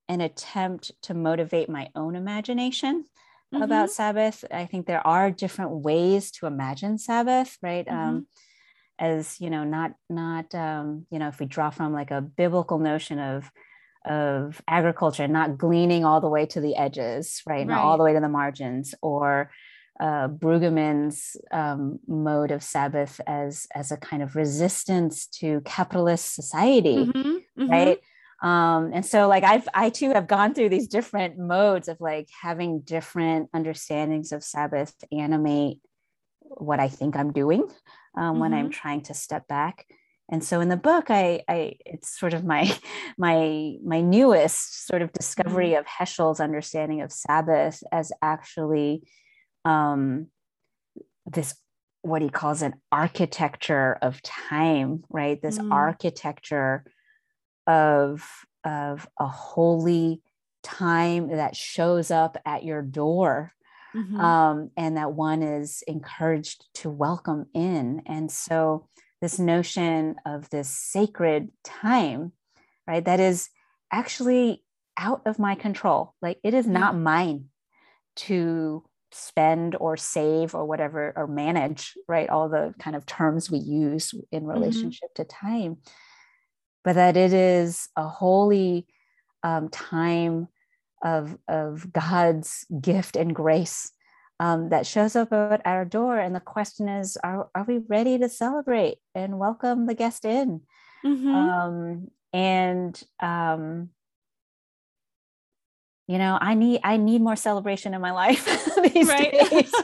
an 0.07 0.21
attempt 0.21 0.91
to 1.01 1.15
motivate 1.15 1.69
my 1.69 1.89
own 1.95 2.15
imagination 2.15 3.05
about 3.51 3.89
Mhm. 3.89 3.89
Sabbath. 3.89 4.45
I 4.51 4.67
think 4.67 4.85
there 4.85 5.05
are 5.05 5.31
different 5.31 5.71
ways 5.71 6.29
to 6.33 6.45
imagine 6.45 6.99
Sabbath, 6.99 7.57
right? 7.63 7.87
Um, 7.87 8.27
as 8.99 9.41
you 9.41 9.49
know, 9.49 9.63
not 9.63 9.93
not 10.07 10.53
um, 10.53 11.07
you 11.09 11.17
know, 11.17 11.29
if 11.29 11.39
we 11.39 11.47
draw 11.47 11.71
from 11.71 11.93
like 11.93 12.11
a 12.11 12.21
biblical 12.21 12.77
notion 12.77 13.17
of 13.17 13.49
of 14.05 14.61
agriculture, 14.67 15.27
not 15.27 15.57
gleaning 15.57 16.05
all 16.05 16.21
the 16.21 16.29
way 16.29 16.45
to 16.45 16.61
the 16.61 16.75
edges, 16.75 17.41
right, 17.47 17.65
not 17.65 17.81
all 17.81 17.97
the 17.97 18.03
way 18.03 18.13
to 18.13 18.19
the 18.19 18.29
margins, 18.29 18.93
or 19.01 19.49
uh, 19.99 20.27
Brueggemann's 20.29 21.35
um, 21.51 21.99
mode 22.07 22.51
of 22.51 22.63
Sabbath 22.63 23.19
as 23.27 23.67
as 23.75 23.91
a 23.91 23.97
kind 23.97 24.23
of 24.23 24.35
resistance 24.35 25.27
to 25.27 25.61
capitalist 25.65 26.33
society 26.35 27.11
Mhm. 27.13 27.43
Mhm. 27.57 27.69
right 27.69 27.99
um 28.41 28.91
and 28.93 29.05
so 29.05 29.27
like 29.27 29.43
i've 29.43 29.67
i 29.73 29.89
too 29.89 30.11
have 30.11 30.25
gone 30.27 30.53
through 30.53 30.69
these 30.69 30.87
different 30.87 31.37
modes 31.37 31.89
of 31.89 31.99
like 31.99 32.29
having 32.41 32.79
different 32.79 33.49
understandings 33.53 34.31
of 34.31 34.43
sabbath 34.43 34.95
animate 35.11 35.79
what 36.41 36.79
i 36.79 36.87
think 36.87 37.15
i'm 37.17 37.33
doing 37.33 37.69
um, 38.17 38.39
when 38.39 38.53
i'm 38.53 38.69
trying 38.69 39.01
to 39.01 39.13
step 39.13 39.45
back 39.47 39.85
and 40.31 40.41
so 40.43 40.61
in 40.61 40.69
the 40.69 40.77
book 40.77 41.09
i 41.09 41.43
i 41.49 41.73
it's 41.85 42.17
sort 42.17 42.33
of 42.33 42.45
my 42.45 42.63
my 43.17 43.73
my 43.83 43.99
newest 43.99 44.87
sort 44.87 45.01
of 45.01 45.11
discovery 45.11 45.73
of 45.73 45.85
heschel's 45.85 46.39
understanding 46.39 47.01
of 47.01 47.11
sabbath 47.11 47.83
as 47.91 48.11
actually 48.21 49.03
um 49.65 50.27
this 51.25 51.55
what 52.01 52.21
he 52.21 52.29
calls 52.29 52.61
an 52.61 52.75
architecture 52.91 53.97
of 54.01 54.21
time 54.23 55.03
right 55.09 55.41
this 55.41 55.59
Mm. 55.59 55.71
architecture 55.71 56.85
of 57.67 58.45
of 58.65 59.07
a 59.19 59.27
holy 59.27 60.21
time 60.63 61.29
that 61.29 61.55
shows 61.55 62.11
up 62.11 62.37
at 62.45 62.63
your 62.63 62.81
door 62.81 63.53
Mhm. 63.95 64.19
um, 64.19 64.71
and 64.77 64.97
that 64.97 65.13
one 65.13 65.41
is 65.41 65.81
encouraged 65.87 66.67
to 66.75 66.89
welcome 66.89 67.47
in 67.53 68.01
and 68.05 68.31
so 68.31 68.87
this 69.21 69.39
notion 69.39 70.15
of 70.25 70.49
this 70.49 70.69
sacred 70.69 71.51
time 71.63 72.33
right 72.87 73.05
that 73.05 73.19
is 73.19 73.49
actually 73.91 74.63
out 74.97 75.21
of 75.25 75.39
my 75.39 75.55
control 75.55 76.15
like 76.21 76.39
it 76.43 76.53
is 76.53 76.67
not 76.67 76.95
mine 76.95 77.49
to 78.15 78.83
spend 79.11 79.75
or 79.79 79.97
save 79.97 80.53
or 80.55 80.65
whatever 80.65 81.13
or 81.15 81.27
manage 81.27 81.93
right 82.07 82.29
all 82.29 82.49
the 82.49 82.73
kind 82.79 82.95
of 82.95 83.05
terms 83.05 83.49
we 83.49 83.57
use 83.59 84.13
in 84.31 84.45
relationship 84.45 85.09
to 85.15 85.23
time. 85.23 85.77
But 86.83 86.93
that 86.93 87.17
it 87.17 87.33
is 87.33 87.89
a 87.95 88.07
holy 88.07 88.87
um, 89.43 89.69
time 89.69 90.47
of 91.03 91.37
of 91.47 91.91
god's 91.93 92.65
gift 92.81 93.15
and 93.15 93.33
grace 93.33 93.91
um, 94.39 94.69
that 94.69 94.85
shows 94.85 95.15
up 95.15 95.31
at 95.33 95.61
our 95.65 95.85
door. 95.85 96.19
And 96.19 96.35
the 96.35 96.39
question 96.39 96.87
is 96.87 97.17
are, 97.23 97.49
are 97.55 97.65
we 97.67 97.79
ready 97.87 98.17
to 98.17 98.29
celebrate 98.29 98.97
and 99.15 99.39
welcome 99.39 99.85
the 99.85 99.93
guest 99.93 100.25
in? 100.25 100.61
Mhm. 101.05 101.33
um, 101.35 102.07
and 102.33 103.03
um, 103.19 103.89
you 106.09 106.17
know 106.17 106.39
i 106.41 106.55
need 106.55 106.81
i 106.83 106.97
need 106.97 107.21
more 107.21 107.35
celebration 107.35 107.93
in 107.93 108.01
my 108.01 108.11
life 108.11 108.43
these 108.93 109.07
days. 109.07 109.71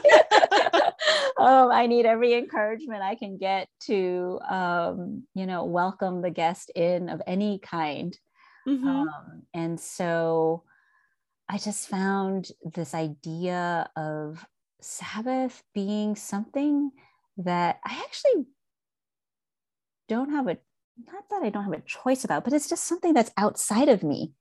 Um, 1.38 1.70
i 1.70 1.86
need 1.86 2.06
every 2.06 2.34
encouragement 2.34 3.02
i 3.02 3.14
can 3.14 3.36
get 3.38 3.68
to 3.82 4.40
um, 4.48 5.22
you 5.34 5.46
know 5.46 5.64
welcome 5.64 6.22
the 6.22 6.30
guest 6.30 6.70
in 6.74 7.08
of 7.08 7.22
any 7.26 7.58
kind. 7.60 8.18
Mhm. 8.66 8.84
um, 8.86 9.42
and 9.54 9.78
so 9.78 10.64
i 11.48 11.58
just 11.58 11.88
found 11.88 12.50
this 12.74 12.94
idea 12.94 13.88
of 13.96 14.44
sabbath 14.80 15.62
being 15.74 16.16
something 16.16 16.90
that 17.36 17.78
i 17.84 18.02
actually 18.04 18.46
don't 20.08 20.30
have 20.30 20.48
a 20.48 20.58
not 21.12 21.28
that 21.30 21.42
i 21.44 21.50
don't 21.50 21.64
have 21.64 21.72
a 21.72 21.80
choice 21.82 22.24
about 22.24 22.42
but 22.44 22.52
it's 22.52 22.68
just 22.68 22.84
something 22.84 23.12
that's 23.14 23.30
outside 23.36 23.88
of 23.88 24.02
me 24.02 24.32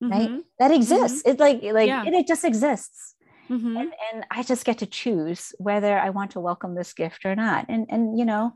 right 0.00 0.30
Mhm. 0.30 0.42
that 0.58 0.70
exists 0.70 1.22
It's 1.26 1.40
like 1.40 1.62
like 1.62 1.88
Yeah. 1.88 2.04
it, 2.06 2.14
it 2.14 2.26
just 2.26 2.44
exists 2.44 3.14
Mhm. 3.50 3.76
and, 3.78 3.92
and 4.12 4.26
i 4.30 4.42
just 4.42 4.64
get 4.64 4.78
to 4.78 4.86
choose 4.86 5.52
whether 5.58 5.98
i 5.98 6.10
want 6.10 6.30
to 6.32 6.40
welcome 6.40 6.74
this 6.74 6.92
gift 6.94 7.24
or 7.24 7.34
not 7.34 7.66
and 7.68 7.86
and 7.90 8.18
you 8.18 8.24
know 8.24 8.52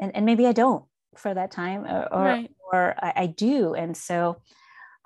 and, 0.00 0.14
and 0.16 0.24
maybe 0.26 0.46
i 0.46 0.52
don't 0.52 0.84
for 1.16 1.32
that 1.34 1.50
time 1.50 1.84
or 1.84 2.08
or, 2.12 2.24
Right. 2.24 2.50
or 2.72 2.94
I, 2.98 3.12
I 3.16 3.26
do 3.26 3.74
and 3.74 3.96
so 3.96 4.42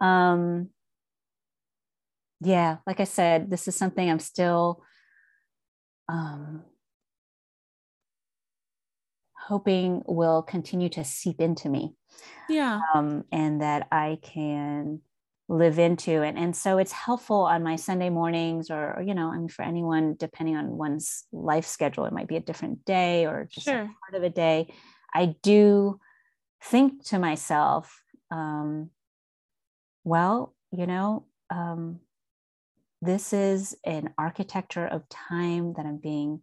um 0.00 0.70
yeah 2.40 2.78
like 2.86 3.00
i 3.00 3.04
said 3.04 3.50
this 3.50 3.68
is 3.68 3.76
something 3.76 4.08
i'm 4.10 4.18
still 4.20 4.82
um, 6.08 6.64
hoping 9.32 10.02
will 10.06 10.42
continue 10.42 10.88
to 10.90 11.04
seep 11.04 11.40
into 11.40 11.68
me. 11.68 11.94
Yeah. 12.48 12.80
Um, 12.94 13.24
and 13.30 13.62
that 13.62 13.86
I 13.92 14.18
can 14.22 15.00
live 15.50 15.80
into. 15.80 16.22
And, 16.22 16.38
and 16.38 16.54
so 16.54 16.78
it's 16.78 16.92
helpful 16.92 17.40
on 17.40 17.64
my 17.64 17.74
Sunday 17.74 18.08
mornings 18.08 18.70
or, 18.70 18.96
or, 18.96 19.02
you 19.02 19.14
know, 19.14 19.32
I 19.32 19.36
mean, 19.36 19.48
for 19.48 19.62
anyone, 19.62 20.14
depending 20.16 20.56
on 20.56 20.78
one's 20.78 21.24
life 21.32 21.66
schedule, 21.66 22.04
it 22.06 22.12
might 22.12 22.28
be 22.28 22.36
a 22.36 22.40
different 22.40 22.84
day 22.84 23.26
or 23.26 23.48
just 23.50 23.66
sure. 23.66 23.90
part 24.00 24.14
of 24.14 24.22
a 24.22 24.30
day. 24.30 24.72
I 25.12 25.34
do 25.42 25.98
think 26.62 27.04
to 27.06 27.18
myself, 27.18 28.00
um, 28.30 28.90
well, 30.04 30.54
you 30.70 30.86
know, 30.86 31.26
um, 31.50 31.98
this 33.02 33.32
is 33.32 33.76
an 33.84 34.14
architecture 34.16 34.86
of 34.86 35.08
time 35.08 35.74
that 35.76 35.84
I'm 35.84 35.98
being 35.98 36.42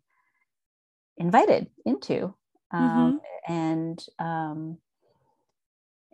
invited 1.15 1.67
into. 1.85 2.35
Um, 2.71 3.21
mm-hmm. 3.47 3.53
And 3.53 4.05
um, 4.19 4.79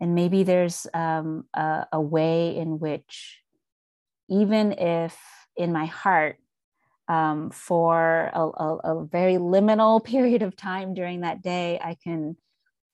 and 0.03 0.15
maybe 0.15 0.43
there's 0.43 0.85
um, 0.93 1.45
a, 1.53 1.87
a, 1.93 2.01
way 2.01 2.57
in 2.57 2.77
which, 2.77 3.39
even 4.29 4.73
if 4.73 5.17
in 5.55 5.71
my 5.71 5.85
heart, 5.85 6.35
um, 7.07 7.51
for 7.51 8.29
a, 8.33 8.41
a, 8.41 8.77
a, 8.83 9.05
very 9.05 9.35
liminal 9.35 10.03
period 10.13 10.41
of 10.41 10.57
time 10.57 10.93
during 10.93 11.21
that 11.21 11.41
day, 11.41 11.79
I 11.81 11.95
can 12.03 12.35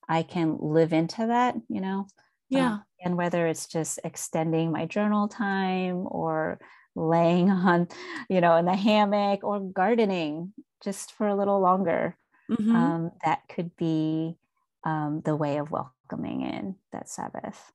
I 0.07 0.21
can 0.21 0.59
live 0.61 0.93
into 0.93 1.25
that. 1.25 1.55
You 1.67 1.81
know, 1.81 2.05
yeah. 2.47 2.73
Um, 2.73 2.83
and 3.03 3.17
whether 3.17 3.47
it's 3.47 3.65
just 3.65 3.99
extending 4.03 4.71
my 4.71 4.85
journal 4.85 5.27
time 5.27 6.05
or 6.05 6.59
laying 6.95 7.49
on, 7.49 7.87
you 8.29 8.39
know, 8.39 8.55
in 8.57 8.65
the 8.65 8.75
hammock 8.75 9.43
or 9.43 9.59
gardening 9.59 10.53
just 10.83 11.13
for 11.13 11.27
a 11.27 11.35
little 11.35 11.59
longer. 11.59 12.15
Mm-hmm. 12.51 12.75
Um, 12.75 13.11
that 13.25 13.41
could 13.49 13.75
be 13.77 14.37
um, 14.83 15.23
the 15.25 15.35
way 15.35 15.57
of 15.57 15.71
welcoming 16.09 16.41
in 16.41 16.75
that 16.91 17.09
Sabbath. 17.09 17.71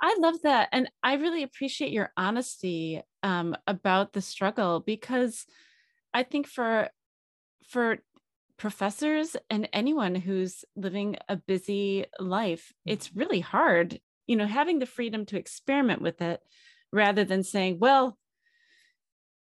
I 0.00 0.16
love 0.20 0.42
that. 0.42 0.68
And 0.72 0.90
I 1.02 1.14
really 1.14 1.42
appreciate 1.42 1.92
your 1.92 2.10
honesty 2.16 3.02
um, 3.22 3.56
about 3.66 4.12
the 4.12 4.20
struggle 4.20 4.80
because 4.80 5.46
I 6.12 6.22
think 6.22 6.46
for 6.46 6.88
for 7.68 7.98
professors 8.58 9.36
and 9.50 9.68
anyone 9.72 10.14
who's 10.14 10.64
living 10.76 11.16
a 11.28 11.36
busy 11.36 12.06
life, 12.18 12.72
it's 12.84 13.14
really 13.14 13.40
hard, 13.40 14.00
you 14.26 14.36
know, 14.36 14.46
having 14.46 14.78
the 14.78 14.86
freedom 14.86 15.26
to 15.26 15.38
experiment 15.38 16.00
with 16.00 16.22
it 16.22 16.40
rather 16.92 17.24
than 17.24 17.42
saying, 17.42 17.78
well, 17.78 18.16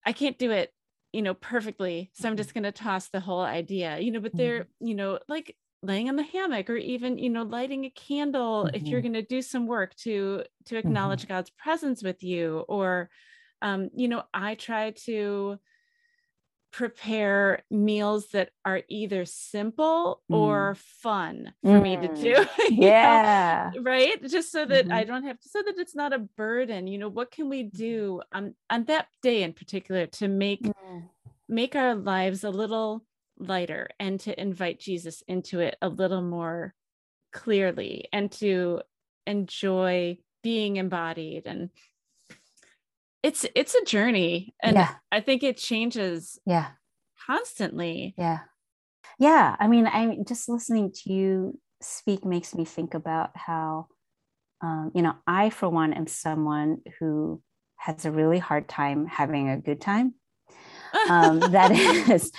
I 0.05 0.13
can't 0.13 0.37
do 0.37 0.51
it, 0.51 0.71
you 1.11 1.21
know, 1.21 1.33
perfectly. 1.33 2.11
So 2.13 2.27
I'm 2.27 2.37
just 2.37 2.53
going 2.53 2.65
to 2.65 2.71
toss 2.71 3.09
the 3.09 3.19
whole 3.19 3.41
idea, 3.41 3.99
you 3.99 4.11
know, 4.11 4.19
but 4.19 4.35
they're, 4.35 4.61
mm-hmm. 4.61 4.87
you 4.87 4.95
know, 4.95 5.19
like 5.27 5.55
laying 5.81 6.07
in 6.07 6.15
the 6.15 6.23
hammock 6.23 6.69
or 6.69 6.75
even, 6.75 7.17
you 7.17 7.29
know, 7.29 7.43
lighting 7.43 7.85
a 7.85 7.89
candle 7.89 8.65
mm-hmm. 8.65 8.75
if 8.75 8.83
you're 8.83 8.99
mm-hmm. 8.99 9.13
going 9.13 9.25
to 9.25 9.27
do 9.27 9.41
some 9.41 9.67
work 9.67 9.95
to 9.95 10.43
to 10.65 10.77
acknowledge 10.77 11.21
mm-hmm. 11.23 11.33
God's 11.33 11.51
presence 11.51 12.03
with 12.03 12.23
you 12.23 12.65
or 12.67 13.09
um, 13.61 13.89
you 13.93 14.07
know, 14.07 14.23
I 14.33 14.55
try 14.55 14.91
to 15.05 15.59
prepare 16.71 17.63
meals 17.71 18.29
that 18.29 18.51
are 18.63 18.83
either 18.89 19.25
simple 19.25 20.21
mm. 20.31 20.35
or 20.35 20.75
fun 21.01 21.53
for 21.63 21.79
mm. 21.79 21.81
me 21.81 21.97
to 21.97 22.07
do. 22.15 22.35
Mm. 22.35 22.47
yeah. 22.69 23.71
Know? 23.73 23.81
Right. 23.81 24.21
Just 24.27 24.51
so 24.51 24.65
that 24.65 24.85
mm-hmm. 24.85 24.93
I 24.93 25.03
don't 25.03 25.23
have 25.23 25.39
to, 25.39 25.49
so 25.49 25.61
that 25.63 25.77
it's 25.77 25.95
not 25.95 26.13
a 26.13 26.19
burden. 26.19 26.87
You 26.87 26.99
know, 26.99 27.09
what 27.09 27.31
can 27.31 27.49
we 27.49 27.63
mm-hmm. 27.63 27.77
do 27.77 28.21
on, 28.31 28.55
on 28.69 28.85
that 28.85 29.07
day 29.21 29.43
in 29.43 29.53
particular 29.53 30.05
to 30.07 30.27
make 30.27 30.63
mm. 30.63 31.03
make 31.47 31.75
our 31.75 31.95
lives 31.95 32.43
a 32.43 32.51
little 32.51 33.03
lighter 33.39 33.89
and 33.99 34.19
to 34.21 34.39
invite 34.39 34.79
Jesus 34.79 35.23
into 35.27 35.59
it 35.59 35.77
a 35.81 35.89
little 35.89 36.21
more 36.21 36.73
clearly 37.31 38.07
and 38.11 38.31
to 38.33 38.81
enjoy 39.25 40.17
being 40.43 40.77
embodied. 40.77 41.43
And 41.45 41.69
it's 43.23 43.45
it's 43.55 43.75
a 43.75 43.83
journey 43.83 44.53
and 44.61 44.75
yeah. 44.75 44.93
i 45.11 45.19
think 45.19 45.43
it 45.43 45.57
changes 45.57 46.39
yeah. 46.45 46.67
constantly. 47.25 48.13
Yeah. 48.17 48.39
Yeah. 49.17 49.55
I 49.59 49.67
mean 49.67 49.87
i'm 49.87 50.25
just 50.25 50.47
listening 50.47 50.91
to 51.03 51.13
you 51.13 51.59
speak 51.81 52.25
makes 52.25 52.55
me 52.55 52.65
think 52.65 52.93
about 52.93 53.31
how 53.35 53.87
um, 54.61 54.91
you 54.93 55.01
know 55.01 55.15
i 55.27 55.49
for 55.49 55.69
one 55.69 55.93
am 55.93 56.07
someone 56.07 56.77
who 56.99 57.41
has 57.77 58.05
a 58.05 58.11
really 58.11 58.39
hard 58.39 58.67
time 58.67 59.05
having 59.05 59.49
a 59.49 59.57
good 59.57 59.79
time 59.79 60.13
um, 61.09 61.39
that 61.39 61.71
is 62.09 62.31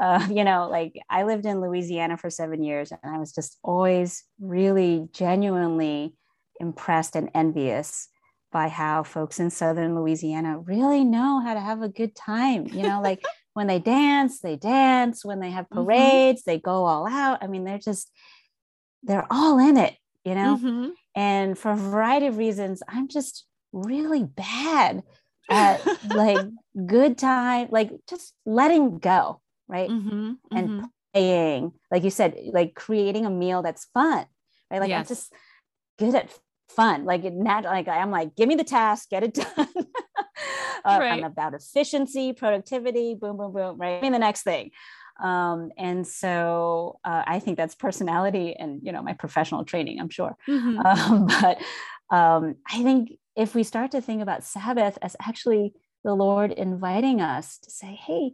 uh, 0.00 0.26
you 0.30 0.44
know 0.44 0.68
like 0.70 0.94
i 1.10 1.22
lived 1.22 1.46
in 1.46 1.60
louisiana 1.60 2.16
for 2.16 2.30
seven 2.30 2.62
years 2.62 2.90
and 2.90 3.14
i 3.14 3.18
was 3.18 3.32
just 3.32 3.58
always 3.62 4.24
really 4.40 5.08
genuinely 5.12 6.14
impressed 6.60 7.16
and 7.16 7.30
envious 7.34 8.08
by 8.54 8.68
how 8.68 9.02
folks 9.02 9.40
in 9.40 9.50
southern 9.50 9.96
Louisiana 9.96 10.58
really 10.60 11.04
know 11.04 11.40
how 11.40 11.54
to 11.54 11.60
have 11.60 11.82
a 11.82 11.88
good 11.88 12.14
time. 12.14 12.68
You 12.68 12.84
know, 12.84 13.02
like 13.02 13.20
when 13.54 13.66
they 13.66 13.80
dance, 13.80 14.40
they 14.40 14.56
dance. 14.56 15.24
When 15.24 15.40
they 15.40 15.50
have 15.50 15.64
mm-hmm. 15.66 15.84
parades, 15.84 16.42
mm-hmm. 16.42 16.50
they 16.50 16.58
go 16.60 16.84
all 16.84 17.06
out. 17.06 17.42
I 17.42 17.48
mean, 17.48 17.64
they're 17.64 17.78
just, 17.78 18.10
they're 19.02 19.26
all 19.28 19.58
in 19.58 19.76
it, 19.76 19.96
you 20.24 20.36
know? 20.36 20.56
Mm-hmm. 20.56 20.88
And 21.16 21.58
for 21.58 21.72
a 21.72 21.76
variety 21.76 22.26
of 22.26 22.38
reasons, 22.38 22.80
I'm 22.88 23.08
just 23.08 23.44
really 23.72 24.22
bad 24.22 25.02
at 25.50 25.80
like 26.08 26.46
good 26.86 27.18
time, 27.18 27.68
like 27.70 27.90
just 28.08 28.34
letting 28.46 28.98
go, 28.98 29.40
right? 29.68 29.90
Mm-hmm. 29.90 30.32
And 30.50 30.68
mm-hmm. 30.68 30.84
playing, 31.12 31.72
like 31.90 32.04
you 32.04 32.10
said, 32.10 32.36
like 32.52 32.74
creating 32.74 33.26
a 33.26 33.30
meal 33.30 33.62
that's 33.62 33.86
fun, 33.94 34.26
right? 34.70 34.80
Like 34.80 34.88
yes. 34.88 34.98
I'm 34.98 35.06
just 35.06 35.32
good 35.98 36.14
at 36.14 36.30
fun. 36.68 37.04
Like 37.04 37.24
it 37.24 37.34
like 37.34 37.88
I'm 37.88 38.10
like, 38.10 38.34
give 38.36 38.48
me 38.48 38.54
the 38.54 38.64
task, 38.64 39.10
get 39.10 39.22
it 39.22 39.34
done. 39.34 39.46
uh, 39.56 40.98
right. 40.98 41.12
I'm 41.12 41.24
about 41.24 41.54
efficiency, 41.54 42.32
productivity, 42.32 43.14
boom, 43.14 43.36
boom, 43.36 43.52
boom, 43.52 43.78
right? 43.78 43.98
I 43.98 44.00
mean 44.00 44.12
the 44.12 44.18
next 44.18 44.42
thing. 44.42 44.70
Um, 45.22 45.70
and 45.78 46.06
so 46.06 46.98
uh, 47.04 47.22
I 47.26 47.38
think 47.38 47.56
that's 47.56 47.76
personality 47.76 48.56
and 48.58 48.80
you 48.82 48.92
know 48.92 49.02
my 49.02 49.12
professional 49.12 49.64
training, 49.64 50.00
I'm 50.00 50.10
sure. 50.10 50.36
Mm-hmm. 50.48 50.78
Um, 50.80 51.26
but 51.40 51.58
um, 52.14 52.56
I 52.68 52.82
think 52.82 53.12
if 53.36 53.54
we 53.54 53.62
start 53.62 53.90
to 53.92 54.00
think 54.00 54.22
about 54.22 54.44
Sabbath 54.44 54.98
as 55.02 55.16
actually 55.20 55.74
the 56.04 56.14
Lord 56.14 56.52
inviting 56.52 57.20
us 57.20 57.58
to 57.58 57.70
say, 57.70 57.94
hey, 57.94 58.32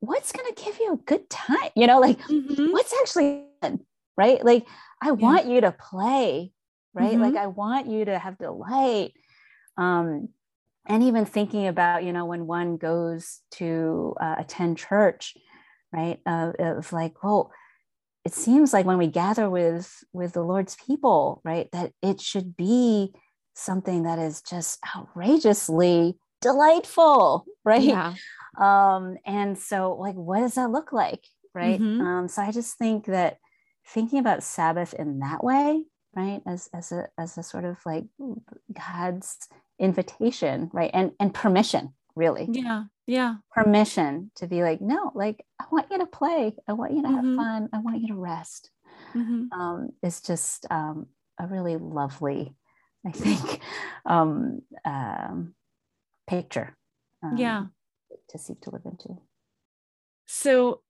what's 0.00 0.32
going 0.32 0.54
to 0.54 0.64
give 0.64 0.78
you 0.78 0.94
a 0.94 0.96
good 0.96 1.28
time? 1.28 1.70
You 1.74 1.86
know, 1.86 2.00
like 2.00 2.20
mm-hmm. 2.20 2.72
what's 2.72 2.94
actually 3.00 3.44
fun, 3.60 3.80
right? 4.16 4.44
Like 4.44 4.66
I 5.02 5.06
yeah. 5.06 5.12
want 5.12 5.46
you 5.46 5.60
to 5.62 5.72
play 5.72 6.52
right 6.94 7.12
mm-hmm. 7.12 7.22
like 7.22 7.36
i 7.36 7.46
want 7.46 7.86
you 7.86 8.04
to 8.04 8.18
have 8.18 8.38
delight 8.38 9.12
um 9.76 10.28
and 10.86 11.02
even 11.02 11.24
thinking 11.24 11.66
about 11.66 12.04
you 12.04 12.12
know 12.12 12.24
when 12.24 12.46
one 12.46 12.76
goes 12.76 13.40
to 13.52 14.14
uh, 14.20 14.36
attend 14.38 14.78
church 14.78 15.34
right 15.92 16.20
uh, 16.26 16.52
of 16.58 16.92
like 16.92 17.22
well 17.22 17.52
it 18.24 18.34
seems 18.34 18.72
like 18.72 18.86
when 18.86 18.98
we 18.98 19.06
gather 19.06 19.48
with 19.48 20.02
with 20.12 20.32
the 20.32 20.42
lord's 20.42 20.76
people 20.76 21.40
right 21.44 21.68
that 21.72 21.92
it 22.02 22.20
should 22.20 22.56
be 22.56 23.12
something 23.60 24.04
that 24.04 24.18
is 24.18 24.42
just 24.42 24.78
outrageously 24.96 26.16
delightful 26.40 27.44
right 27.64 27.82
yeah. 27.82 28.14
um 28.58 29.16
and 29.26 29.58
so 29.58 29.94
like 29.94 30.14
what 30.14 30.40
does 30.40 30.54
that 30.54 30.70
look 30.70 30.92
like 30.92 31.24
right 31.54 31.80
mm-hmm. 31.80 32.00
um 32.00 32.28
so 32.28 32.42
i 32.42 32.50
just 32.50 32.78
think 32.78 33.06
that 33.06 33.38
thinking 33.86 34.18
about 34.18 34.42
sabbath 34.42 34.94
in 34.94 35.18
that 35.20 35.44
way 35.44 35.82
right 36.14 36.40
as 36.46 36.68
as 36.72 36.92
a 36.92 37.08
as 37.18 37.36
a 37.36 37.42
sort 37.42 37.64
of 37.64 37.76
like 37.84 38.04
god's 38.72 39.36
invitation 39.78 40.70
right 40.72 40.90
and 40.94 41.12
and 41.20 41.34
permission 41.34 41.92
really 42.16 42.48
yeah 42.50 42.84
yeah 43.06 43.34
permission 43.52 44.30
to 44.34 44.46
be 44.46 44.62
like 44.62 44.80
no 44.80 45.12
like 45.14 45.44
i 45.60 45.64
want 45.70 45.86
you 45.90 45.98
to 45.98 46.06
play 46.06 46.52
i 46.68 46.72
want 46.72 46.92
you 46.92 47.02
to 47.02 47.08
mm-hmm. 47.08 47.36
have 47.36 47.36
fun 47.36 47.68
i 47.72 47.78
want 47.78 48.00
you 48.00 48.08
to 48.08 48.14
rest 48.14 48.70
mm-hmm. 49.14 49.44
um 49.58 49.90
it's 50.02 50.20
just 50.20 50.66
um 50.70 51.06
a 51.38 51.46
really 51.46 51.76
lovely 51.76 52.54
i 53.06 53.10
think 53.10 53.60
um 54.06 54.60
um 54.84 55.54
picture 56.28 56.76
um, 57.22 57.36
yeah 57.36 57.66
to 58.28 58.38
seek 58.38 58.60
to 58.60 58.70
live 58.70 58.84
into 58.84 59.16
so 60.26 60.80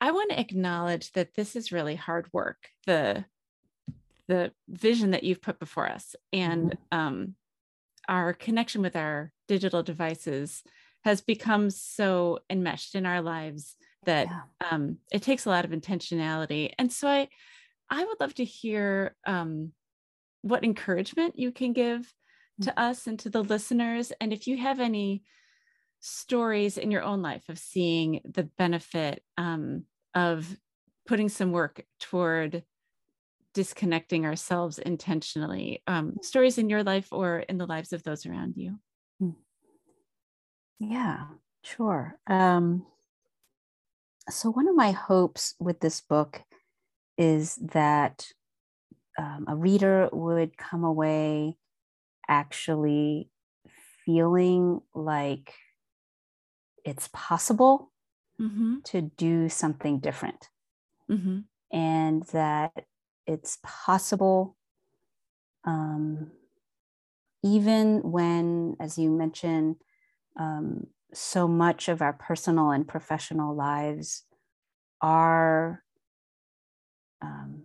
I 0.00 0.12
want 0.12 0.30
to 0.30 0.40
acknowledge 0.40 1.12
that 1.12 1.34
this 1.34 1.56
is 1.56 1.72
really 1.72 1.96
hard 1.96 2.26
work. 2.32 2.68
The 2.86 3.24
the 4.28 4.52
vision 4.68 5.12
that 5.12 5.24
you've 5.24 5.40
put 5.40 5.58
before 5.58 5.88
us 5.88 6.14
and 6.34 6.72
mm-hmm. 6.72 6.98
um, 6.98 7.34
our 8.08 8.34
connection 8.34 8.82
with 8.82 8.94
our 8.94 9.32
digital 9.46 9.82
devices 9.82 10.62
has 11.04 11.22
become 11.22 11.70
so 11.70 12.38
enmeshed 12.50 12.94
in 12.94 13.06
our 13.06 13.22
lives 13.22 13.76
that 14.04 14.26
yeah. 14.26 14.68
um, 14.70 14.98
it 15.10 15.22
takes 15.22 15.46
a 15.46 15.48
lot 15.48 15.64
of 15.64 15.70
intentionality 15.70 16.72
and 16.78 16.92
so 16.92 17.08
i 17.08 17.26
i 17.88 18.04
would 18.04 18.20
love 18.20 18.34
to 18.34 18.44
hear 18.44 19.16
um, 19.26 19.72
what 20.42 20.64
encouragement 20.64 21.38
you 21.38 21.52
can 21.52 21.72
give 21.72 22.00
mm-hmm. 22.00 22.64
to 22.64 22.80
us 22.80 23.06
and 23.06 23.18
to 23.20 23.30
the 23.30 23.42
listeners 23.42 24.12
and 24.20 24.32
if 24.32 24.46
you 24.46 24.56
have 24.56 24.80
any 24.80 25.22
stories 26.00 26.78
in 26.78 26.90
your 26.90 27.02
own 27.02 27.22
life 27.22 27.48
of 27.48 27.58
seeing 27.58 28.20
the 28.24 28.44
benefit 28.56 29.22
um, 29.36 29.84
of 30.14 30.56
putting 31.06 31.28
some 31.28 31.50
work 31.50 31.84
toward 31.98 32.62
disconnecting 33.54 34.24
ourselves 34.24 34.78
intentionally 34.78 35.82
um, 35.86 36.14
stories 36.22 36.58
in 36.58 36.68
your 36.68 36.84
life 36.84 37.08
or 37.12 37.40
in 37.40 37.58
the 37.58 37.66
lives 37.66 37.92
of 37.92 38.02
those 38.04 38.26
around 38.26 38.54
you 38.56 38.78
hmm. 39.18 39.30
yeah 40.78 41.24
sure 41.62 42.16
um, 42.28 42.86
so 44.30 44.50
one 44.50 44.68
of 44.68 44.76
my 44.76 44.92
hopes 44.92 45.54
with 45.58 45.80
this 45.80 46.00
book 46.00 46.42
is 47.16 47.56
that 47.56 48.28
um, 49.18 49.44
a 49.48 49.56
reader 49.56 50.08
would 50.12 50.56
come 50.56 50.84
away 50.84 51.56
actually 52.28 53.28
feeling 54.04 54.80
like 54.94 55.54
it's 56.84 57.08
possible 57.12 57.90
mm-hmm. 58.40 58.76
to 58.84 59.02
do 59.02 59.48
something 59.48 59.98
different 59.98 60.48
mm-hmm. 61.10 61.40
and 61.72 62.22
that 62.32 62.72
it's 63.26 63.58
possible 63.62 64.56
um, 65.64 66.30
even 67.44 68.00
when 68.02 68.76
as 68.80 68.96
you 68.96 69.10
mentioned 69.10 69.76
um, 70.38 70.86
so 71.12 71.48
much 71.48 71.88
of 71.88 72.00
our 72.00 72.12
personal 72.12 72.70
and 72.70 72.86
professional 72.86 73.54
lives 73.54 74.24
are 75.00 75.82
um, 77.20 77.62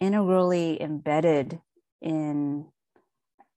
integrally 0.00 0.80
embedded 0.80 1.60
in 2.00 2.66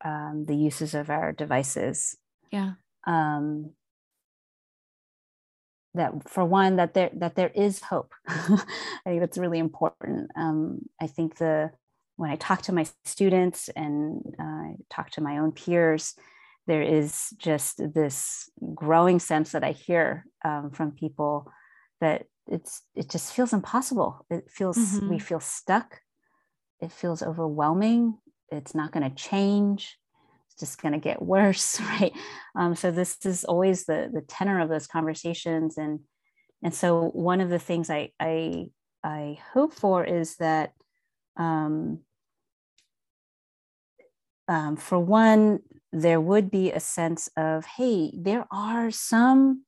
um, 0.03 0.45
the 0.47 0.55
uses 0.55 0.93
of 0.93 1.09
our 1.09 1.31
devices. 1.31 2.17
Yeah. 2.51 2.73
Um, 3.07 3.71
that 5.95 6.29
for 6.29 6.43
one, 6.43 6.77
that 6.77 6.93
there 6.93 7.11
that 7.13 7.35
there 7.35 7.51
is 7.53 7.81
hope. 7.81 8.13
I 8.27 8.65
think 9.05 9.19
that's 9.19 9.37
really 9.37 9.59
important. 9.59 10.31
Um, 10.35 10.81
I 10.99 11.07
think 11.07 11.37
the 11.37 11.71
when 12.15 12.31
I 12.31 12.35
talk 12.35 12.61
to 12.63 12.73
my 12.73 12.85
students 13.05 13.69
and 13.75 14.21
uh, 14.39 14.73
talk 14.89 15.11
to 15.11 15.21
my 15.21 15.37
own 15.37 15.51
peers, 15.51 16.15
there 16.67 16.81
is 16.81 17.29
just 17.37 17.77
this 17.93 18.49
growing 18.73 19.19
sense 19.19 19.51
that 19.51 19.63
I 19.63 19.71
hear 19.71 20.25
um, 20.45 20.71
from 20.71 20.91
people 20.91 21.51
that 22.01 22.25
it's 22.47 22.81
it 22.95 23.09
just 23.09 23.33
feels 23.33 23.53
impossible. 23.53 24.25
It 24.29 24.49
feels 24.49 24.77
mm-hmm. 24.77 25.09
we 25.09 25.19
feel 25.19 25.39
stuck. 25.39 25.99
It 26.83 26.91
feels 26.91 27.23
overwhelming. 27.23 28.17
It's 28.51 28.75
not 28.75 28.91
going 28.91 29.09
to 29.09 29.15
change. 29.15 29.97
It's 30.47 30.59
just 30.59 30.81
going 30.81 30.93
to 30.93 30.99
get 30.99 31.21
worse, 31.35 31.79
right? 31.79 32.13
Um, 32.55 32.75
so 32.75 32.91
this 32.91 33.17
is 33.25 33.43
always 33.45 33.85
the 33.85 34.09
the 34.13 34.21
tenor 34.21 34.59
of 34.59 34.69
those 34.69 34.87
conversations, 34.87 35.77
and 35.77 36.01
and 36.63 36.73
so 36.73 37.09
one 37.13 37.41
of 37.41 37.49
the 37.49 37.59
things 37.59 37.89
I 37.89 38.11
I 38.19 38.67
I 39.03 39.39
hope 39.53 39.73
for 39.73 40.03
is 40.03 40.35
that 40.37 40.73
um, 41.37 41.99
um, 44.47 44.75
for 44.75 44.99
one, 44.99 45.59
there 45.91 46.19
would 46.19 46.51
be 46.51 46.71
a 46.71 46.79
sense 46.79 47.29
of, 47.37 47.65
hey, 47.65 48.11
there 48.13 48.45
are 48.51 48.91
some 48.91 49.65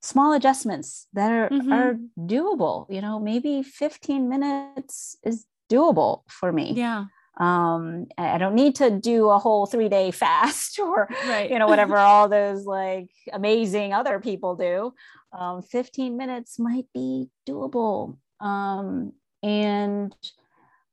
small 0.00 0.32
adjustments 0.32 1.06
that 1.12 1.30
are, 1.30 1.48
mm-hmm. 1.48 1.72
are 1.72 1.96
doable. 2.18 2.86
You 2.88 3.00
know, 3.00 3.20
maybe 3.20 3.62
15 3.62 4.28
minutes 4.28 5.16
is 5.24 5.44
doable 5.70 6.22
for 6.28 6.52
me. 6.52 6.72
Yeah. 6.74 7.06
Um, 7.38 8.06
I 8.18 8.36
don't 8.38 8.56
need 8.56 8.74
to 8.76 8.90
do 8.90 9.28
a 9.28 9.38
whole 9.38 9.66
three 9.66 9.88
day 9.88 10.10
fast 10.22 10.78
or, 10.78 11.08
right. 11.26 11.50
you 11.50 11.58
know, 11.58 11.68
whatever 11.68 11.96
all 11.96 12.28
those 12.28 12.64
like 12.64 13.10
amazing 13.32 13.92
other 13.92 14.18
people 14.18 14.56
do. 14.56 14.92
Um, 15.32 15.62
15 15.62 16.16
minutes 16.16 16.58
might 16.58 16.86
be 16.94 17.28
doable. 17.46 18.16
Um, 18.40 19.12
and, 19.42 20.14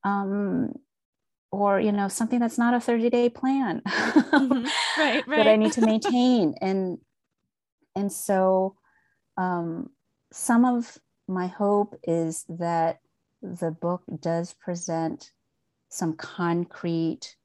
um, 0.03 0.73
or 1.51 1.79
you 1.79 1.91
know 1.91 2.07
something 2.07 2.39
that's 2.39 2.57
not 2.57 2.73
a 2.73 2.79
30 2.79 3.09
day 3.09 3.29
plan 3.29 3.81
mm-hmm. 3.87 4.65
right, 4.99 5.25
right. 5.25 5.37
that 5.37 5.47
i 5.47 5.55
need 5.55 5.71
to 5.71 5.81
maintain 5.85 6.53
and 6.61 6.97
and 7.95 8.11
so 8.11 8.75
um, 9.37 9.89
some 10.31 10.65
of 10.65 10.97
my 11.27 11.47
hope 11.47 11.97
is 12.03 12.45
that 12.49 12.99
the 13.59 13.71
book 13.71 14.03
does 14.19 14.53
present 14.53 15.31
some 15.89 16.13
concrete 16.13 17.35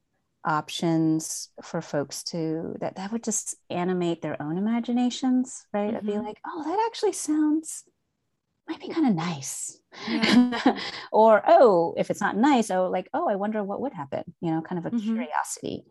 options 0.44 1.50
for 1.62 1.82
folks 1.82 2.22
to 2.22 2.74
that 2.80 2.96
that 2.96 3.12
would 3.12 3.22
just 3.22 3.54
animate 3.68 4.22
their 4.22 4.40
own 4.40 4.56
imaginations 4.56 5.66
right 5.72 5.92
mm-hmm. 5.92 6.06
be 6.06 6.18
like 6.18 6.38
oh 6.46 6.62
that 6.64 6.82
actually 6.86 7.12
sounds 7.12 7.84
might 8.66 8.80
be 8.80 8.88
kind 8.88 9.06
of 9.06 9.14
nice 9.14 9.78
yeah. 10.08 10.78
or 11.12 11.42
oh 11.46 11.92
if 11.98 12.08
it's 12.08 12.22
not 12.22 12.36
nice 12.36 12.70
oh 12.70 12.88
like 12.88 13.08
oh 13.12 13.28
i 13.28 13.34
wonder 13.34 13.62
what 13.62 13.82
would 13.82 13.92
happen 13.92 14.22
you 14.40 14.50
know 14.50 14.62
kind 14.62 14.78
of 14.78 14.86
a 14.86 14.96
mm-hmm. 14.96 15.14
curiosity 15.14 15.84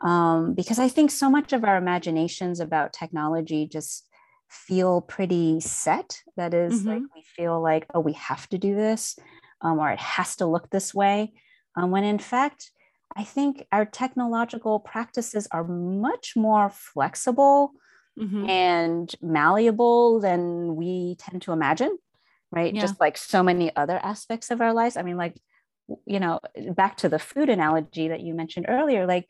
um, 0.00 0.54
because 0.54 0.78
i 0.78 0.88
think 0.88 1.10
so 1.10 1.28
much 1.28 1.52
of 1.52 1.62
our 1.64 1.76
imaginations 1.76 2.60
about 2.60 2.94
technology 2.94 3.68
just 3.70 4.08
feel 4.48 5.00
pretty 5.00 5.60
set 5.60 6.22
that 6.36 6.54
is, 6.54 6.80
mm-hmm. 6.80 6.88
like 6.88 7.02
we 7.14 7.22
feel 7.36 7.60
like 7.60 7.86
oh 7.94 8.00
we 8.00 8.12
have 8.14 8.48
to 8.48 8.56
do 8.56 8.74
this 8.74 9.16
um, 9.62 9.78
or 9.78 9.90
it 9.90 10.00
has 10.00 10.36
to 10.36 10.46
look 10.46 10.70
this 10.70 10.94
way 10.94 11.32
um, 11.76 11.90
when 11.90 12.04
in 12.04 12.18
fact 12.18 12.70
i 13.16 13.24
think 13.24 13.66
our 13.72 13.84
technological 13.84 14.80
practices 14.80 15.48
are 15.50 15.64
much 15.64 16.34
more 16.36 16.70
flexible 16.70 17.72
mm-hmm. 18.18 18.48
and 18.48 19.14
malleable 19.22 20.20
than 20.20 20.76
we 20.76 21.16
tend 21.18 21.42
to 21.42 21.52
imagine 21.52 21.96
right? 22.52 22.74
Yeah. 22.74 22.82
Just 22.82 23.00
like 23.00 23.16
so 23.16 23.42
many 23.42 23.74
other 23.74 23.98
aspects 24.00 24.50
of 24.50 24.60
our 24.60 24.72
lives. 24.72 24.96
I 24.96 25.02
mean, 25.02 25.16
like, 25.16 25.40
you 26.06 26.20
know, 26.20 26.38
back 26.76 26.98
to 26.98 27.08
the 27.08 27.18
food 27.18 27.48
analogy 27.48 28.08
that 28.08 28.20
you 28.20 28.34
mentioned 28.34 28.66
earlier, 28.68 29.06
like, 29.06 29.26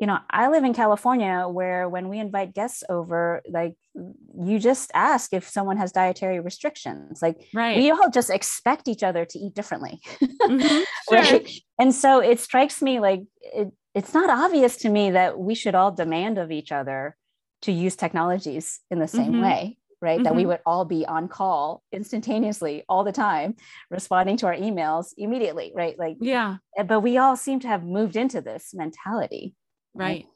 you 0.00 0.06
know, 0.06 0.18
I 0.30 0.48
live 0.48 0.62
in 0.62 0.74
California 0.74 1.46
where 1.48 1.88
when 1.88 2.08
we 2.08 2.20
invite 2.20 2.54
guests 2.54 2.84
over, 2.88 3.42
like 3.50 3.74
you 3.94 4.60
just 4.60 4.92
ask 4.94 5.32
if 5.32 5.48
someone 5.48 5.76
has 5.76 5.90
dietary 5.90 6.38
restrictions. 6.38 7.20
Like 7.20 7.48
right. 7.52 7.76
we 7.76 7.90
all 7.90 8.08
just 8.08 8.30
expect 8.30 8.86
each 8.86 9.02
other 9.02 9.24
to 9.24 9.38
eat 9.38 9.54
differently. 9.54 10.00
Mm-hmm. 10.22 10.82
Sure. 11.08 11.22
right? 11.22 11.50
And 11.78 11.94
so 11.94 12.20
it 12.20 12.38
strikes 12.38 12.82
me 12.82 13.00
like 13.00 13.22
it, 13.40 13.72
it's 13.94 14.12
not 14.12 14.28
obvious 14.28 14.76
to 14.78 14.90
me 14.90 15.10
that 15.12 15.38
we 15.38 15.54
should 15.54 15.74
all 15.74 15.90
demand 15.90 16.36
of 16.36 16.50
each 16.52 16.70
other 16.70 17.16
to 17.62 17.72
use 17.72 17.96
technologies 17.96 18.80
in 18.90 18.98
the 18.98 19.08
same 19.08 19.32
mm-hmm. 19.32 19.42
way 19.42 19.78
right? 20.00 20.16
Mm-hmm. 20.16 20.24
That 20.24 20.34
we 20.34 20.42
mm-hmm. 20.42 20.50
would 20.50 20.60
all 20.64 20.84
be 20.84 21.06
on 21.06 21.28
call 21.28 21.82
instantaneously 21.92 22.84
all 22.88 23.04
the 23.04 23.12
time, 23.12 23.56
responding 23.90 24.36
to 24.38 24.46
our 24.46 24.54
emails 24.54 25.12
immediately, 25.16 25.72
right? 25.74 25.98
Like, 25.98 26.18
yeah. 26.20 26.56
Eh, 26.76 26.84
but 26.84 27.00
we 27.00 27.18
all 27.18 27.36
seem 27.36 27.60
to 27.60 27.68
have 27.68 27.84
moved 27.84 28.16
into 28.16 28.40
this 28.40 28.70
mentality. 28.74 29.54
Right. 29.98 30.26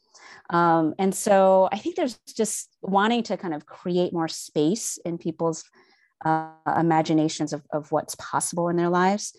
Um, 0.50 0.94
and 0.98 1.14
so 1.14 1.68
I 1.72 1.78
think 1.78 1.96
there's 1.96 2.18
just 2.36 2.68
wanting 2.82 3.22
to 3.24 3.36
kind 3.36 3.54
of 3.54 3.66
create 3.66 4.12
more 4.12 4.28
space 4.28 4.98
in 5.04 5.18
people's 5.18 5.64
uh, 6.24 6.50
imaginations 6.76 7.52
of, 7.52 7.62
of 7.72 7.90
what's 7.90 8.14
possible 8.16 8.68
in 8.68 8.76
their 8.76 8.90
lives. 8.90 9.34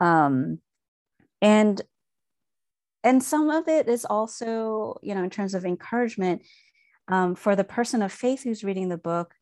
Um, 0.00 0.60
and 1.42 1.82
and 3.04 3.22
some 3.22 3.50
of 3.50 3.68
it 3.68 3.88
is 3.88 4.04
also, 4.04 4.98
you 5.00 5.14
know, 5.14 5.22
in 5.22 5.30
terms 5.30 5.54
of 5.54 5.64
encouragement, 5.64 6.42
um, 7.06 7.36
for 7.36 7.54
the 7.54 7.62
person 7.62 8.02
of 8.02 8.10
faith 8.10 8.42
who's 8.42 8.64
reading 8.64 8.88
the 8.88 8.98
book, 8.98 9.32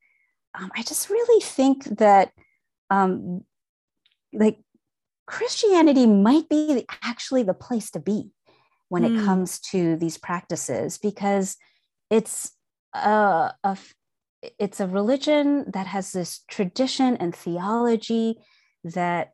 um, 0.55 0.71
I 0.77 0.83
just 0.83 1.09
really 1.09 1.41
think 1.43 1.85
that 1.97 2.33
um, 2.91 3.45
like 4.35 4.59
Christianity 5.27 6.07
might 6.07 6.49
be 6.51 6.85
actually 7.03 7.43
the 7.43 7.55
place 7.55 7.91
to 7.93 8.01
be 8.01 8.33
when 8.89 9.03
mm. 9.03 9.07
it 9.07 9.19
hmm. 9.21 9.25
comes 9.25 9.59
to 9.59 9.97
these 9.97 10.19
practices 10.19 10.99
because 10.99 11.57
it's 12.11 12.53
a, 12.95 13.53
a 13.65 13.79
it's 14.59 14.81
a 14.81 14.87
religion 14.87 15.65
that 15.73 15.87
has 15.87 16.13
this 16.13 16.41
tradition 16.49 17.17
and 17.17 17.35
theology 17.35 18.37
that 18.85 19.33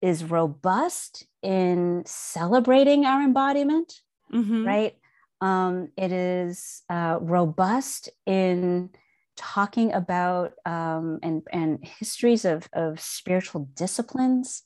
is 0.00 0.22
robust 0.22 1.26
in 1.42 2.02
celebrating 2.06 3.04
our 3.04 3.22
embodiment, 3.22 4.00
mm-hmm. 4.32 4.66
right? 4.66 4.94
Um, 5.40 5.88
it 5.96 6.12
is 6.12 6.82
uh, 6.88 7.18
robust 7.20 8.10
in 8.26 8.90
talking 9.36 9.92
about 9.92 10.52
um, 10.64 11.18
and 11.22 11.42
and 11.52 11.84
histories 11.84 12.44
of 12.44 12.68
of 12.72 13.00
spiritual 13.00 13.68
disciplines 13.74 14.62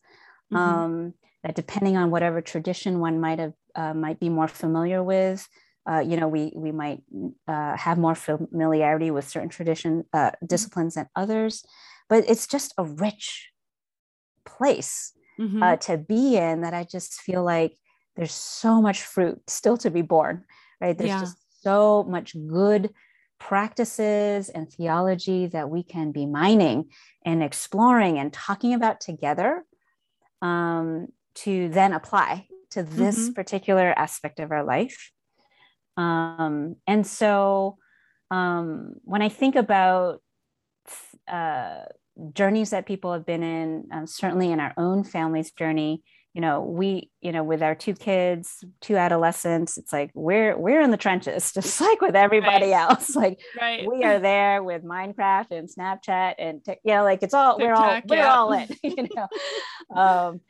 mm-hmm. 0.53 0.57
um, 0.57 1.14
that 1.43 1.55
depending 1.55 1.97
on 1.97 2.11
whatever 2.11 2.41
tradition 2.41 3.01
one 3.01 3.20
might 3.20 3.39
have 3.39 3.55
uh, 3.75 3.95
might 3.95 4.21
be 4.21 4.29
more 4.29 4.49
familiar 4.49 5.03
with 5.03 5.49
uh, 5.89 6.01
you 6.01 6.16
know 6.16 6.29
we 6.29 6.53
we 6.55 6.71
might 6.71 7.03
uh, 7.47 7.77
have 7.77 7.99
more 7.99 8.14
familiarity 8.14 9.11
with 9.11 9.29
certain 9.29 9.49
tradition 9.49 10.05
uh, 10.12 10.31
mm-hmm. 10.31 10.47
disciplines 10.47 10.95
than 10.95 11.09
others 11.16 11.64
but 12.09 12.25
it's 12.29 12.47
just 12.47 12.75
a 12.79 12.85
rich 12.85 13.51
place 14.45 15.12
mm-hmm. 15.41 15.62
Uh, 15.62 15.77
to 15.77 15.97
be 15.97 16.37
in 16.37 16.62
that 16.62 16.75
i 16.75 16.85
just 16.85 17.21
feel 17.21 17.43
like 17.43 17.75
there's 18.16 18.33
so 18.33 18.83
much 18.83 19.03
fruit 19.03 19.41
still 19.47 19.77
to 19.77 19.91
be 19.91 20.03
born 20.03 20.45
right 20.81 20.99
there's 20.99 21.09
yeah. 21.09 21.21
just 21.21 21.37
so 21.62 22.05
much 22.05 22.35
good 22.47 22.91
practices 23.39 24.49
and 24.49 24.71
theology 24.73 25.47
that 25.47 25.71
we 25.71 25.83
can 25.83 26.11
be 26.12 26.27
mining 26.27 26.91
and 27.25 27.43
exploring 27.43 28.19
and 28.19 28.33
talking 28.33 28.75
about 28.75 29.01
together 29.01 29.64
um, 30.43 31.07
to 31.35 31.69
then 31.69 31.93
apply 31.93 32.49
to 32.71 32.83
this 32.83 33.19
mm-hmm. 33.19 33.33
particular 33.33 33.93
aspect 33.97 34.41
of 34.41 34.51
our 34.53 34.64
life. 34.64 35.11
Um, 35.97 36.77
and 36.87 37.07
so 37.07 37.79
um, 38.31 38.95
when 39.03 39.23
I 39.23 39.29
think 39.29 39.57
about 39.57 40.21
uh, 41.27 41.81
journeys 42.33 42.71
that 42.71 42.87
people 42.87 43.12
have 43.12 43.27
been 43.27 43.43
in, 43.43 43.89
um, 43.93 44.07
certainly 44.07 44.53
in 44.53 44.61
our 44.61 44.75
own 44.77 45.05
family's 45.05 45.51
journey, 45.51 46.03
you 46.35 46.43
know, 46.43 46.61
we, 46.61 47.11
you 47.21 47.33
know, 47.33 47.43
with 47.43 47.62
our 47.62 47.75
two 47.75 47.95
kids, 47.95 48.62
two 48.81 48.97
adolescents, 48.97 49.77
it's 49.77 49.93
like 49.93 50.11
we're 50.14 50.57
we're 50.57 50.81
in 50.81 50.93
the 50.93 50.97
trenches, 50.97 51.51
just 51.55 51.81
like 51.81 52.01
with 52.01 52.14
everybody 52.14 52.71
right. 52.71 52.91
else. 52.91 53.16
Like 53.19 53.41
right. 53.61 53.85
we 53.85 54.05
are 54.05 54.21
there 54.21 54.62
with 54.62 54.85
Minecraft 54.85 55.51
and 55.51 55.69
Snapchat 55.69 56.35
and 56.39 56.61
you 56.66 56.95
know, 56.95 57.03
like 57.03 57.25
it's 57.25 57.35
all 57.35 57.59
TikTok, 57.59 58.05
we're 58.09 58.23
all 58.23 58.23
we're 58.23 58.27
all 58.27 58.53
in, 58.53 58.69
you 58.85 59.09
know. 59.16 60.01
um, 60.01 60.41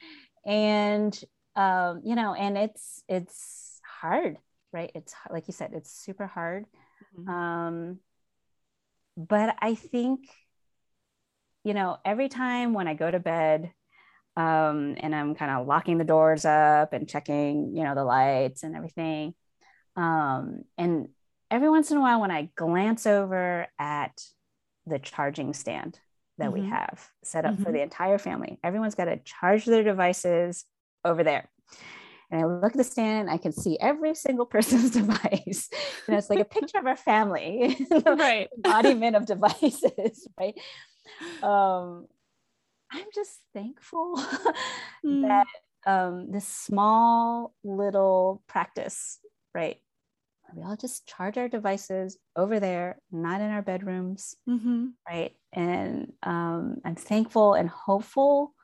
and 0.45 1.19
um, 1.59 2.03
you 2.05 2.15
know, 2.15 2.35
and 2.35 2.57
it's 2.57 3.03
it's 3.09 3.81
hard, 3.85 4.39
right? 4.73 4.93
It's 4.95 5.13
like 5.29 5.49
you 5.49 5.53
said, 5.53 5.73
it's 5.75 5.91
super 5.91 6.27
hard. 6.27 6.67
Mm-hmm. 7.19 7.29
Um, 7.29 7.99
but 9.17 9.57
I 9.61 9.75
think, 9.75 10.29
you 11.65 11.75
know, 11.75 11.99
every 12.05 12.29
time 12.29 12.75
when 12.75 12.87
I 12.87 12.95
go 12.95 13.11
to 13.11 13.19
bed, 13.19 13.73
um, 14.37 14.95
and 14.99 15.13
I'm 15.13 15.35
kind 15.35 15.51
of 15.51 15.67
locking 15.67 15.99
the 15.99 16.05
doors 16.05 16.45
up 16.45 16.93
and 16.93 17.09
checking, 17.09 17.77
you 17.77 17.83
know, 17.83 17.97
the 17.97 18.05
lights 18.05 18.63
and 18.63 18.77
everything. 18.77 19.35
Um, 19.97 20.63
and 20.79 21.09
every 21.51 21.69
once 21.69 21.91
in 21.91 21.97
a 21.97 22.01
while, 22.01 22.21
when 22.21 22.31
I 22.31 22.51
glance 22.55 23.05
over 23.05 23.67
at 23.81 24.23
the 24.87 25.01
charging 25.01 25.55
stand 25.55 25.99
that 26.39 26.51
mm-hmm. 26.51 26.63
we 26.63 26.69
have 26.69 27.05
set 27.25 27.45
up 27.45 27.55
mm-hmm. 27.55 27.65
for 27.65 27.73
the 27.73 27.83
entire 27.83 28.19
family, 28.19 28.61
everyone's 28.63 28.95
got 28.95 29.07
to 29.07 29.19
charge 29.19 29.65
their 29.65 29.83
devices 29.83 30.65
over 31.09 31.25
there. 31.25 31.49
And 32.31 32.43
I 32.43 32.45
look 32.45 32.73
at 32.73 32.77
the 32.77 32.85
stand, 32.85 33.31
I 33.31 33.39
can 33.39 33.53
see 33.53 33.79
every 33.81 34.15
single 34.15 34.47
person's 34.47 34.91
device. 35.01 35.71
You 36.07 36.13
know, 36.13 36.19
it's 36.19 36.31
like 36.31 36.41
a 36.41 36.45
picture 36.45 36.79
of 36.79 36.87
our 36.87 36.97
family, 36.97 37.77
right? 38.07 38.49
Embodiment 38.57 39.17
of 39.17 39.27
devices, 39.27 40.29
right? 40.39 40.55
Um, 41.43 42.07
I'm 42.91 43.07
just 43.15 43.41
thankful 43.55 44.17
mm. 45.05 45.23
that 45.27 45.47
um, 45.87 46.31
this 46.31 46.47
small 46.47 47.55
little 47.65 48.43
practice, 48.47 49.19
right? 49.55 49.79
We 50.55 50.63
all 50.63 50.77
just 50.77 51.07
charge 51.07 51.37
our 51.37 51.49
devices 51.49 52.17
over 52.35 52.59
there, 52.59 52.99
not 53.13 53.43
in 53.43 53.51
our 53.51 53.61
bedrooms, 53.61 54.35
mm-hmm. 54.49 54.87
right? 55.07 55.33
And 55.53 56.13
um, 56.23 56.79
I'm 56.85 56.95
thankful 56.95 57.55
and 57.55 57.69
hopeful 57.69 58.55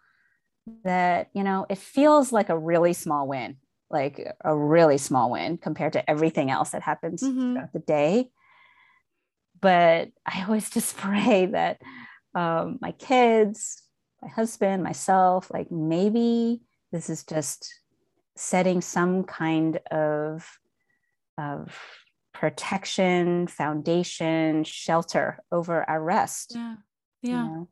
that, 0.84 1.30
you 1.34 1.42
know, 1.42 1.66
it 1.68 1.78
feels 1.78 2.32
like 2.32 2.48
a 2.48 2.58
really 2.58 2.92
small 2.92 3.26
win, 3.28 3.56
like 3.90 4.20
a 4.44 4.56
really 4.56 4.98
small 4.98 5.30
win 5.30 5.58
compared 5.58 5.92
to 5.94 6.10
everything 6.10 6.50
else 6.50 6.70
that 6.70 6.82
happens 6.82 7.22
mm-hmm. 7.22 7.54
throughout 7.54 7.72
the 7.72 7.78
day. 7.80 8.30
But 9.60 10.10
I 10.26 10.44
always 10.44 10.70
just 10.76 10.96
pray 10.96 11.46
that 11.46 11.80
um, 12.34 12.78
my 12.80 12.92
kids, 12.92 13.82
my 14.22 14.28
husband, 14.28 14.82
myself, 14.82 15.50
like 15.52 15.70
maybe 15.70 16.62
this 16.92 17.10
is 17.10 17.24
just 17.24 17.80
setting 18.36 18.80
some 18.80 19.24
kind 19.24 19.78
of, 19.90 20.58
of 21.38 21.78
protection, 22.32 23.46
foundation, 23.46 24.64
shelter 24.64 25.38
over 25.52 25.88
our 25.88 26.02
rest. 26.02 26.52
Yeah. 26.54 26.74
Yeah. 27.22 27.30
You 27.30 27.36
know? 27.36 27.68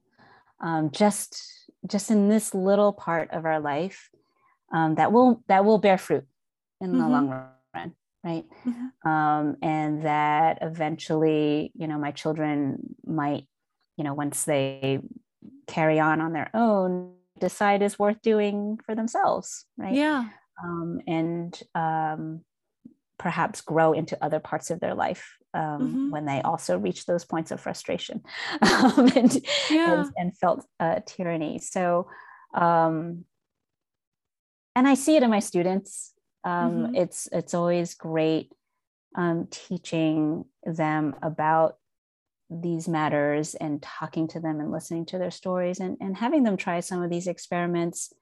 um, 0.62 0.90
just 0.93 1.62
just 1.87 2.11
in 2.11 2.28
this 2.28 2.55
little 2.55 2.93
part 2.93 3.30
of 3.30 3.45
our 3.45 3.61
life 3.61 4.11
um, 4.72 4.95
that 4.95 5.12
will 5.12 5.43
that 5.49 5.64
will 5.64 5.78
bear 5.78 5.99
fruit 5.99 6.24
in 6.80 6.91
mm-hmm. 6.91 6.99
the 7.01 7.09
long 7.09 7.28
run 7.74 7.93
right 8.24 8.45
mm-hmm. 8.64 9.09
um, 9.09 9.57
and 9.62 10.05
that 10.05 10.59
eventually 10.62 11.72
you 11.74 11.87
know 11.87 11.99
my 11.99 12.11
children 12.11 12.95
might 13.05 13.47
you 13.97 14.05
know 14.05 14.14
once 14.14 14.45
they 14.45 15.01
carry 15.66 15.99
on 15.99 16.20
on 16.20 16.33
their 16.33 16.51
own 16.55 17.14
decide 17.41 17.83
is 17.83 17.99
worth 17.99 18.20
doing 18.22 18.78
for 18.85 18.95
themselves 18.95 19.64
right 19.76 19.95
yeah 19.95 20.28
um, 20.62 21.01
and 21.07 21.61
um, 21.74 22.45
perhaps 23.19 23.61
grow 23.61 23.93
into 23.93 24.23
other 24.23 24.41
parts 24.41 24.71
of 24.71 24.81
their 24.81 24.95
life 24.95 25.37
um, 25.55 25.63
mm-hmm. 25.63 26.11
when 26.11 26.25
they 26.25 26.41
also 26.43 26.79
reach 26.79 27.07
those 27.07 27.25
points 27.25 27.51
of 27.51 27.61
frustration 27.61 28.23
um, 28.63 29.11
and, 29.17 29.39
yeah. 29.71 30.01
and, 30.01 30.13
and, 30.17 30.39
felt 30.39 30.65
uh, 30.81 31.01
tyranny 31.07 31.59
so 31.59 32.09
um, 32.55 33.25
and 34.75 34.89
i 34.89 34.95
see 34.95 35.17
it 35.17 35.23
in 35.23 35.31
my 35.31 35.41
students 35.41 36.13
um, 36.45 36.73
mm-hmm. 36.73 36.95
it's 36.97 37.29
it's 37.33 37.55
always 37.55 37.95
great 37.95 38.53
teaching 39.51 40.45
them 40.65 41.15
about 41.23 41.77
these 42.61 42.89
matters 42.89 43.55
and 43.55 43.83
talking 43.83 44.29
to 44.29 44.41
them 44.41 44.61
and 44.61 44.71
listening 44.71 45.07
to 45.07 45.19
their 45.19 45.31
stories 45.31 45.81
and, 45.81 45.97
and 46.01 46.17
having 46.17 46.43
them 46.43 46.57
try 46.57 46.81
some 46.81 47.03
of 47.03 47.11
these 47.11 47.27
experiments 47.27 48.13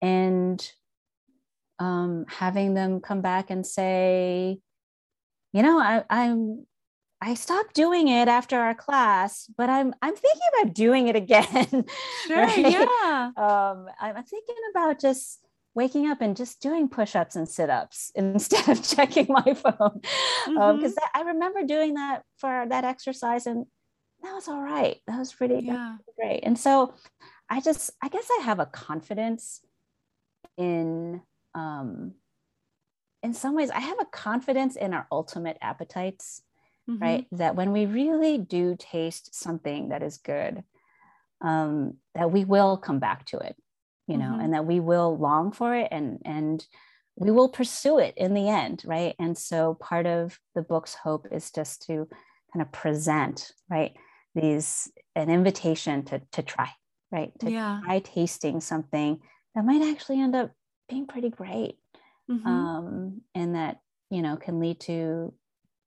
and 0.00 0.72
um, 1.80 2.26
having 2.28 2.74
them 2.74 3.00
come 3.00 3.22
back 3.22 3.50
and 3.50 3.66
say, 3.66 4.60
you 5.52 5.62
know, 5.62 5.80
I, 5.80 6.04
I'm 6.08 6.66
I 7.22 7.34
stopped 7.34 7.74
doing 7.74 8.08
it 8.08 8.28
after 8.28 8.58
our 8.58 8.74
class, 8.74 9.50
but 9.56 9.68
I'm 9.68 9.94
I'm 10.00 10.14
thinking 10.14 10.48
about 10.60 10.74
doing 10.74 11.08
it 11.08 11.16
again. 11.16 11.84
Sure, 12.26 12.36
right? 12.36 12.58
yeah. 12.58 13.30
Um, 13.36 13.86
I'm 14.00 14.22
thinking 14.22 14.56
about 14.70 15.00
just 15.00 15.40
waking 15.74 16.08
up 16.08 16.20
and 16.20 16.36
just 16.36 16.60
doing 16.60 16.88
push-ups 16.88 17.36
and 17.36 17.48
sit-ups 17.48 18.12
instead 18.14 18.68
of 18.68 18.82
checking 18.82 19.26
my 19.28 19.54
phone 19.54 20.00
because 20.00 20.56
um, 20.56 20.78
mm-hmm. 20.78 20.84
um, 20.84 20.92
i 21.14 21.22
remember 21.22 21.62
doing 21.62 21.94
that 21.94 22.22
for 22.38 22.66
that 22.68 22.84
exercise 22.84 23.46
and 23.46 23.66
that 24.22 24.34
was 24.34 24.48
all 24.48 24.60
right 24.60 24.98
that 25.06 25.18
was 25.18 25.32
pretty, 25.32 25.60
yeah. 25.64 25.92
was 25.92 26.14
great 26.18 26.40
and 26.42 26.58
so 26.58 26.92
i 27.48 27.60
just 27.60 27.90
i 28.02 28.08
guess 28.08 28.28
i 28.40 28.42
have 28.42 28.58
a 28.58 28.66
confidence 28.66 29.60
in 30.56 31.22
um 31.54 32.12
in 33.22 33.34
some 33.34 33.54
ways 33.54 33.70
i 33.70 33.80
have 33.80 33.98
a 34.00 34.06
confidence 34.06 34.76
in 34.76 34.94
our 34.94 35.06
ultimate 35.10 35.58
appetites 35.60 36.42
mm-hmm. 36.88 37.02
right 37.02 37.26
that 37.32 37.56
when 37.56 37.72
we 37.72 37.86
really 37.86 38.38
do 38.38 38.76
taste 38.78 39.34
something 39.34 39.88
that 39.88 40.02
is 40.02 40.18
good 40.18 40.62
um 41.40 41.94
that 42.14 42.30
we 42.30 42.44
will 42.44 42.76
come 42.76 42.98
back 42.98 43.24
to 43.24 43.38
it 43.38 43.56
you 44.06 44.16
know 44.16 44.26
mm-hmm. 44.26 44.40
and 44.40 44.54
that 44.54 44.66
we 44.66 44.80
will 44.80 45.16
long 45.16 45.52
for 45.52 45.74
it 45.74 45.88
and 45.90 46.18
and 46.24 46.66
we 47.16 47.30
will 47.30 47.48
pursue 47.48 47.98
it 47.98 48.14
in 48.16 48.34
the 48.34 48.48
end 48.48 48.82
right 48.86 49.14
and 49.18 49.36
so 49.36 49.74
part 49.74 50.06
of 50.06 50.38
the 50.54 50.62
book's 50.62 50.94
hope 50.94 51.26
is 51.30 51.50
just 51.50 51.82
to 51.86 52.08
kind 52.52 52.62
of 52.62 52.72
present 52.72 53.52
right 53.68 53.92
these 54.34 54.90
an 55.14 55.30
invitation 55.30 56.04
to 56.04 56.20
to 56.32 56.42
try 56.42 56.70
right 57.12 57.32
to 57.38 57.50
yeah. 57.50 57.80
try 57.84 57.98
tasting 58.00 58.60
something 58.60 59.20
that 59.54 59.64
might 59.64 59.82
actually 59.82 60.20
end 60.20 60.34
up 60.34 60.50
being 60.90 61.06
pretty 61.06 61.30
great 61.30 61.78
mm-hmm. 62.30 62.46
um, 62.46 63.22
and 63.34 63.54
that 63.54 63.80
you 64.10 64.20
know 64.20 64.36
can 64.36 64.60
lead 64.60 64.78
to 64.80 65.32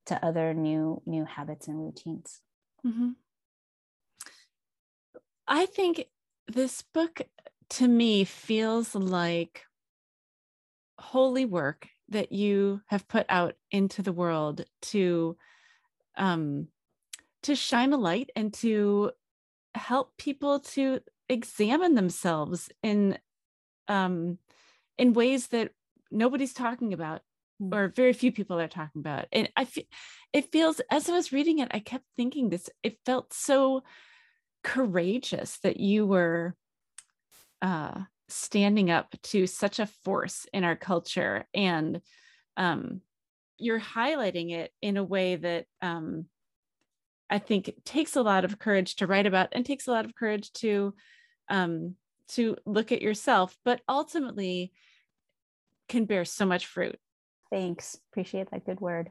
to 0.06 0.24
other 0.24 0.52
new 0.52 1.00
new 1.06 1.24
habits 1.24 1.68
and 1.68 1.78
routines 1.78 2.40
mm-hmm. 2.84 3.10
i 5.46 5.66
think 5.66 6.06
this 6.48 6.82
book 6.82 7.20
to 7.68 7.86
me 7.86 8.24
feels 8.24 8.94
like 8.94 9.64
holy 10.98 11.44
work 11.44 11.88
that 12.08 12.32
you 12.32 12.80
have 12.86 13.08
put 13.08 13.26
out 13.28 13.54
into 13.70 14.02
the 14.02 14.12
world 14.12 14.64
to 14.82 15.36
um 16.16 16.68
to 17.42 17.54
shine 17.54 17.92
a 17.92 17.96
light 17.96 18.30
and 18.36 18.52
to 18.54 19.10
help 19.74 20.16
people 20.16 20.60
to 20.60 21.00
examine 21.28 21.94
themselves 21.94 22.70
in 22.82 23.18
um 23.88 24.38
in 24.98 25.12
ways 25.12 25.48
that 25.48 25.70
nobody's 26.10 26.52
talking 26.52 26.92
about 26.92 27.22
hmm. 27.58 27.74
or 27.74 27.88
very 27.88 28.12
few 28.12 28.32
people 28.32 28.58
are 28.58 28.68
talking 28.68 29.00
about 29.00 29.26
and 29.32 29.48
i 29.56 29.64
feel 29.64 29.84
it 30.32 30.50
feels 30.52 30.80
as 30.90 31.08
i 31.08 31.12
was 31.12 31.32
reading 31.32 31.58
it 31.58 31.68
i 31.72 31.78
kept 31.78 32.04
thinking 32.16 32.48
this 32.48 32.70
it 32.82 32.98
felt 33.04 33.32
so 33.32 33.82
courageous 34.62 35.58
that 35.58 35.78
you 35.78 36.06
were 36.06 36.54
uh, 37.60 38.00
standing 38.28 38.90
up 38.90 39.14
to 39.22 39.46
such 39.46 39.78
a 39.78 39.86
force 40.04 40.46
in 40.52 40.64
our 40.64 40.76
culture 40.76 41.46
and 41.54 42.00
um, 42.56 43.00
you're 43.58 43.80
highlighting 43.80 44.52
it 44.52 44.70
in 44.82 44.96
a 44.96 45.04
way 45.04 45.36
that 45.36 45.66
um, 45.80 46.26
I 47.30 47.38
think 47.38 47.72
takes 47.84 48.16
a 48.16 48.22
lot 48.22 48.44
of 48.44 48.58
courage 48.58 48.96
to 48.96 49.06
write 49.06 49.26
about 49.26 49.48
and 49.52 49.64
takes 49.64 49.86
a 49.86 49.92
lot 49.92 50.04
of 50.04 50.14
courage 50.14 50.52
to 50.54 50.94
um, 51.48 51.94
to 52.28 52.56
look 52.64 52.92
at 52.92 53.02
yourself, 53.02 53.58
but 53.64 53.80
ultimately 53.88 54.72
can 55.88 56.04
bear 56.04 56.24
so 56.24 56.46
much 56.46 56.66
fruit. 56.66 56.98
Thanks. 57.50 57.98
Appreciate 58.10 58.50
that 58.50 58.64
good 58.64 58.80
word. 58.80 59.10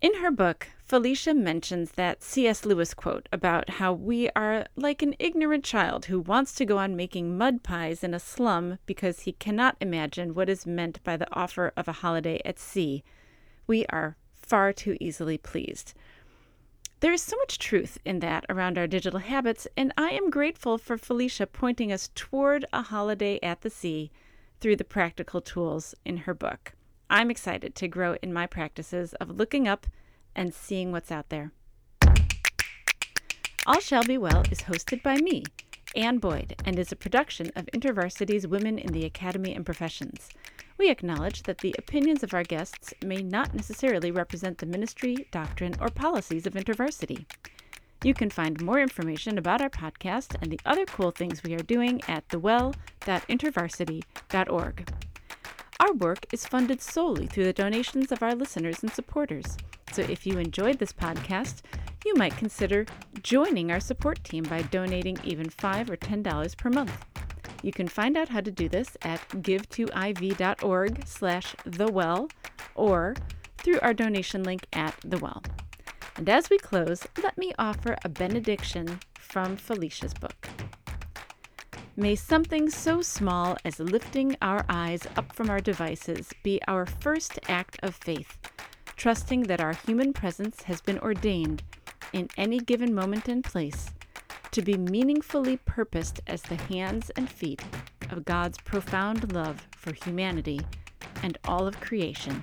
In 0.00 0.14
her 0.14 0.32
book, 0.32 0.66
Felicia 0.84 1.32
mentions 1.32 1.92
that 1.92 2.24
C.S. 2.24 2.64
Lewis 2.64 2.92
quote 2.92 3.28
about 3.32 3.70
how 3.70 3.92
we 3.92 4.28
are 4.30 4.66
like 4.74 5.00
an 5.00 5.14
ignorant 5.20 5.62
child 5.64 6.06
who 6.06 6.20
wants 6.20 6.54
to 6.56 6.64
go 6.64 6.76
on 6.76 6.96
making 6.96 7.38
mud 7.38 7.62
pies 7.62 8.02
in 8.02 8.12
a 8.12 8.18
slum 8.18 8.78
because 8.84 9.20
he 9.20 9.32
cannot 9.32 9.76
imagine 9.80 10.34
what 10.34 10.48
is 10.48 10.66
meant 10.66 11.02
by 11.04 11.16
the 11.16 11.32
offer 11.32 11.72
of 11.76 11.86
a 11.86 11.92
holiday 11.92 12.40
at 12.44 12.58
sea. 12.58 13.04
We 13.68 13.86
are 13.86 14.16
far 14.34 14.72
too 14.72 14.96
easily 15.00 15.38
pleased. 15.38 15.94
There 17.02 17.12
is 17.12 17.20
so 17.20 17.36
much 17.38 17.58
truth 17.58 17.98
in 18.04 18.20
that 18.20 18.46
around 18.48 18.78
our 18.78 18.86
digital 18.86 19.18
habits, 19.18 19.66
and 19.76 19.92
I 19.98 20.10
am 20.10 20.30
grateful 20.30 20.78
for 20.78 20.96
Felicia 20.96 21.48
pointing 21.48 21.90
us 21.90 22.10
toward 22.14 22.64
a 22.72 22.82
holiday 22.82 23.40
at 23.42 23.62
the 23.62 23.70
sea 23.70 24.12
through 24.60 24.76
the 24.76 24.84
practical 24.84 25.40
tools 25.40 25.96
in 26.04 26.18
her 26.18 26.32
book. 26.32 26.74
I'm 27.10 27.28
excited 27.28 27.74
to 27.74 27.88
grow 27.88 28.14
in 28.22 28.32
my 28.32 28.46
practices 28.46 29.14
of 29.14 29.36
looking 29.36 29.66
up 29.66 29.88
and 30.36 30.54
seeing 30.54 30.92
what's 30.92 31.10
out 31.10 31.28
there. 31.28 31.50
All 33.66 33.80
Shall 33.80 34.04
Be 34.04 34.16
Well 34.16 34.44
is 34.52 34.60
hosted 34.60 35.02
by 35.02 35.16
me, 35.16 35.42
Anne 35.96 36.18
Boyd, 36.18 36.54
and 36.64 36.78
is 36.78 36.92
a 36.92 36.96
production 36.96 37.50
of 37.56 37.66
InterVarsity's 37.74 38.46
Women 38.46 38.78
in 38.78 38.92
the 38.92 39.04
Academy 39.04 39.56
and 39.56 39.66
Professions. 39.66 40.28
We 40.82 40.90
acknowledge 40.90 41.44
that 41.44 41.58
the 41.58 41.76
opinions 41.78 42.24
of 42.24 42.34
our 42.34 42.42
guests 42.42 42.92
may 43.04 43.22
not 43.22 43.54
necessarily 43.54 44.10
represent 44.10 44.58
the 44.58 44.66
ministry, 44.66 45.28
doctrine, 45.30 45.76
or 45.80 45.90
policies 45.90 46.44
of 46.44 46.54
InterVarsity. 46.54 47.24
You 48.02 48.14
can 48.14 48.30
find 48.30 48.60
more 48.60 48.80
information 48.80 49.38
about 49.38 49.62
our 49.62 49.70
podcast 49.70 50.34
and 50.42 50.50
the 50.50 50.58
other 50.66 50.84
cool 50.84 51.12
things 51.12 51.44
we 51.44 51.54
are 51.54 51.62
doing 51.62 52.00
at 52.08 52.28
thewell.intervarsity.org. 52.30 54.92
Our 55.78 55.92
work 55.92 56.26
is 56.32 56.48
funded 56.48 56.82
solely 56.82 57.28
through 57.28 57.44
the 57.44 57.52
donations 57.52 58.10
of 58.10 58.20
our 58.20 58.34
listeners 58.34 58.82
and 58.82 58.92
supporters. 58.92 59.56
So 59.92 60.02
if 60.02 60.26
you 60.26 60.38
enjoyed 60.38 60.80
this 60.80 60.92
podcast, 60.92 61.62
you 62.04 62.14
might 62.16 62.36
consider 62.36 62.86
joining 63.22 63.70
our 63.70 63.78
support 63.78 64.24
team 64.24 64.42
by 64.42 64.62
donating 64.62 65.16
even 65.22 65.48
5 65.48 65.90
or 65.90 65.96
$10 65.96 66.56
per 66.56 66.70
month. 66.70 67.06
You 67.62 67.72
can 67.72 67.86
find 67.86 68.16
out 68.16 68.28
how 68.28 68.40
to 68.40 68.50
do 68.50 68.68
this 68.68 68.96
at 69.02 69.26
give2iv.org 69.28 71.06
slash 71.06 71.54
thewell 71.64 72.28
or 72.74 73.14
through 73.58 73.78
our 73.80 73.94
donation 73.94 74.42
link 74.42 74.66
at 74.72 74.96
the 75.04 75.18
well. 75.18 75.42
And 76.16 76.28
as 76.28 76.50
we 76.50 76.58
close, 76.58 77.06
let 77.22 77.38
me 77.38 77.52
offer 77.58 77.96
a 78.04 78.08
benediction 78.08 79.00
from 79.14 79.56
Felicia's 79.56 80.12
book. 80.12 80.48
May 81.94 82.16
something 82.16 82.68
so 82.68 83.00
small 83.00 83.56
as 83.64 83.78
lifting 83.78 84.36
our 84.42 84.64
eyes 84.68 85.06
up 85.16 85.32
from 85.32 85.48
our 85.48 85.60
devices 85.60 86.30
be 86.42 86.60
our 86.66 86.86
first 86.86 87.38
act 87.48 87.78
of 87.82 87.94
faith, 87.94 88.38
trusting 88.96 89.44
that 89.44 89.60
our 89.60 89.74
human 89.74 90.12
presence 90.12 90.62
has 90.62 90.80
been 90.80 90.98
ordained 90.98 91.62
in 92.12 92.28
any 92.36 92.58
given 92.58 92.94
moment 92.94 93.28
and 93.28 93.44
place 93.44 93.90
to 94.52 94.62
be 94.62 94.76
meaningfully 94.76 95.56
purposed 95.56 96.20
as 96.26 96.42
the 96.42 96.56
hands 96.56 97.10
and 97.16 97.28
feet 97.28 97.62
of 98.10 98.24
God's 98.24 98.58
profound 98.58 99.32
love 99.32 99.66
for 99.74 99.92
humanity 99.92 100.60
and 101.22 101.38
all 101.46 101.66
of 101.66 101.80
creation. 101.80 102.42